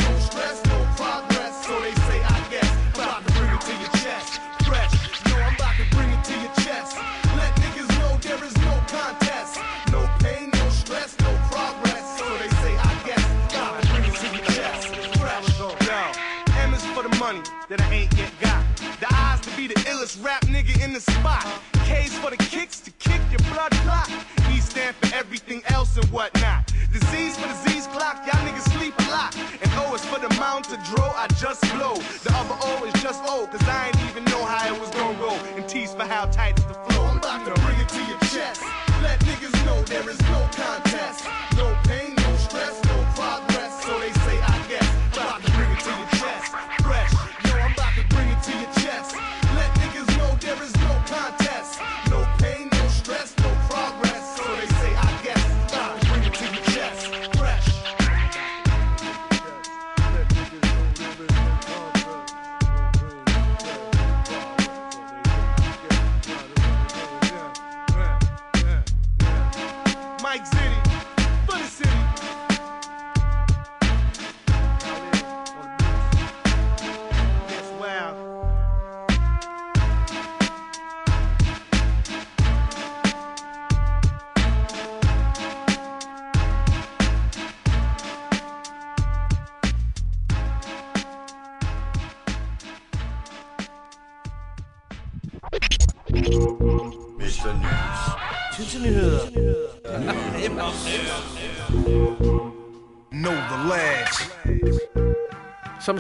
that 17.72 17.80
I 17.88 18.04
ain't 18.04 18.12
yet 18.18 18.32
got. 18.38 18.62
The 19.00 19.08
eyes 19.08 19.40
to 19.40 19.50
be 19.56 19.66
the 19.66 19.80
illest 19.88 20.22
rap 20.22 20.42
nigga 20.42 20.84
in 20.84 20.92
the 20.92 21.00
spot. 21.00 21.46
K's 21.88 22.12
for 22.18 22.28
the 22.30 22.36
kicks 22.36 22.80
to 22.80 22.90
kick 23.00 23.20
your 23.30 23.40
blood 23.50 23.72
clot. 23.82 24.10
E 24.52 24.60
stand 24.60 24.94
for 24.96 25.14
everything 25.14 25.62
else 25.68 25.96
and 25.96 26.04
whatnot. 26.10 26.70
Disease 26.92 27.38
for 27.38 27.48
disease 27.48 27.86
clock, 27.86 28.20
y'all 28.26 28.44
niggas 28.44 28.68
sleep 28.76 28.92
a 28.98 29.10
lot. 29.10 29.34
And 29.62 29.70
O 29.80 29.94
is 29.94 30.04
for 30.04 30.20
the 30.20 30.28
mount 30.38 30.66
to 30.66 30.76
draw, 30.92 31.12
I 31.16 31.28
just 31.40 31.62
blow. 31.72 31.96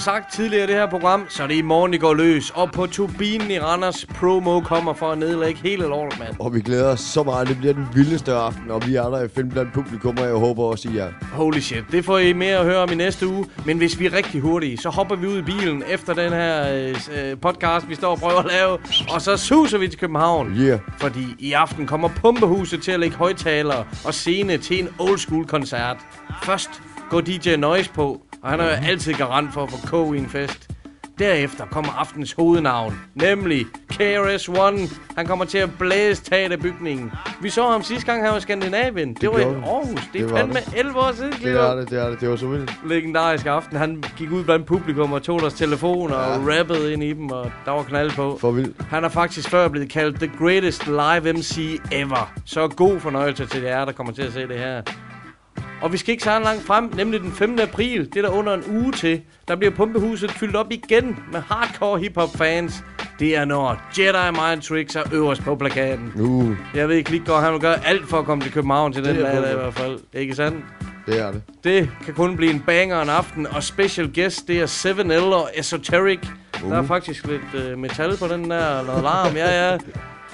Sagt 0.02 0.32
tidligere 0.32 0.64
i 0.64 0.66
det 0.66 0.74
her 0.74 0.90
program, 0.90 1.26
så 1.28 1.42
er 1.42 1.46
det 1.46 1.54
i 1.54 1.62
morgen, 1.62 1.92
det 1.92 2.00
går 2.00 2.14
løs. 2.14 2.50
Og 2.50 2.72
på 2.72 2.86
turbinen 2.86 3.50
i 3.50 3.58
Randers, 3.58 4.06
promo 4.06 4.60
kommer 4.60 4.94
for 4.94 5.10
at 5.10 5.18
nedlægge 5.18 5.60
hele 5.62 5.82
lortet, 5.82 6.18
mand. 6.18 6.34
Og 6.38 6.54
vi 6.54 6.60
glæder 6.60 6.92
os 6.92 7.00
så 7.00 7.22
meget. 7.22 7.48
Det 7.48 7.58
bliver 7.58 7.74
den 7.74 7.88
vildeste 7.94 8.32
aften, 8.32 8.70
og 8.70 8.86
vi 8.86 8.94
er 8.94 9.02
der 9.02 9.24
i 9.24 9.28
film 9.28 9.48
blandt 9.48 9.72
publikum, 9.72 10.16
og 10.18 10.24
jeg 10.24 10.34
håber 10.34 10.62
også, 10.62 10.88
I 10.88 10.98
er. 10.98 11.08
Holy 11.32 11.58
shit, 11.58 11.84
det 11.92 12.04
får 12.04 12.18
I 12.18 12.32
mere 12.32 12.56
at 12.56 12.64
høre 12.64 12.78
om 12.78 12.92
i 12.92 12.94
næste 12.94 13.28
uge. 13.28 13.46
Men 13.66 13.78
hvis 13.78 13.98
vi 13.98 14.06
er 14.06 14.12
rigtig 14.12 14.40
hurtige, 14.40 14.78
så 14.78 14.88
hopper 14.88 15.16
vi 15.16 15.26
ud 15.26 15.38
i 15.38 15.42
bilen 15.42 15.82
efter 15.88 16.14
den 16.14 16.32
her 16.32 16.74
øh, 16.74 16.96
øh, 17.30 17.38
podcast, 17.40 17.88
vi 17.88 17.94
står 17.94 18.10
og 18.10 18.18
prøver 18.18 18.38
at 18.38 18.46
lave. 18.46 18.78
Og 19.14 19.22
så 19.22 19.36
suser 19.36 19.78
vi 19.78 19.88
til 19.88 19.98
København. 19.98 20.56
Yeah. 20.56 20.78
Fordi 20.98 21.26
i 21.38 21.52
aften 21.52 21.86
kommer 21.86 22.08
Pumpehuset 22.08 22.82
til 22.82 22.92
at 22.92 23.00
lægge 23.00 23.16
højtalere 23.16 23.84
og 24.04 24.14
scene 24.14 24.58
til 24.58 24.78
en 24.78 24.88
old 24.98 25.18
school 25.18 25.46
koncert. 25.46 25.96
Først 26.42 26.70
går 27.10 27.20
DJ 27.20 27.56
Noise 27.56 27.90
på, 27.90 28.22
og 28.42 28.50
han 28.50 28.60
er 28.60 28.64
jo 28.64 28.70
altid 28.70 29.14
garant 29.14 29.54
for 29.54 29.62
at 29.62 29.70
få 29.70 29.76
K 30.10 30.14
i 30.14 30.18
en 30.18 30.28
fest. 30.28 30.68
Derefter 31.18 31.66
kommer 31.66 31.92
aftens 31.92 32.32
hovednavn, 32.32 33.00
nemlig 33.14 33.66
KRS-One. 33.92 34.78
Han 35.16 35.26
kommer 35.26 35.44
til 35.44 35.58
at 35.58 35.70
blæse 35.78 36.22
taget 36.22 36.52
af 36.52 36.60
bygningen. 36.60 37.12
Vi 37.42 37.50
så 37.50 37.70
ham 37.70 37.82
sidste 37.82 38.06
gang, 38.06 38.22
han 38.22 38.30
var 38.30 38.38
i 38.38 38.40
Skandinavien. 38.40 39.08
Det, 39.14 39.20
det 39.20 39.30
var 39.30 39.38
i. 39.38 39.42
Aarhus. 39.42 40.00
Det, 40.00 40.12
Det 40.12 40.30
var 40.30 40.36
fandme 40.36 40.54
det. 40.54 40.72
11 40.76 40.98
år 40.98 41.12
siden, 41.12 41.32
Det 41.32 41.60
er 41.60 41.74
det, 41.74 41.90
det 41.90 42.02
er 42.02 42.08
det. 42.08 42.20
Det 42.20 42.28
var 42.28 42.36
så 42.36 42.46
vildt. 42.46 42.72
Legendarisk 42.86 43.46
aften. 43.46 43.76
Han 43.76 44.04
gik 44.18 44.30
ud 44.30 44.44
blandt 44.44 44.66
publikum 44.66 45.12
og 45.12 45.22
tog 45.22 45.40
deres 45.40 45.54
telefoner 45.54 46.18
ja. 46.18 46.24
og 46.24 46.48
rappede 46.58 46.92
ind 46.92 47.02
i 47.02 47.12
dem, 47.12 47.30
og 47.30 47.52
der 47.64 47.70
var 47.70 47.82
knald 47.82 48.10
på. 48.10 48.38
For 48.40 48.50
vildt. 48.50 48.76
Han 48.90 49.04
er 49.04 49.08
faktisk 49.08 49.50
før 49.50 49.68
blevet 49.68 49.90
kaldt 49.90 50.16
the 50.20 50.30
greatest 50.38 50.86
live 50.86 51.32
MC 51.32 51.80
ever. 51.92 52.32
Så 52.46 52.68
god 52.68 53.00
fornøjelse 53.00 53.46
til 53.46 53.62
jer, 53.62 53.84
der 53.84 53.92
kommer 53.92 54.12
til 54.12 54.22
at 54.22 54.32
se 54.32 54.48
det 54.48 54.58
her. 54.58 54.82
Og 55.82 55.92
vi 55.92 55.96
skal 55.96 56.12
ikke 56.12 56.24
så 56.24 56.38
langt 56.38 56.66
frem, 56.66 56.90
nemlig 56.96 57.20
den 57.20 57.32
5. 57.32 57.58
april. 57.62 58.08
Det 58.14 58.16
er 58.16 58.22
der 58.22 58.28
under 58.28 58.54
en 58.54 58.62
uge 58.70 58.92
til. 58.92 59.20
Der 59.48 59.56
bliver 59.56 59.70
pumpehuset 59.70 60.30
fyldt 60.30 60.56
op 60.56 60.66
igen 60.70 61.18
med 61.32 61.40
hardcore 61.40 61.98
hiphop 62.00 62.28
fans. 62.36 62.84
Det 63.18 63.36
er 63.36 63.44
når 63.44 63.82
Jedi 63.98 64.30
Mind 64.30 64.62
Tricks 64.62 64.96
er 64.96 65.02
øverst 65.12 65.42
på 65.42 65.56
plakaten. 65.56 66.12
Uh, 66.20 66.56
Jeg 66.74 66.88
ved, 66.88 67.02
Klikgaard, 67.04 67.42
han 67.42 67.52
vil 67.52 67.60
gøre 67.60 67.86
alt 67.86 68.08
for 68.08 68.18
at 68.18 68.24
komme 68.24 68.42
til 68.44 68.52
København 68.52 68.92
til 68.92 69.04
den 69.04 69.16
Det 69.16 69.24
dag, 69.24 69.52
i 69.52 69.54
hvert 69.56 69.74
fald. 69.74 69.98
Ikke 70.12 70.34
sandt? 70.34 70.64
det 71.06 71.20
er 71.20 71.32
det. 71.32 71.42
Det 71.64 71.90
kan 72.04 72.14
kun 72.14 72.36
blive 72.36 72.52
en 72.52 72.60
banger 72.60 73.02
en 73.02 73.08
aften, 73.08 73.46
og 73.46 73.62
special 73.62 74.10
guest, 74.14 74.48
det 74.48 74.60
er 74.60 74.66
7L 74.66 75.34
og 75.34 75.50
Esoteric. 75.54 76.18
Uh. 76.64 76.70
Der 76.70 76.76
er 76.78 76.86
faktisk 76.86 77.26
lidt 77.26 77.72
uh, 77.72 77.78
metal 77.78 78.16
på 78.16 78.26
den 78.28 78.50
der, 78.50 78.82
noget 78.84 79.02
larm, 79.02 79.36
ja 79.36 79.70
ja. 79.70 79.78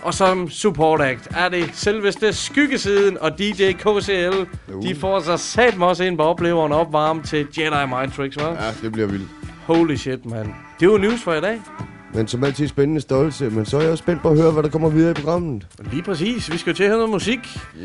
Og 0.02 0.14
som 0.14 0.50
support 0.50 1.00
act 1.00 1.28
er 1.36 1.48
det 1.48 1.70
selveste 1.72 2.32
Skyggesiden 2.32 3.18
og 3.20 3.38
DJ 3.38 3.72
KCL. 3.72 4.46
Uh. 4.74 4.82
De 4.82 4.94
får 4.94 5.20
sig 5.20 5.38
sat 5.38 5.74
også 5.80 6.04
ind 6.04 6.16
på 6.16 6.22
opleveren 6.22 6.72
opvarme 6.72 7.22
til 7.22 7.46
Jedi 7.58 7.86
Mind 7.86 8.12
Tricks, 8.12 8.36
hva'? 8.36 8.64
Ja, 8.64 8.72
det 8.82 8.92
bliver 8.92 9.08
vildt. 9.08 9.28
Holy 9.66 9.94
shit, 9.94 10.26
man. 10.26 10.54
Det 10.80 10.88
var 10.90 10.98
news 10.98 11.22
for 11.22 11.34
i 11.34 11.40
dag. 11.40 11.60
Men 12.14 12.28
som 12.28 12.44
altid 12.44 12.68
spændende 12.68 13.00
stolse. 13.00 13.50
Men 13.50 13.66
så 13.66 13.76
er 13.76 13.82
jeg 13.82 13.90
også 13.90 14.02
spændt 14.02 14.22
på 14.22 14.30
at 14.30 14.38
høre, 14.38 14.50
hvad 14.50 14.62
der 14.62 14.68
kommer 14.68 14.88
videre 14.88 15.10
i 15.10 15.14
programmet. 15.14 15.66
Lige 15.90 16.02
præcis. 16.02 16.52
Vi 16.52 16.58
skal 16.58 16.70
jo 16.70 16.76
til 16.76 16.82
at 16.82 16.88
høre 16.88 16.98
noget 16.98 17.12
musik. 17.12 17.38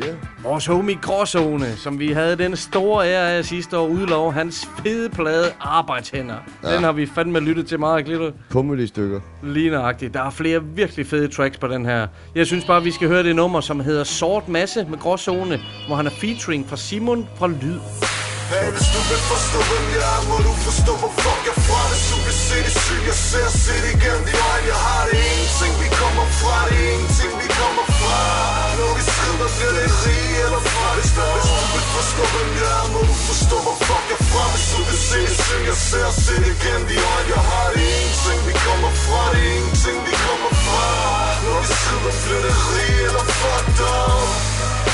Yeah. 0.04 0.16
Vores 0.44 0.66
homie 0.66 0.96
Gråzone, 0.96 1.76
som 1.76 2.00
vi 2.00 2.12
havde 2.12 2.36
den 2.36 2.56
store 2.56 3.08
ære 3.08 3.32
af 3.32 3.46
sidste 3.46 3.78
år, 3.78 3.88
udlov 3.88 4.34
hans 4.34 4.68
fede 4.84 5.10
plade 5.10 5.46
Arbejdshænder. 5.62 6.36
Ja. 6.64 6.70
Ja. 6.70 6.76
Den 6.76 6.84
har 6.84 6.92
vi 6.92 7.06
fandme 7.06 7.40
lyttet 7.40 7.68
til 7.68 7.80
meget, 7.80 8.06
Glitter. 8.06 8.32
Comedy-stykker. 8.50 9.20
Lige 9.44 9.70
nøjagtigt. 9.70 10.14
Der 10.14 10.24
er 10.24 10.30
flere 10.30 10.64
virkelig 10.64 11.08
fede 11.08 11.28
tracks 11.28 11.58
på 11.58 11.68
den 11.68 11.86
her. 11.86 12.08
Jeg 12.36 12.48
synes 12.48 12.66
bare, 12.66 12.84
vi 12.84 12.92
skal 12.92 13.08
høre 13.08 13.24
det 13.24 13.36
nummer, 13.36 13.62
som 13.62 13.80
hedder 13.80 14.04
Sort 14.04 14.50
Masse 14.50 14.86
med 14.90 14.98
Gråzone, 14.98 15.60
hvor 15.88 15.96
han 15.96 16.06
er 16.06 16.12
featuring 16.12 16.70
fra 16.70 16.78
Simon 16.78 17.28
fra 17.36 17.48
Lyd. 17.48 17.80
Hey, 18.54 18.70
hvis 18.76 18.90
du 18.96 19.00
vil 19.10 19.22
forstå, 19.32 19.60
hvem 19.70 19.86
jeg 19.96 20.04
er, 20.14 20.22
må 20.30 20.38
du 20.48 20.52
forstå, 20.68 20.94
hvor 21.02 21.12
fuck 21.24 21.42
jeg 21.50 21.58
fra 21.68 21.82
Hvis 21.90 22.04
du 22.12 22.18
vil 22.26 22.38
se 22.48 22.58
det 22.66 22.74
syg, 22.84 23.04
jeg 23.12 23.18
ser, 23.30 23.50
sit 23.64 23.82
det 23.86 23.96
gennem 24.04 24.24
de 24.28 24.34
øjne 24.52 24.68
Jeg 24.72 24.80
har 24.88 25.04
det 25.10 25.18
ingenting, 25.30 25.74
vi 25.84 25.88
kommer 26.02 26.26
fra, 26.40 26.56
det 26.68 26.78
er 26.84 26.90
ingenting, 26.94 27.32
vi 27.42 27.48
kommer 27.60 27.86
fra 28.00 28.20
Når 28.80 28.92
vi 28.98 29.04
skrider, 29.12 29.50
bliver 29.56 29.74
det 29.78 29.88
rig 30.04 30.30
eller 30.46 30.62
fattigdom 30.74 31.36
Hvis 31.36 31.52
du 31.60 31.66
vil 31.74 31.86
forstå, 31.98 32.24
hvem 32.34 32.50
jeg 32.60 32.70
er, 32.80 32.86
må 32.94 33.00
du 33.10 33.16
forstå, 33.30 33.58
hvor 33.66 33.78
fuck 33.88 34.06
jeg 34.14 34.22
fra 34.32 34.44
Hvis 34.54 34.66
du 34.74 34.80
vil 34.88 35.00
se 35.10 35.20
det 35.30 35.38
syg, 35.46 35.64
jeg 35.72 35.80
ser, 35.90 36.10
sit 36.24 36.42
det 36.48 36.56
gennem 36.64 36.86
de 36.90 36.96
øjne 37.14 37.30
Jeg 37.36 37.44
har 37.52 37.68
det 37.74 37.84
ingenting, 37.96 38.40
vi 38.50 38.54
kommer 38.66 38.92
fra, 39.06 39.22
det 39.34 39.42
er 39.46 39.54
ingenting, 39.58 39.98
vi 40.08 40.14
kommer 40.26 40.52
fra 40.66 40.86
Når 41.46 41.58
vi 41.64 41.68
skrider, 41.82 42.14
bliver 42.22 42.42
det 42.46 42.56
rig 42.72 42.96
eller 43.08 43.24
fucked 43.40 43.82
up. 43.92 44.93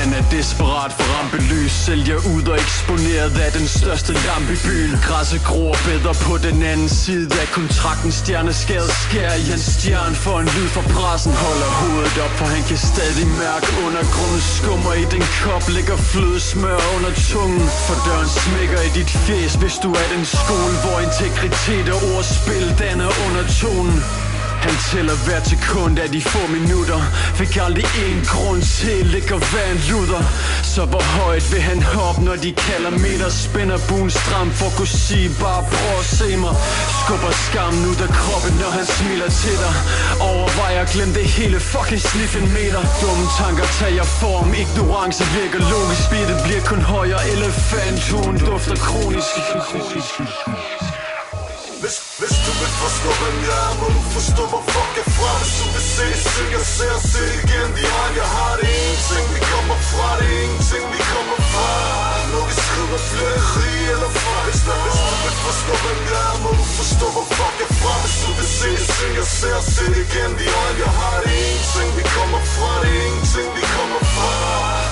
Han 0.00 0.12
er 0.18 0.24
desperat 0.36 0.92
for 0.98 1.06
rampelys 1.14 1.72
Sælger 1.86 2.20
ud 2.34 2.44
og 2.52 2.56
eksponeret 2.64 3.34
af 3.46 3.52
den 3.58 3.66
største 3.78 4.12
lampe 4.26 4.52
i 4.56 4.60
byen. 4.66 4.92
Græsset 5.06 5.42
gror 5.50 5.74
bedre 5.88 6.14
på 6.26 6.34
den 6.46 6.58
anden 6.72 6.88
side 6.88 7.28
af 7.42 7.48
kontrakten. 7.58 8.12
Stjerneskade 8.20 8.90
skær 9.04 9.32
i 9.42 9.44
hans 9.52 9.66
stjerne 9.76 10.16
for 10.24 10.36
en 10.42 10.48
lyd 10.56 10.68
fra 10.74 10.84
pressen. 10.94 11.32
Holder 11.44 11.70
hovedet 11.80 12.16
op, 12.24 12.34
for 12.40 12.46
han 12.54 12.62
kan 12.68 12.80
stadig 12.92 13.26
mærke 13.44 13.68
undergrunden. 13.86 14.42
Skummer 14.58 14.94
i 15.02 15.04
den 15.14 15.24
kop, 15.42 15.64
ligger 15.76 15.96
flødesmør 16.12 16.80
under 16.96 17.12
tungen. 17.30 17.64
For 17.86 17.96
døren 18.06 18.30
smækker 18.42 18.80
i 18.88 18.90
dit 18.98 19.10
fjes, 19.24 19.54
hvis 19.60 19.76
du 19.84 19.90
er 20.00 20.06
den 20.14 20.24
skole 20.38 20.74
Hvor 20.84 20.98
integritet 21.06 21.86
og 21.94 22.00
ordspil 22.14 22.66
danner 22.82 23.10
undertonen 23.26 24.27
han 24.66 24.74
tæller 24.90 25.16
hver 25.24 25.40
sekund 25.52 25.98
af 25.98 26.08
de 26.14 26.20
få 26.22 26.42
minutter 26.58 27.00
Fik 27.38 27.56
aldrig 27.66 27.88
en 28.06 28.18
grund 28.32 28.62
til 28.62 29.06
Ligger 29.14 29.38
være 29.54 29.70
en 29.74 29.80
luder 29.90 30.22
Så 30.74 30.82
hvor 30.92 31.04
højt 31.18 31.46
vil 31.52 31.62
han 31.70 31.80
hoppe 31.82 32.20
Når 32.28 32.36
de 32.44 32.50
kalder 32.66 32.90
meter 32.90 33.28
Spænder 33.44 33.78
buen 33.88 34.10
stram 34.10 34.48
For 34.58 34.66
at 34.70 34.74
kunne 34.78 34.94
sige 35.06 35.28
Bare 35.40 35.62
prøv 35.74 35.94
at 36.02 36.08
se 36.18 36.28
mig 36.44 36.54
Skubber 37.00 37.32
skammen 37.46 37.82
ud 37.90 37.98
af 38.06 38.10
kroppen 38.20 38.52
Når 38.62 38.70
han 38.78 38.86
smiler 38.96 39.30
til 39.42 39.56
dig 39.64 39.74
Overvejer 40.30 40.80
at 40.86 40.90
glemme 40.94 41.14
det 41.20 41.26
hele 41.36 41.56
Fucking 41.72 42.02
snif 42.10 42.32
en 42.40 42.48
meter 42.58 42.82
Dumme 43.02 43.26
tanker 43.40 43.66
tager 43.80 44.06
form 44.22 44.48
Ignorance 44.62 45.24
virker 45.38 45.60
logisk 45.72 46.02
Spidtet 46.08 46.38
bliver 46.46 46.62
kun 46.70 46.82
højere 46.94 47.22
Elefant 47.34 48.00
Hun 48.12 48.34
dufter 48.48 48.76
kronisk 48.86 49.32
Hvis, 51.82 51.96
hvis 52.18 52.47
du 52.78 52.86
vil 53.04 53.14
hvem 53.20 53.36
jeg 53.46 53.58
er, 53.66 53.72
må 53.80 53.86
du 53.96 54.00
forstå, 54.16 54.42
hvor 54.52 54.62
fuck 54.72 54.92
jeg 54.98 55.08
fra 55.16 55.30
Hvis 55.40 55.52
du 55.58 55.64
vil 55.74 55.84
se 55.94 56.06
det 56.12 56.20
syng, 56.32 56.50
jeg 56.56 56.64
ser 56.76 56.94
og 56.98 57.02
se 57.12 57.20
det 57.28 57.36
igen. 57.44 57.68
De 57.76 57.84
har, 57.94 58.08
jeg 58.20 58.28
har 58.36 58.52
det. 58.60 58.68
Ingenting, 58.78 59.26
vi 59.34 59.40
kommer 59.52 59.78
fra 59.90 60.08
Det. 60.20 60.30
Ingenting, 60.44 60.84
vi 60.94 61.00
kommer 61.12 61.38
fra. 61.52 62.17
Når 62.32 62.44
vi 62.48 62.54
skriver 62.62 62.98
flere 63.10 63.38
flætteri 63.48 63.72
eller 63.94 64.10
fra 64.20 64.34
Hvis, 64.46 64.60
der, 64.66 64.76
hvis 64.84 64.98
du 65.08 65.16
vil 65.24 65.36
forstå, 65.46 65.74
hvem 65.84 66.00
jeg 66.12 66.22
er, 66.30 66.36
må 66.44 66.50
du 66.60 66.64
forstå, 66.78 67.06
hvor 67.14 67.26
fuck 67.36 67.56
jeg 67.62 67.70
fra. 67.80 67.94
Hvis 68.02 68.16
du 68.22 68.30
vil 68.38 68.48
se 68.58 68.68
det 68.80 68.88
syng, 68.96 69.14
jeg 69.20 69.28
ser 69.38 69.56
og 69.60 69.66
se 69.74 69.84
det 69.94 70.02
igen. 70.06 70.30
De 70.38 70.46
øjne, 70.62 70.78
jeg 70.84 70.92
har 71.00 71.16
det 71.24 71.32
er 71.36 71.42
ingenting, 71.48 71.88
vi 71.98 72.04
kommer 72.16 72.40
fra. 72.54 72.70
Det 72.82 72.90
er 72.96 73.02
ingenting, 73.08 73.48
vi 73.58 73.62
kommer 73.76 74.00
fra. 74.14 74.30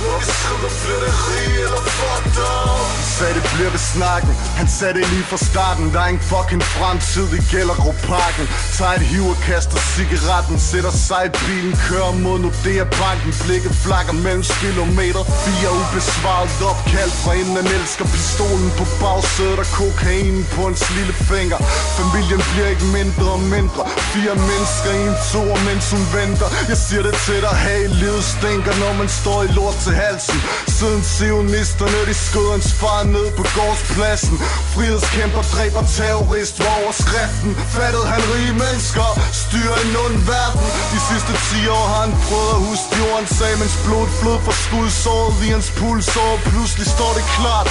Når 0.04 0.16
vi 0.20 0.26
skriver 0.36 0.70
flere 0.80 1.10
flætteri 1.30 1.44
eller 1.64 1.82
fucked 1.98 2.38
up 2.42 2.96
sagde 3.18 3.34
det 3.40 3.46
bliver 3.54 3.70
ved 3.76 3.84
snakken. 3.94 4.32
Han 4.60 4.68
sagde 4.76 4.94
det 4.98 5.04
lige 5.12 5.26
fra 5.30 5.38
starten. 5.50 5.84
Der 5.92 6.00
er 6.04 6.08
ingen 6.12 6.26
fucking 6.32 6.62
fremtid. 6.74 7.26
I 7.38 7.40
Gellerup-parken 7.50 8.46
Tager 8.76 8.94
et 8.98 9.04
hiv 9.12 9.24
og 9.34 9.38
kaster 9.48 9.78
cigaretten. 9.94 10.56
Sætter 10.70 10.94
sig 11.08 11.22
i 11.28 11.32
bilen, 11.44 11.72
kører 11.86 12.12
mod 12.24 12.38
Nordea 12.44 12.84
banken. 13.00 13.32
Blikket 13.44 13.74
flakker 13.84 14.14
mellem 14.26 14.44
kilometer. 14.62 15.22
Fire 15.44 15.70
ubesvaret 15.80 16.50
opkald 16.70 17.12
fra 17.26 17.34
en 17.34 17.58
elsker 17.78 18.06
Pistolen 18.14 18.70
på 18.78 18.84
bagsædet 19.02 19.58
og 19.64 19.68
kokain 19.78 20.36
på 20.54 20.60
hans 20.66 20.82
lille 20.96 21.14
finger. 21.30 21.58
Familien 21.98 22.42
bliver 22.50 22.68
ikke 22.74 22.88
mindre 22.98 23.26
og 23.36 23.42
mindre. 23.56 23.82
Fire 24.14 24.34
mennesker 24.50 24.90
i 25.00 25.02
en 25.10 25.16
tor, 25.32 25.52
mens 25.68 25.86
hun 25.94 26.04
venter. 26.18 26.48
Jeg 26.70 26.78
siger 26.86 27.02
det 27.06 27.14
til 27.26 27.40
dig, 27.46 27.54
hey, 27.66 27.82
livet 28.02 28.24
stinker 28.34 28.74
Når 28.82 28.92
man 29.00 29.08
står 29.20 29.38
i 29.46 29.48
lort 29.58 29.76
til 29.84 29.94
halsen. 30.02 30.38
Siden 30.78 31.02
sionisterne, 31.16 31.98
de 32.08 32.14
skød 32.26 32.48
hans 32.54 32.70
far 32.80 33.02
ned 33.14 33.26
på 33.38 33.44
gårdspladsen. 33.56 34.36
Frihedskæmper 34.72 35.42
dræber 35.54 35.82
terrorist 35.96 36.54
hvor 36.58 36.72
overskriften 36.80 37.50
Fattede 37.74 38.06
han 38.14 38.22
rige 38.32 38.54
mennesker, 38.62 39.08
styrer 39.44 39.78
en 39.84 39.92
ond 40.04 40.18
verden. 40.32 40.66
De 40.92 40.98
sidste 41.08 41.32
10 41.50 41.68
år 41.78 41.86
har 41.92 42.02
han 42.06 42.14
prøvet 42.26 42.52
at 42.56 42.60
huske 42.68 42.90
jorden 43.00 43.26
Sagde 43.38 43.56
mens 43.62 43.76
blod 43.84 44.08
flød 44.18 44.38
fra 44.46 44.54
skudsåret 44.64 45.34
i 45.46 45.48
hans 45.54 45.68
pulsår. 45.78 46.32
Pludselig 46.50 46.86
står 46.96 47.15
det 47.18 47.26
klart. 47.38 47.68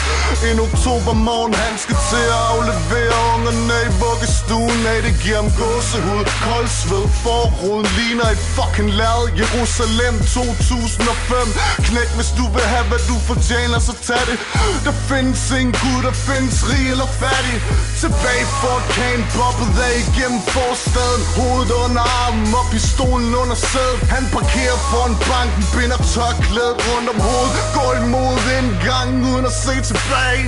En 0.50 0.58
oktobermorgen 0.68 1.54
han 1.64 1.76
skal 1.84 1.98
til 2.12 2.26
at 2.38 2.42
aflevere 2.54 3.16
ungerne 3.34 3.78
i 3.88 3.92
vuggestuen. 4.04 4.80
Af 4.94 5.00
Det 5.06 5.16
giver 5.24 5.40
ham 5.42 5.50
gåsehud, 5.62 6.24
kold 6.46 6.70
sved, 6.82 7.06
forruden 7.24 7.88
ligner 7.98 8.28
et 8.36 8.44
fucking 8.56 8.92
lad 9.02 9.22
Jerusalem 9.42 10.16
2005 10.34 11.48
Knæk 11.88 12.10
hvis 12.18 12.32
du 12.40 12.46
vil 12.56 12.66
have 12.74 12.86
hvad 12.92 13.02
du 13.10 13.16
fortjener 13.30 13.80
så 13.88 13.94
tag 14.08 14.24
det. 14.30 14.38
Der 14.86 14.96
findes 15.10 15.42
ingen 15.60 15.76
gud, 15.84 16.00
der 16.08 16.16
findes 16.28 16.58
rig 16.70 16.86
eller 16.94 17.10
fattig. 17.22 17.58
Tilbage 18.04 18.46
for 18.62 18.78
kan 18.96 19.20
bobbet 19.38 19.72
af 19.88 19.94
igennem 20.04 20.42
forstaden. 20.56 21.22
Hovedet 21.38 21.72
under 21.84 22.04
armen 22.22 22.50
og 22.60 22.66
pistolen 22.74 23.32
under 23.42 23.58
sædet. 23.72 24.00
Han 24.16 24.24
parkerer 24.38 24.78
foran 24.90 25.16
banken, 25.30 25.64
binder 25.76 26.00
tørklædet 26.14 26.78
rundt 26.88 27.08
om 27.14 27.20
hovedet. 27.28 27.54
Går 27.78 27.92
imod 28.04 28.38
indgangen 28.58 29.20
uden 29.36 29.46
at 29.52 29.58
se 29.66 29.76
tilbage. 29.92 30.46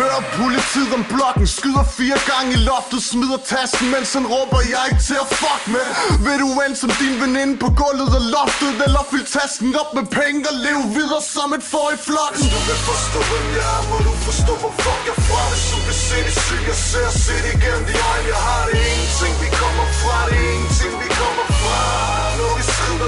Hører 0.00 0.22
politiet 0.40 0.92
om 0.98 1.04
blokken, 1.12 1.46
skyder 1.56 1.84
fire 1.98 2.18
gange 2.30 2.50
i 2.58 2.60
loftet 2.70 3.00
Smider 3.10 3.40
tasken, 3.52 3.86
mens 3.94 4.08
han 4.16 4.26
råber, 4.34 4.58
jeg 4.72 4.78
er 4.82 4.88
ikke 4.92 5.04
til 5.10 5.18
at 5.24 5.28
fuck 5.40 5.62
med. 5.74 5.86
Vil 6.24 6.36
du 6.42 6.48
end 6.64 6.74
som 6.82 6.90
din 7.00 7.14
veninde 7.22 7.54
på 7.64 7.68
gulvet 7.80 8.12
og 8.18 8.24
loftet? 8.36 8.72
Eller 8.86 9.02
fyld 9.10 9.26
tasken 9.36 9.70
op 9.82 9.90
med 9.98 10.04
penge 10.20 10.40
og 10.50 10.56
leve 10.66 10.84
videre 10.96 11.22
som 11.34 11.48
et 11.56 11.64
får 11.72 11.88
i 11.96 11.98
flokken 12.08 12.40
Hvis 12.40 12.52
du 12.54 12.60
vil 12.68 12.80
forstå, 12.90 13.18
hvem 13.30 13.46
jeg 13.56 13.66
er, 13.76 13.82
må 13.90 13.96
du 14.06 14.12
forstå, 14.28 14.52
hvor 14.62 14.72
fuck 14.84 15.00
jeg 15.08 15.16
er 15.18 15.22
fra 15.28 15.40
Hvis 15.52 15.64
du 15.72 15.78
vil 15.86 15.98
se 16.08 16.18
det 16.26 16.34
syg, 16.44 16.62
jeg 16.70 16.78
ser 16.90 17.10
sit 17.10 17.22
se 17.24 17.34
igen 17.54 17.80
De 17.88 17.94
øjne, 18.10 18.28
jeg 18.34 18.42
har 18.48 18.62
det 18.68 18.78
ingenting, 18.92 19.34
vi 19.42 19.48
kommer 19.60 19.86
fra. 20.00 20.16
Det 20.28 20.36
er 20.40 20.46
ingenting, 20.54 20.92
vi 21.02 21.08
kommer 21.20 21.46
fra. 21.60 22.09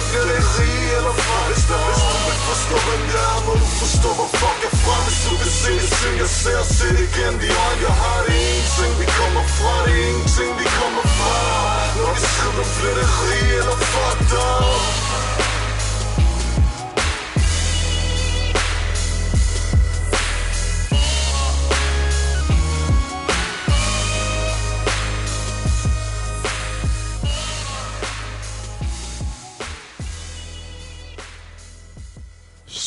Når 0.03 0.25
vi 0.25 0.43
skriver 0.43 0.43
flætteri 0.53 0.73
eller 0.97 1.15
fra 1.25 1.39
Hvis, 1.49 1.65
der, 1.71 1.81
hvis 1.87 2.03
du 2.11 2.17
vil 2.27 2.39
forstå, 2.49 2.77
hvem 2.87 3.03
jeg 3.15 3.25
er, 3.35 3.41
må 3.47 3.53
du 3.63 3.67
forstå, 3.83 4.11
hvor 4.19 4.31
fuck 4.41 4.59
jeg 4.65 4.73
er 4.73 4.79
fra 4.85 4.97
Hvis 5.07 5.19
du 5.25 5.33
vil 5.41 5.53
se 5.63 5.73
det 5.83 5.91
syg, 5.99 6.17
jeg 6.23 6.31
ser 6.41 6.59
og 6.65 6.69
se 6.77 6.89
det 6.97 7.05
igen 7.09 7.35
De 7.43 7.49
øjne, 7.67 7.83
jeg 7.87 7.95
har 8.03 8.19
det 8.27 8.35
er 8.35 8.49
ingenting, 8.51 8.93
vi 9.01 9.07
kommer 9.19 9.45
fra 9.57 9.75
Det 9.87 9.95
er 9.99 10.07
ingenting, 10.11 10.51
vi 10.61 10.67
kommer 10.79 11.05
fra 11.19 11.37
Når 11.97 12.11
vi 12.17 12.21
skriver 12.33 12.67
flætteri 12.77 13.41
eller 13.59 13.77
fucked 13.93 14.33
up 14.43 15.02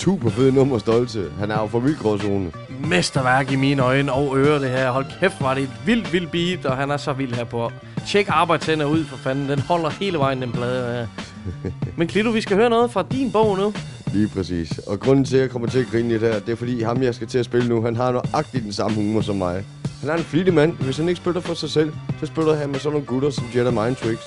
Super 0.06 0.30
fed 0.30 0.52
nummer 0.52 0.78
stolte. 0.78 1.32
Han 1.40 1.52
er 1.52 1.62
jo 1.62 1.68
fra 1.68 1.80
Vildgråzone. 1.80 2.52
Mesterværk 2.88 3.52
i 3.52 3.56
mine 3.56 3.82
øjne 3.82 4.14
og 4.14 4.38
ører 4.38 4.60
det 4.60 4.70
her. 4.70 4.92
Hold 4.92 5.06
kæft, 5.20 5.42
var 5.42 5.54
det 5.54 5.64
et 5.64 5.70
vildt, 5.86 6.14
vildt 6.14 6.32
beat, 6.32 6.66
og 6.66 6.78
han 6.78 6.92
er 6.92 6.98
så 6.98 7.14
vild 7.14 7.34
her 7.34 7.44
på. 7.44 7.72
Tjek 8.08 8.30
arbejdstænder 8.30 8.86
ud 8.86 9.06
for 9.06 9.18
fanden. 9.18 9.50
Den 9.50 9.60
holder 9.60 9.90
hele 9.90 10.18
vejen, 10.18 10.42
den 10.42 10.52
plade 10.52 10.94
her. 10.94 11.08
Men 11.98 12.08
Klito, 12.08 12.30
vi 12.30 12.42
skal 12.42 12.58
høre 12.58 12.70
noget 12.70 12.92
fra 12.92 13.04
din 13.12 13.32
bog 13.32 13.58
nu. 13.58 13.74
Lige 14.14 14.28
præcis. 14.28 14.78
Og 14.78 15.00
grunden 15.00 15.26
til, 15.26 15.36
at 15.36 15.42
jeg 15.42 15.50
kommer 15.50 15.68
til 15.68 15.80
at 15.80 15.88
grine 15.92 16.10
lidt 16.10 16.22
her, 16.22 16.40
det 16.40 16.50
er 16.50 16.56
fordi 16.56 16.82
ham, 16.82 17.04
jeg 17.04 17.16
skal 17.16 17.28
til 17.28 17.38
at 17.38 17.46
spille 17.46 17.70
nu, 17.70 17.82
han 17.82 17.96
har 17.96 18.12
nøjagtigt 18.12 18.64
den 18.64 18.74
samme 18.74 18.96
humor 18.96 19.22
som 19.22 19.36
mig. 19.36 19.66
Han 20.02 20.10
er 20.10 20.14
en 20.14 20.24
flittig 20.24 20.54
mand. 20.54 20.74
Hvis 20.74 20.98
han 20.98 21.10
ikke 21.10 21.22
spiller 21.22 21.42
for 21.42 21.54
sig 21.54 21.70
selv, 21.70 21.94
så 22.20 22.26
spiller 22.26 22.56
han 22.56 22.70
med 22.70 22.80
sådan 22.80 22.92
nogle 22.92 23.06
gutter 23.06 23.30
som 23.30 23.46
Jedi 23.56 23.72
Mind 23.72 23.96
Tricks. 23.96 24.26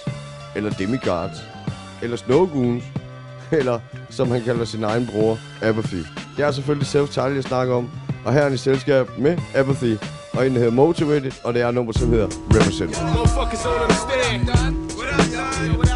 Eller 0.57 0.71
Demigods. 0.71 1.45
Eller 2.03 2.17
Snowgoons. 2.17 2.85
Eller, 3.53 3.81
som 4.11 4.31
han 4.31 4.43
kalder 4.43 4.65
sin 4.65 4.85
egen 4.85 5.07
bror, 5.07 5.39
Apathy. 5.63 6.03
Det 6.37 6.45
er 6.45 6.51
selvfølgelig 6.51 6.87
self-title, 6.87 7.35
jeg 7.35 7.45
snakker 7.45 7.75
om. 7.75 7.91
Og 8.25 8.33
her 8.33 8.41
er 8.41 8.45
han 8.45 8.55
i 8.55 8.57
selskab 8.57 9.09
med 9.19 9.39
Apathy. 9.55 9.97
Og 10.33 10.47
en 10.47 10.53
der 10.53 10.59
hedder 10.59 10.73
Motivated, 10.73 11.33
og 11.45 11.55
det 11.55 11.63
er 11.63 11.71
nummer, 11.71 11.93
som 11.93 12.09
hedder 12.11 12.27
Represent. 12.27 12.97
Yeah, 15.77 15.88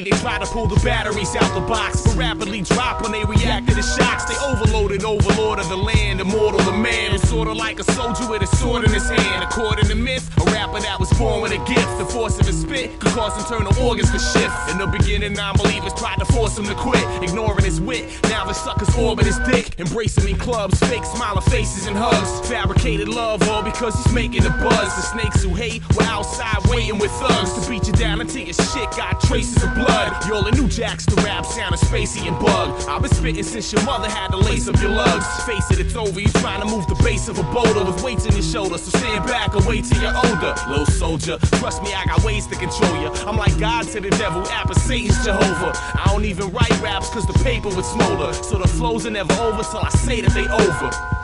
they 0.00 0.10
try 0.18 0.38
to 0.38 0.46
pull 0.46 0.66
the 0.66 0.80
batteries 0.84 1.34
out 1.36 1.54
the 1.54 1.60
box. 1.60 2.02
But 2.02 2.16
rapidly 2.16 2.62
drop 2.62 3.02
when 3.02 3.12
they 3.12 3.24
react 3.24 3.68
to 3.68 3.74
the 3.74 3.82
shocks. 3.82 4.24
They 4.24 4.36
overloaded, 4.46 5.04
overlord 5.04 5.58
of 5.58 5.68
the 5.68 5.76
land, 5.76 6.20
immortal 6.20 6.60
the 6.60 6.72
man. 6.72 7.14
It's 7.14 7.28
sorta 7.28 7.52
like 7.52 7.78
a 7.80 7.84
soldier 7.84 8.28
with 8.30 8.42
a 8.42 8.46
sword 8.56 8.84
in 8.84 8.92
his 8.92 9.08
hand. 9.08 9.44
According 9.44 9.86
to 9.86 9.94
myth, 9.94 10.30
a 10.38 10.44
rapper 10.50 10.80
that 10.80 10.98
was 10.98 11.12
born 11.18 11.42
with 11.42 11.52
a 11.52 11.58
gift. 11.64 11.98
The 11.98 12.06
force 12.06 12.38
of 12.40 12.46
his 12.46 12.60
spit 12.60 12.98
could 13.00 13.12
cause 13.12 13.36
internal 13.38 13.72
organs 13.84 14.10
to 14.12 14.18
shift. 14.18 14.70
In 14.70 14.78
the 14.78 14.86
beginning, 14.86 15.34
non-believers 15.34 15.94
tried 15.94 16.18
to 16.18 16.24
force 16.26 16.58
him 16.58 16.64
to 16.66 16.74
quit, 16.74 17.04
ignoring 17.22 17.64
his 17.64 17.80
wit. 17.80 18.04
Now 18.24 18.44
the 18.44 18.54
suckers 18.54 18.94
orbit 18.96 19.26
his 19.26 19.38
dick, 19.40 19.78
embracing 19.78 20.28
in 20.28 20.38
clubs, 20.38 20.78
fake 20.80 21.04
smiling 21.04 21.42
faces 21.42 21.86
and 21.86 21.96
hugs. 21.96 22.48
Fabricated 22.48 23.08
love, 23.08 23.46
all 23.48 23.62
because 23.62 23.94
he's 24.02 24.12
making 24.12 24.44
a 24.46 24.50
buzz. 24.50 24.94
The 24.96 25.02
snakes 25.02 25.42
who 25.42 25.54
hate 25.54 25.82
were 25.96 26.04
outside 26.04 26.58
waiting 26.68 26.98
with 26.98 27.10
thugs 27.12 27.52
to 27.54 27.70
beat 27.70 27.86
you 27.86 27.92
down 27.92 28.20
until 28.20 28.42
your 28.42 28.54
shit 28.54 28.90
got 28.96 29.20
traces 29.20 29.62
of 29.62 29.74
blood. 29.74 29.81
Blood. 29.84 30.26
Y'all 30.26 30.50
new 30.52 30.68
jacks 30.68 31.04
to 31.06 31.14
rap, 31.22 31.44
sounding 31.44 31.80
spacey 31.80 32.26
and 32.26 32.38
bug. 32.38 32.68
I've 32.88 33.02
been 33.02 33.10
spitting 33.10 33.42
since 33.42 33.72
your 33.72 33.82
mother 33.84 34.08
had 34.08 34.28
to 34.30 34.36
lace 34.36 34.68
up 34.68 34.80
your 34.80 34.90
lugs. 34.90 35.26
Face 35.44 35.70
it, 35.70 35.80
it's 35.80 35.96
over. 35.96 36.18
You 36.20 36.28
trying 36.40 36.60
to 36.60 36.66
move 36.66 36.86
the 36.86 36.94
base 37.02 37.28
of 37.28 37.38
a 37.38 37.42
boulder 37.54 37.84
with 37.84 38.02
weights 38.02 38.26
in 38.26 38.32
your 38.32 38.42
shoulders. 38.42 38.82
So 38.82 38.98
stand 38.98 39.24
back 39.26 39.54
and 39.54 39.64
wait 39.66 39.84
till 39.84 40.00
you're 40.00 40.16
older. 40.16 40.54
Little 40.68 40.86
soldier, 40.86 41.38
trust 41.58 41.82
me, 41.82 41.92
I 41.94 42.04
got 42.06 42.22
ways 42.24 42.46
to 42.48 42.56
control 42.56 42.94
you. 43.00 43.08
I'm 43.26 43.36
like 43.36 43.58
God 43.58 43.86
to 43.88 44.00
the 44.00 44.10
devil, 44.10 44.46
Apple 44.48 44.74
Satan's 44.74 45.24
Jehovah. 45.24 45.72
I 45.74 46.04
don't 46.06 46.24
even 46.24 46.50
write 46.50 46.80
raps 46.80 47.10
cause 47.10 47.26
the 47.26 47.38
paper 47.44 47.68
would 47.68 47.84
smolder. 47.84 48.32
So 48.32 48.58
the 48.58 48.68
flows 48.68 49.06
are 49.06 49.10
never 49.10 49.32
over 49.34 49.62
till 49.62 49.80
I 49.80 49.90
say 49.90 50.20
that 50.20 50.32
they 50.32 50.46
over. 50.48 51.21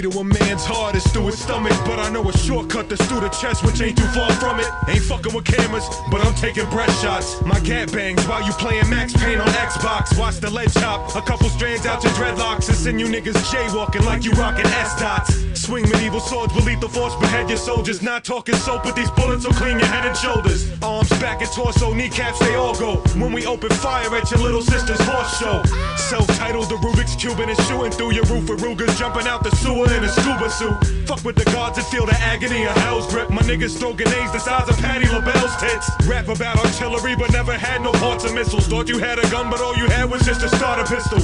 Way 0.00 0.10
to 0.10 0.18
a 0.18 0.24
man's 0.24 0.64
heart 0.64 0.94
is 0.94 1.06
through 1.08 1.26
his 1.26 1.38
stomach, 1.38 1.72
but 1.84 1.98
I 1.98 2.10
know 2.10 2.28
a 2.28 2.32
shortcut 2.32 2.88
that's 2.88 3.04
through 3.06 3.20
the 3.20 3.28
chest, 3.28 3.64
which 3.64 3.80
ain't 3.80 3.96
too 3.96 4.06
far 4.08 4.30
from 4.32 4.60
it. 4.60 4.66
Ain't 4.88 5.02
fucking 5.02 5.34
with 5.34 5.44
cameras, 5.44 5.86
but 6.10 6.24
I'm 6.24 6.34
taking 6.34 6.68
breath 6.70 6.92
shots. 7.00 7.40
My 7.42 7.58
cat 7.60 7.92
bangs 7.92 8.26
while 8.26 8.44
you 8.44 8.52
playing 8.52 8.88
Max 8.88 9.12
Payne 9.12 9.40
on 9.40 9.48
Xbox. 9.48 10.18
Watch 10.18 10.38
the 10.38 10.50
ledge 10.50 10.74
hop, 10.74 11.14
a 11.14 11.22
couple 11.22 11.48
strands 11.48 11.86
out 11.86 12.02
your 12.02 12.12
dreadlocks, 12.12 12.68
and 12.68 12.76
send 12.76 13.00
you 13.00 13.06
niggas 13.06 13.36
jaywalking 13.52 14.04
like 14.04 14.24
you 14.24 14.32
rocking 14.32 14.66
S 14.66 14.98
dots. 14.98 15.34
Swing 15.60 15.84
medieval 15.90 16.20
swords 16.20 16.54
with 16.54 16.64
lethal 16.64 16.88
force, 16.88 17.14
behead 17.16 17.48
your 17.48 17.58
soldiers. 17.58 18.02
Not 18.02 18.24
talking 18.24 18.56
soap, 18.56 18.84
but 18.84 18.96
these 18.96 19.10
bullets 19.10 19.44
will 19.44 19.52
clean 19.52 19.78
your 19.78 19.88
head 19.88 20.06
and 20.06 20.16
shoulders. 20.16 20.70
Arms, 20.82 21.10
back, 21.20 21.42
and 21.42 21.50
torso, 21.52 21.92
kneecaps, 21.92 22.38
they 22.38 22.54
all 22.54 22.74
go. 22.78 22.96
When 23.20 23.32
we 23.32 23.44
open 23.46 23.70
fire 23.70 24.14
at 24.16 24.30
your 24.30 24.40
little 24.40 24.62
sister's 24.62 25.00
horse 25.00 25.38
show. 25.38 25.62
Self-titled, 25.96 26.70
the 26.70 26.76
Rubik's 26.76 27.14
Cube 27.14 27.38
and 27.40 27.50
it's 27.50 27.62
shooting 27.68 27.92
through 27.92 28.12
your 28.12 28.24
roof 28.24 28.48
with 28.48 28.62
Rugers 28.62 28.98
jumping 28.98 29.26
out 29.26 29.44
the 29.44 29.54
sewer 29.56 29.89
in 29.90 30.04
a 30.04 30.08
scuba 30.08 30.50
suit. 30.50 30.76
Fuck 31.06 31.24
with 31.24 31.36
the 31.36 31.44
guards 31.52 31.78
and 31.78 31.86
feel 31.88 32.06
the 32.06 32.14
agony 32.20 32.64
of 32.64 32.76
hell's 32.84 33.06
grip. 33.12 33.30
My 33.30 33.42
niggas 33.42 33.78
throw 33.78 33.92
grenades 33.92 34.32
the 34.32 34.38
size 34.38 34.68
of 34.68 34.76
Patty 34.78 35.08
LaBelle's 35.08 35.56
tits. 35.56 35.90
Rap 36.06 36.28
about 36.28 36.64
artillery, 36.64 37.16
but 37.16 37.32
never 37.32 37.52
had 37.52 37.82
no 37.82 37.92
parts 37.92 38.24
or 38.24 38.32
missiles. 38.32 38.66
Thought 38.66 38.88
you 38.88 38.98
had 38.98 39.18
a 39.18 39.28
gun, 39.30 39.50
but 39.50 39.60
all 39.60 39.76
you 39.76 39.86
had 39.86 40.10
was 40.10 40.22
just 40.22 40.42
a 40.42 40.48
starter 40.48 40.84
pistol. 40.84 41.18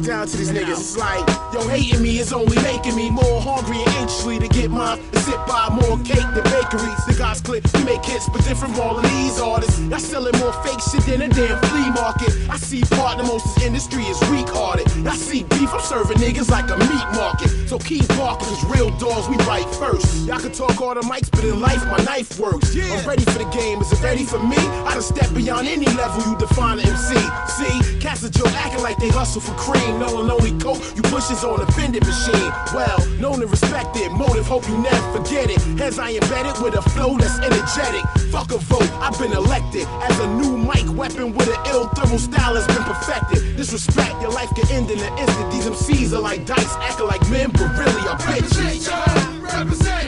It 0.00 0.06
down 0.06 0.26
to 0.26 0.36
these 0.36 0.50
niggas. 0.50 0.80
It's 0.80 0.96
like, 0.96 1.26
yo, 1.52 1.66
hating 1.68 2.02
me 2.02 2.18
is 2.18 2.32
only 2.32 2.56
making 2.62 2.96
me 2.96 3.10
more 3.10 3.40
hungry 3.40 3.78
and 3.78 3.88
anxiously 4.00 4.38
to 4.38 4.48
get 4.48 4.70
mine 4.70 4.98
and 4.98 5.18
sit 5.18 5.36
by 5.46 5.68
more 5.70 5.98
cake 6.04 6.26
than 6.34 6.44
bakeries. 6.44 7.00
The 7.06 7.16
guys 7.18 7.40
clip, 7.40 7.64
we 7.74 7.84
make 7.84 8.04
hits, 8.04 8.28
but 8.28 8.44
different 8.44 8.74
from 8.74 8.80
all 8.80 8.96
of 8.98 9.02
these 9.02 9.40
artists. 9.40 9.80
Y'all 9.80 9.98
selling 9.98 10.36
more 10.38 10.52
fake 10.64 10.80
shit 10.80 11.04
than 11.06 11.22
a 11.22 11.28
damn 11.28 11.58
flea 11.68 11.90
market. 11.90 12.30
I 12.48 12.56
see 12.56 12.82
partner 12.96 13.24
most 13.24 13.46
of 13.46 13.54
this 13.54 13.64
industry 13.64 14.04
is 14.04 14.20
weak 14.30 14.48
hearted. 14.48 14.86
I 15.06 15.16
see 15.16 15.44
beef, 15.44 15.72
I'm 15.72 15.80
serving 15.80 16.18
niggas 16.18 16.50
like 16.50 16.70
a 16.70 16.78
meat 16.78 17.08
market. 17.14 17.48
So 17.68 17.78
keep 17.78 18.06
barking, 18.16 18.48
cause 18.48 18.64
real 18.76 18.90
dogs 18.98 19.28
we 19.28 19.36
bite 19.48 19.68
first. 19.76 20.26
Y'all 20.26 20.40
can 20.40 20.52
talk 20.52 20.80
all 20.80 20.94
the 20.94 21.02
mics, 21.02 21.30
but 21.30 21.44
in 21.44 21.60
life, 21.60 21.84
my 21.86 21.98
knife 22.04 22.38
works. 22.38 22.76
I'm 22.76 23.06
ready 23.06 23.24
for 23.24 23.38
the 23.38 23.50
game, 23.50 23.80
is 23.80 23.92
it 23.92 24.02
ready 24.02 24.24
for 24.24 24.38
me? 24.38 24.58
I 24.86 24.94
done 24.94 25.02
step 25.02 25.32
beyond 25.34 25.68
any 25.68 25.86
level 25.96 26.22
you 26.30 26.38
define 26.38 26.78
an 26.78 26.88
MC. 26.88 27.16
See, 27.48 28.00
cats 28.00 28.24
are 28.24 28.30
joke 28.30 28.52
acting 28.54 28.82
like 28.82 28.98
they 28.98 29.08
hustle 29.08 29.40
for 29.40 29.54
cream. 29.54 29.89
Knowing 29.98 30.30
only 30.30 30.52
coke 30.58 30.80
you 30.94 31.02
push 31.02 31.30
is 31.30 31.42
on 31.44 31.60
a 31.60 31.66
vending 31.72 32.04
machine. 32.04 32.52
Well, 32.74 32.98
known 33.18 33.42
and 33.42 33.50
respected, 33.50 34.10
motive, 34.12 34.46
hope 34.46 34.68
you 34.68 34.78
never 34.78 35.18
forget 35.18 35.50
it. 35.50 35.58
As 35.80 35.98
I 35.98 36.12
embedded 36.12 36.62
with 36.62 36.74
a 36.74 36.82
flow 36.90 37.16
that's 37.16 37.38
energetic. 37.38 38.04
Fuck 38.30 38.52
a 38.52 38.58
vote, 38.58 38.90
I've 39.00 39.18
been 39.18 39.32
elected 39.32 39.86
as 40.08 40.18
a 40.20 40.26
new 40.34 40.56
mic 40.56 40.86
weapon 40.96 41.34
with 41.34 41.48
an 41.48 41.60
ill 41.66 41.88
thermal 41.88 42.18
style 42.18 42.54
that's 42.54 42.66
been 42.66 42.84
perfected. 42.84 43.56
Disrespect, 43.56 44.20
your 44.20 44.32
life 44.32 44.50
can 44.54 44.70
end 44.70 44.90
in 44.90 45.00
an 45.00 45.18
instant. 45.18 45.52
These 45.52 45.66
MCs 45.66 46.12
are 46.12 46.20
like 46.20 46.46
dice, 46.46 46.74
acting 46.76 47.06
like 47.06 47.22
men, 47.30 47.50
but 47.50 47.70
really 47.78 48.02
are 48.08 48.18
bitches. 48.18 48.58
Represent, 48.58 48.86
y'all. 48.86 49.99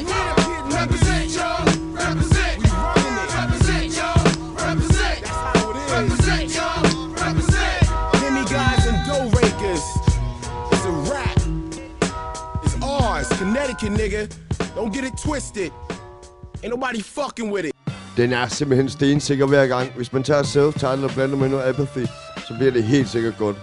Connecticut, 13.82 13.98
nigga. 13.98 14.26
Don't 14.76 14.94
get 14.94 15.04
it 15.04 15.18
twisted. 15.18 15.70
Ain't 16.62 16.70
nobody 16.70 17.02
fucking 17.02 17.52
with 17.52 17.64
it. 17.64 17.72
Den 18.16 18.32
er 18.32 18.46
simpelthen 18.46 18.88
stensikker 18.88 19.46
hver 19.46 19.66
gang. 19.66 19.92
Hvis 19.96 20.12
man 20.12 20.22
tager 20.22 20.42
self-title 20.42 21.04
og 21.04 21.10
blander 21.10 21.36
med 21.36 21.48
noget 21.48 21.62
apathy, 21.62 22.06
så 22.48 22.54
bliver 22.58 22.72
det 22.72 22.84
helt 22.84 23.08
sikkert 23.08 23.34
godt. 23.38 23.56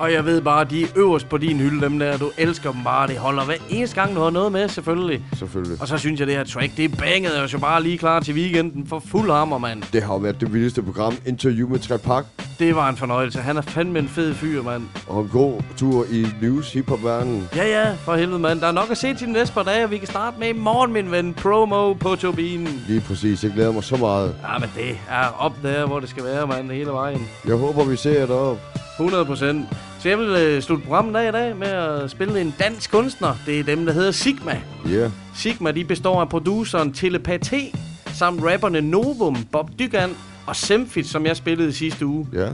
Og 0.00 0.12
jeg 0.12 0.24
ved 0.24 0.40
bare, 0.40 0.64
de 0.64 0.82
er 0.82 0.86
øverst 0.96 1.28
på 1.28 1.38
din 1.38 1.56
hylde, 1.56 1.80
dem 1.80 1.98
der. 1.98 2.16
Du 2.16 2.30
elsker 2.38 2.72
dem 2.72 2.84
bare. 2.84 3.08
Det 3.08 3.16
holder 3.18 3.44
hver 3.44 3.54
eneste 3.70 4.00
gang, 4.00 4.16
du 4.16 4.20
har 4.20 4.30
noget 4.30 4.52
med, 4.52 4.68
selvfølgelig. 4.68 5.24
Selvfølgelig. 5.38 5.80
Og 5.80 5.88
så 5.88 5.98
synes 5.98 6.20
jeg, 6.20 6.26
det 6.26 6.36
her 6.36 6.44
track, 6.44 6.76
det 6.76 6.98
bangede 6.98 7.42
os 7.42 7.52
jo 7.52 7.58
bare 7.58 7.82
lige 7.82 7.98
klar 7.98 8.20
til 8.20 8.34
weekenden 8.34 8.86
for 8.86 9.02
fuld 9.06 9.30
hammer, 9.30 9.58
mand. 9.58 9.82
Det 9.92 10.02
har 10.02 10.12
jo 10.14 10.18
været 10.18 10.40
det 10.40 10.52
vildeste 10.52 10.82
program. 10.82 11.14
Interview 11.26 11.68
med 11.68 11.78
Trepak. 11.78 12.24
Det 12.62 12.76
var 12.76 12.88
en 12.88 12.96
fornøjelse. 12.96 13.40
Han 13.40 13.56
er 13.56 13.60
fandme 13.60 13.98
en 13.98 14.08
fed 14.08 14.34
fyr, 14.34 14.62
mand. 14.62 14.82
Og 15.06 15.22
en 15.22 15.28
god 15.28 15.62
tur 15.76 16.04
i 16.10 16.26
news 16.42 16.72
hiphop-verdenen. 16.72 17.48
Ja, 17.56 17.66
ja, 17.66 17.94
for 17.94 18.14
helvede, 18.14 18.38
mand. 18.38 18.60
Der 18.60 18.66
er 18.66 18.72
nok 18.72 18.90
at 18.90 18.98
se 18.98 19.14
til 19.14 19.26
de 19.26 19.32
næste 19.32 19.54
par 19.54 19.62
dage, 19.62 19.84
og 19.84 19.90
vi 19.90 19.98
kan 19.98 20.06
starte 20.06 20.36
med 20.40 20.48
i 20.48 20.52
morgen, 20.52 20.92
min 20.92 21.10
ven. 21.10 21.34
Promo 21.34 21.92
på 21.92 22.16
turbinen. 22.16 22.84
Lige 22.88 23.00
præcis. 23.00 23.44
Jeg 23.44 23.52
glæder 23.52 23.72
mig 23.72 23.84
så 23.84 23.96
meget. 23.96 24.34
Ja, 24.42 24.58
men 24.58 24.70
det 24.76 24.98
er 25.10 25.26
op 25.38 25.52
der, 25.62 25.86
hvor 25.86 26.00
det 26.00 26.08
skal 26.08 26.24
være, 26.24 26.46
mand, 26.46 26.70
hele 26.70 26.90
vejen. 26.90 27.28
Jeg 27.46 27.56
håber, 27.56 27.84
vi 27.84 27.96
ser 27.96 28.18
jer 28.18 28.26
deroppe. 28.26 28.62
100 29.00 29.24
procent. 29.24 29.66
Så 30.00 30.08
jeg 30.08 30.18
vil 30.18 30.28
øh, 30.28 30.62
slutte 30.62 30.84
programmet 30.84 31.20
af 31.20 31.28
i 31.28 31.32
dag 31.32 31.56
med 31.56 31.68
at 31.68 32.10
spille 32.10 32.40
en 32.40 32.54
dansk 32.58 32.90
kunstner. 32.90 33.34
Det 33.46 33.60
er 33.60 33.64
dem, 33.64 33.86
der 33.86 33.92
hedder 33.92 34.10
Sigma. 34.10 34.60
Ja. 34.86 34.90
Yeah. 34.90 35.10
Sigma, 35.34 35.70
de 35.70 35.84
består 35.84 36.20
af 36.20 36.28
produceren 36.28 36.92
Telepati, 36.92 37.74
samt 38.14 38.42
rapperne 38.44 38.80
Novum, 38.80 39.36
Bob 39.52 39.70
Dygan 39.78 40.10
og 40.46 40.56
Semfit, 40.56 41.06
som 41.08 41.26
jeg 41.26 41.36
spillede 41.36 41.68
i 41.68 41.72
sidste 41.72 42.06
uge. 42.06 42.26
Ja. 42.32 42.48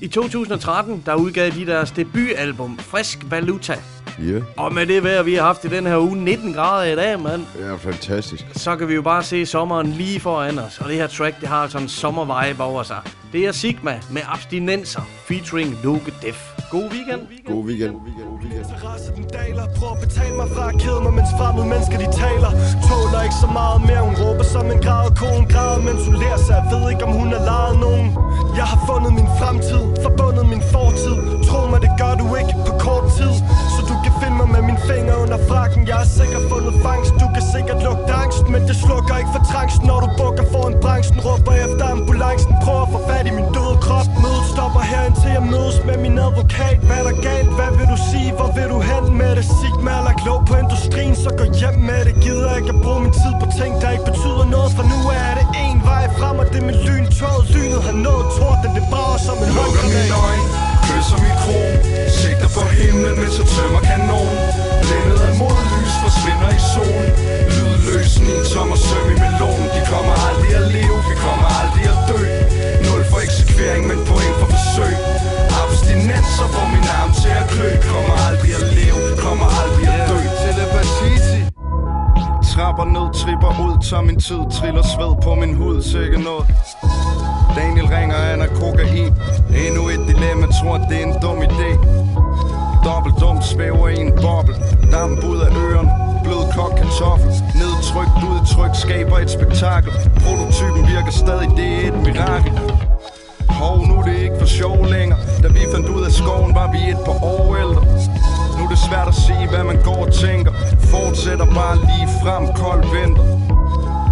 I 0.00 0.08
2013, 0.08 1.02
der 1.06 1.14
udgav 1.14 1.50
de 1.50 1.66
deres 1.66 1.90
debutalbum, 1.90 2.78
Frisk 2.78 3.18
Valuta. 3.30 3.74
Ja. 4.18 4.24
Yeah. 4.24 4.42
Og 4.56 4.74
med 4.74 4.86
det 4.86 5.04
vejr, 5.04 5.22
vi 5.22 5.34
har 5.34 5.42
haft 5.42 5.64
i 5.64 5.68
den 5.68 5.86
her 5.86 5.98
uge, 5.98 6.16
19 6.16 6.52
grader 6.52 6.92
i 6.92 6.96
dag, 6.96 7.20
mand. 7.20 7.42
Ja, 7.60 7.74
fantastisk. 7.74 8.44
Så 8.52 8.76
kan 8.76 8.88
vi 8.88 8.94
jo 8.94 9.02
bare 9.02 9.22
se 9.22 9.46
sommeren 9.46 9.86
lige 9.86 10.20
foran 10.20 10.58
os. 10.58 10.78
Og 10.78 10.88
det 10.88 10.96
her 10.96 11.06
track, 11.06 11.40
det 11.40 11.48
har 11.48 11.56
altså 11.56 11.78
en 11.78 11.88
sommervibe 11.88 12.62
over 12.62 12.82
sig. 12.82 13.00
Det 13.32 13.46
er 13.46 13.52
Sigma 13.52 14.00
med 14.10 14.22
Abstinenser, 14.26 15.02
featuring 15.28 15.78
Luke 15.84 16.12
Def. 16.22 16.54
God 16.70 16.90
weekend. 16.90 17.20
God 17.46 17.64
weekend. 17.64 17.94
Den 19.16 19.26
daler 19.38 19.66
Prøv 19.78 19.90
at 19.96 20.00
betale 20.06 20.34
mig 20.40 20.48
fra 20.54 20.64
at 20.72 20.76
kede 20.82 21.00
mig 21.04 21.12
Mens 21.18 21.32
fremmede 21.38 21.66
mennesker 21.72 21.96
de 22.04 22.08
taler 22.22 22.50
Tåler 22.86 23.20
ikke 23.26 23.38
så 23.44 23.48
meget 23.60 23.80
mere 23.88 24.02
Hun 24.08 24.14
råber 24.22 24.46
som 24.54 24.66
en 24.74 24.80
grad 24.86 25.06
Konen 25.20 25.46
græder 25.52 25.80
mens 25.88 26.02
hun 26.08 26.16
lærer 26.22 26.40
sig 26.46 26.56
Jeg 26.60 26.66
ved 26.72 26.82
ikke 26.92 27.04
om 27.08 27.12
hun 27.20 27.23
har 36.04 36.12
sikkert 36.20 36.44
fundet 36.52 36.74
fangst. 36.86 37.12
Du 37.22 37.26
kan 37.34 37.44
sikkert 37.54 37.78
lugte 37.86 38.12
angst 38.22 38.44
Men 38.52 38.60
det 38.68 38.76
slukker 38.84 39.14
ikke 39.20 39.32
for 39.36 39.42
trangsten 39.50 39.84
Når 39.90 39.98
du 40.04 40.08
bukker 40.20 40.46
foran 40.52 40.74
branchen 40.84 41.18
Råber 41.26 41.54
efter 41.64 41.84
ambulancen. 41.94 42.52
Prøv 42.64 42.78
at 42.84 42.88
få 42.94 42.98
fat 43.08 43.26
i 43.30 43.32
min 43.38 43.48
døde 43.56 43.76
krop. 43.84 44.08
Mødet 44.22 44.46
stopper 44.54 44.82
her 44.90 45.02
indtil 45.08 45.30
jeg 45.36 45.44
mødes 45.54 45.76
med 45.88 45.96
min 46.04 46.16
advokat. 46.26 46.76
Hvad 46.86 46.98
er 47.02 47.06
der 47.08 47.16
galt? 47.28 47.50
Hvad 47.58 47.70
vil 47.78 47.86
du 47.94 47.98
sige? 48.10 48.30
Hvor 48.38 48.50
vil 48.56 48.66
du 48.74 48.78
hen 48.90 49.04
med 49.20 49.32
det? 49.38 49.46
Sigma 49.58 49.90
er 49.98 50.02
lagt 50.08 50.22
låg 50.28 50.40
på 50.50 50.54
industrien 50.64 51.14
Så 51.22 51.28
gå 51.40 51.44
hjem 51.60 51.76
med 51.88 52.00
det. 52.06 52.14
Gider 52.24 52.52
ikke 52.58 52.70
at 52.74 52.78
bruge 52.84 53.00
min 53.04 53.14
tid 53.22 53.32
på 53.42 53.46
ting 53.58 53.72
Der 53.82 53.88
ikke 53.96 54.06
betyder 54.10 54.44
noget. 54.54 54.70
For 54.76 54.84
nu 54.92 54.98
er 55.24 55.32
det 55.38 55.46
en 55.66 55.78
vej 55.90 56.04
frem 56.18 56.36
Og 56.42 56.46
det 56.52 56.62
med 56.68 56.76
lyntråd 56.86 57.40
Lynet 57.54 57.82
har 57.88 57.96
nået 58.06 58.26
torden 58.36 58.70
Det 58.76 58.84
brager 58.92 59.20
som 59.26 59.36
en 59.44 59.50
Lukker 59.58 59.84
mine 59.94 60.14
øjne, 60.26 60.73
kysser 60.94 61.18
mit 61.24 61.36
kron. 61.42 61.72
Sigter 62.18 62.50
for 62.56 62.66
himlen, 62.78 63.14
mens 63.20 63.34
jeg 63.40 63.46
tømmer 63.54 63.82
kanon 63.88 64.34
Blændet 64.84 65.20
af 65.28 65.34
modlys, 65.40 65.94
forsvinder 66.04 66.50
i 66.58 66.60
solen 66.72 67.10
Lydløs, 67.54 68.12
ni 68.26 68.34
tommer 68.52 68.78
søm 68.86 69.06
i 69.14 69.16
melon. 69.24 69.62
De 69.74 69.80
kommer 69.92 70.14
aldrig 70.28 70.52
at 70.60 70.66
leve, 70.76 70.98
vi 71.10 71.14
kommer 71.26 71.48
aldrig 71.60 71.84
at 71.92 71.98
dø. 72.10 72.20
Nul 72.84 73.02
for 73.10 73.18
eksekvering, 73.26 73.82
men 73.90 73.98
point 74.08 74.34
for 74.40 74.48
forsøg. 74.54 74.94
Abstinenser, 75.60 76.48
får 76.54 76.66
min 76.74 76.86
arm 77.00 77.10
til 77.20 77.32
at 77.40 77.46
klø. 77.52 77.68
Kommer 77.92 78.14
aldrig 78.28 78.52
at 78.60 78.66
leve, 78.78 79.00
kommer 79.24 79.48
aldrig 79.62 79.86
at 79.96 80.02
dø. 80.10 80.18
Telepatiti 80.42 81.40
Trapper 82.52 82.86
ned, 82.96 83.06
tripper 83.20 83.52
ud, 83.66 83.74
tager 83.88 84.04
min 84.08 84.18
tid 84.20 84.42
Triller 84.56 84.84
sved 84.94 85.12
på 85.24 85.30
min 85.34 85.54
hud, 85.60 85.82
sikkert 85.82 86.22
noget. 86.30 86.44
Daniel 87.56 87.86
ringer, 87.86 88.16
han 88.16 88.40
er 88.40 88.46
kokain 88.60 89.12
Endnu 89.66 89.82
et 89.88 90.02
dilemma, 90.08 90.46
tror 90.46 90.76
det 90.76 90.96
er 91.02 91.06
en 91.06 91.14
dum 91.22 91.38
idé. 91.48 91.70
Dobbelt 92.84 93.16
dum, 93.20 93.42
svæver 93.42 93.88
i 93.88 93.96
en 94.06 94.12
boble. 94.22 94.54
Damp 94.92 95.24
ud 95.24 95.38
af 95.46 95.50
øren, 95.64 95.88
blød 96.24 96.42
kok 96.56 96.72
kartoffel. 96.78 97.30
Nedtrykt 97.60 98.16
udtryk 98.30 98.74
skaber 98.84 99.18
et 99.18 99.30
spektakel. 99.30 99.92
Prototypen 100.24 100.82
virker 100.94 101.10
stadig, 101.10 101.48
det 101.56 101.68
er 101.74 101.88
et 101.90 101.98
mirakel. 102.06 102.52
Hov, 103.48 103.86
nu 103.88 103.94
er 104.00 104.02
det 104.02 104.16
ikke 104.24 104.36
for 104.38 104.46
sjov 104.46 104.86
længere. 104.86 105.18
Da 105.42 105.48
vi 105.48 105.60
fandt 105.72 105.88
ud 105.88 106.04
af 106.04 106.12
skoven, 106.12 106.54
var 106.54 106.68
vi 106.72 106.80
et 106.94 107.00
par 107.06 107.18
år 107.24 107.56
ældre. 107.56 107.82
Nu 108.56 108.64
er 108.64 108.70
det 108.74 108.78
svært 108.78 109.08
at 109.08 109.14
sige, 109.14 109.48
hvad 109.52 109.64
man 109.64 109.78
går 109.88 110.00
og 110.06 110.12
tænker. 110.12 110.52
Fortsætter 110.92 111.46
bare 111.60 111.76
lige 111.88 112.08
frem, 112.22 112.44
kold 112.62 112.82
vinter. 112.94 113.24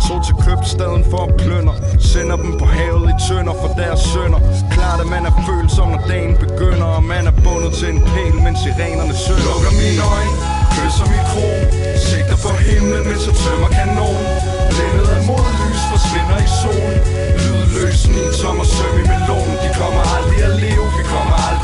Tog 0.07 0.21
til 0.27 0.35
købstaden 0.47 1.05
for 1.11 1.23
at 1.27 1.35
plønder 1.43 1.72
Sender 2.11 2.37
dem 2.45 2.53
på 2.61 2.67
havet 2.77 3.05
i 3.13 3.15
tønder 3.27 3.55
for 3.61 3.71
deres 3.81 4.01
sønner. 4.13 4.41
Klart 4.75 5.01
at 5.05 5.09
man 5.15 5.23
er 5.31 5.35
følsom 5.49 5.89
når 5.95 6.03
dagen 6.13 6.35
begynder 6.45 6.89
Og 6.97 7.05
man 7.13 7.25
er 7.31 7.35
bundet 7.45 7.73
til 7.79 7.89
en 7.95 8.01
pæl, 8.13 8.35
mens 8.45 8.59
sirenerne 8.65 9.15
sønder 9.25 9.45
Lukker 9.49 9.73
mine 9.83 10.03
øjne, 10.15 10.35
kysser 10.75 11.07
mit 11.13 11.25
kron 11.31 11.63
Sigter 12.07 12.39
for 12.45 12.55
himlen, 12.67 13.03
mens 13.09 13.23
jeg 13.29 13.35
tømmer 13.43 13.69
kanon 13.77 14.23
Blændet 14.73 15.09
af 15.17 15.23
modlys, 15.29 15.83
forsvinder 15.93 16.39
i 16.47 16.49
solen. 16.61 17.01
Lydløs, 17.43 18.01
ni 18.15 18.23
tommer 18.41 18.67
søm 18.75 18.95
i 19.03 19.05
melon 19.11 19.51
De 19.63 19.69
kommer 19.81 20.03
aldrig 20.17 20.41
at 20.49 20.55
leve, 20.65 20.87
vi 20.99 21.03
kommer 21.13 21.37
aldrig 21.49 21.62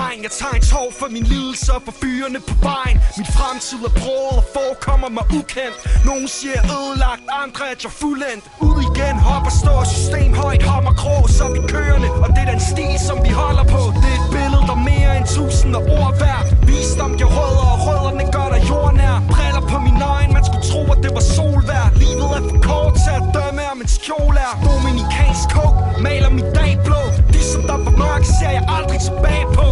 dreng 0.00 0.18
Jeg 0.26 0.32
tager 0.40 0.54
en 0.60 0.64
tår 0.72 0.88
for 1.00 1.08
min 1.16 1.24
lidelse 1.32 1.68
og 1.76 1.82
for 1.86 1.94
fyrene 2.02 2.40
på 2.48 2.54
vejen. 2.70 2.96
Min 3.18 3.28
fremtid 3.36 3.80
er 3.88 3.94
broet 4.00 4.36
og 4.40 4.46
forekommer 4.56 5.08
mig 5.16 5.24
ukendt. 5.38 5.76
Nogle 6.08 6.26
siger 6.36 6.60
ødelagt, 6.76 7.24
andre 7.44 7.64
at 7.72 7.80
jeg 7.84 7.92
fuldendt. 8.02 8.44
Ud 8.68 8.78
igen, 8.88 9.16
hop 9.28 9.44
og 9.50 9.54
stå, 9.62 9.74
system 9.94 10.30
højt, 10.42 10.62
hammer 10.70 10.94
grå 11.02 11.16
Så 11.38 11.44
vi 11.54 11.60
kørende, 11.74 12.08
Og 12.24 12.28
det 12.34 12.40
er 12.44 12.50
den 12.54 12.62
stil, 12.72 12.94
som 13.08 13.16
vi 13.26 13.32
holder 13.42 13.66
på. 13.74 13.82
Det 14.02 14.10
er 14.14 14.18
et 14.22 14.28
billede, 14.36 14.64
der 14.70 14.78
mere 14.90 15.10
end 15.18 15.26
tusind 15.36 15.72
ord 15.76 16.12
værd. 16.22 16.44
Visdom 16.68 17.12
giver 17.18 17.32
rødder, 17.36 17.68
og 17.74 17.78
rødderne 17.86 18.24
gør 18.34 18.48
dig 18.54 18.60
jordnær. 18.70 19.14
Briller 19.32 19.64
på 19.72 19.76
min 19.86 19.96
det 21.04 21.10
var 21.16 21.24
solvær 21.36 21.86
Livet 22.02 22.30
er 22.38 22.42
for 22.50 22.58
kort 22.68 22.94
til 23.04 23.14
at 23.20 23.26
dømme, 23.36 23.62
om 23.72 23.78
en 23.84 23.90
skjol 23.96 24.36
er 24.46 24.52
Dominikansk 24.66 25.46
kog, 25.56 25.72
maler 26.04 26.30
mit 26.38 26.50
dag 26.58 26.72
blå. 26.86 27.02
De 27.34 27.40
som 27.52 27.62
der 27.70 27.78
var 27.86 27.94
mørke, 28.02 28.28
ser 28.38 28.52
jeg 28.58 28.64
aldrig 28.76 29.00
tilbage 29.08 29.46
på. 29.58 29.68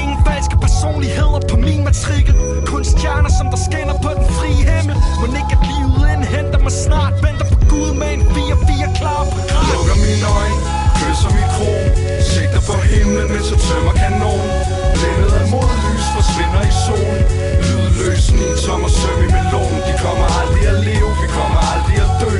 Ingen 0.00 0.18
falske 0.26 0.56
personligheder 0.66 1.40
på 1.50 1.56
min 1.66 1.82
matrikel. 1.88 2.34
Kun 2.70 2.82
stjerner, 2.92 3.32
som 3.38 3.46
der 3.52 3.60
skinner 3.66 3.96
på 4.04 4.10
den 4.18 4.26
frie 4.38 4.62
himmel. 4.70 4.96
Må 5.20 5.24
ikke 5.40 5.54
at 5.56 5.62
livet 5.70 6.04
indhenter 6.14 6.60
mig 6.66 6.74
snart. 6.84 7.14
Venter 7.24 7.46
på 7.52 7.58
Gud 7.72 7.90
med 8.00 8.10
en 8.16 8.22
4-4 8.34 8.98
klar 8.98 9.22
på 9.32 9.38
Lukker 9.70 9.96
mine 10.04 10.26
øjne, 10.38 10.58
kysser 10.98 11.30
min 11.36 11.48
kron. 11.54 11.86
Sigter 12.30 12.62
for 12.68 12.78
himlen, 12.90 13.26
mens 13.32 13.46
jeg 13.52 13.60
tømmer 13.66 13.94
kanon 14.00 14.46
Blændet 14.96 15.32
af 15.40 15.46
modlys, 15.52 16.06
forsvinder 16.16 16.62
i 16.70 16.72
solen 16.84 17.55
løsen. 18.00 18.38
Tom 18.64 18.82
og 18.88 18.92
søm 19.00 19.20
i 19.26 19.28
melonen 19.36 19.80
De 19.88 19.94
kommer 20.04 20.26
aldrig 20.40 20.64
at 20.72 20.78
leve, 20.88 21.10
vi 21.22 21.28
kommer 21.38 21.60
aldrig 21.72 21.96
at 22.06 22.12
dø. 22.22 22.32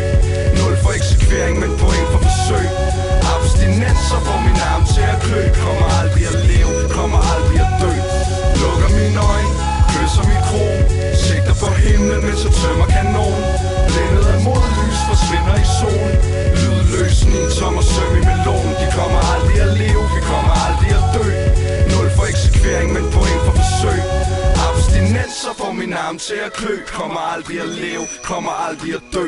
Nul 0.59 0.75
for 0.83 0.93
eksekvering, 0.99 1.55
men 1.63 1.71
point 1.83 2.09
for 2.13 2.21
forsøg. 2.27 2.67
Abstinenser 3.33 4.21
får 4.27 4.39
min 4.47 4.59
arm 4.73 4.85
til 4.93 5.05
at 5.15 5.19
klø. 5.25 5.43
Kommer 5.65 5.89
aldrig 6.01 6.25
at 6.33 6.39
leve, 6.51 6.75
kommer 6.99 7.21
aldrig 7.33 7.59
at 7.67 7.73
dø. 7.83 7.93
Lukker 8.61 8.91
mine 8.99 9.21
øjne, 9.33 9.53
kysser 9.93 10.25
mit 10.31 10.43
kron. 10.49 10.81
Sigter 11.25 11.55
på 11.63 11.69
himlen, 11.85 12.21
mens 12.27 12.41
jeg 12.47 12.53
tømmer 12.61 12.87
kanon. 12.95 13.41
Lændet 13.95 14.27
af 14.35 14.39
modlys, 14.47 15.01
forsvinder 15.09 15.57
i 15.65 15.67
solen 15.79 16.17
Lydløsen, 16.61 17.33
tom 17.57 17.77
og 17.81 17.87
søm 17.93 18.13
i 18.21 18.23
melonen 18.29 18.75
De 18.81 18.87
kommer 18.99 19.21
aldrig 19.33 19.59
at 19.67 19.73
leve, 19.81 20.03
vi 20.15 20.21
kommer 20.31 20.53
aldrig 20.67 20.91
at 21.01 21.07
dø 21.15 21.46
eksekvering, 22.29 22.93
men 22.93 23.05
point 23.17 23.41
for 23.47 23.55
forsøg. 23.61 24.01
Abstinenser 24.69 25.55
får 25.61 25.73
min 25.73 25.93
arm 25.93 26.19
til 26.19 26.39
at 26.47 26.53
klø. 26.53 26.75
Kommer 26.87 27.21
aldrig 27.35 27.61
at 27.61 27.69
leve, 27.69 28.07
kommer 28.23 28.53
aldrig 28.67 28.95
at 28.95 29.05
dø. 29.15 29.27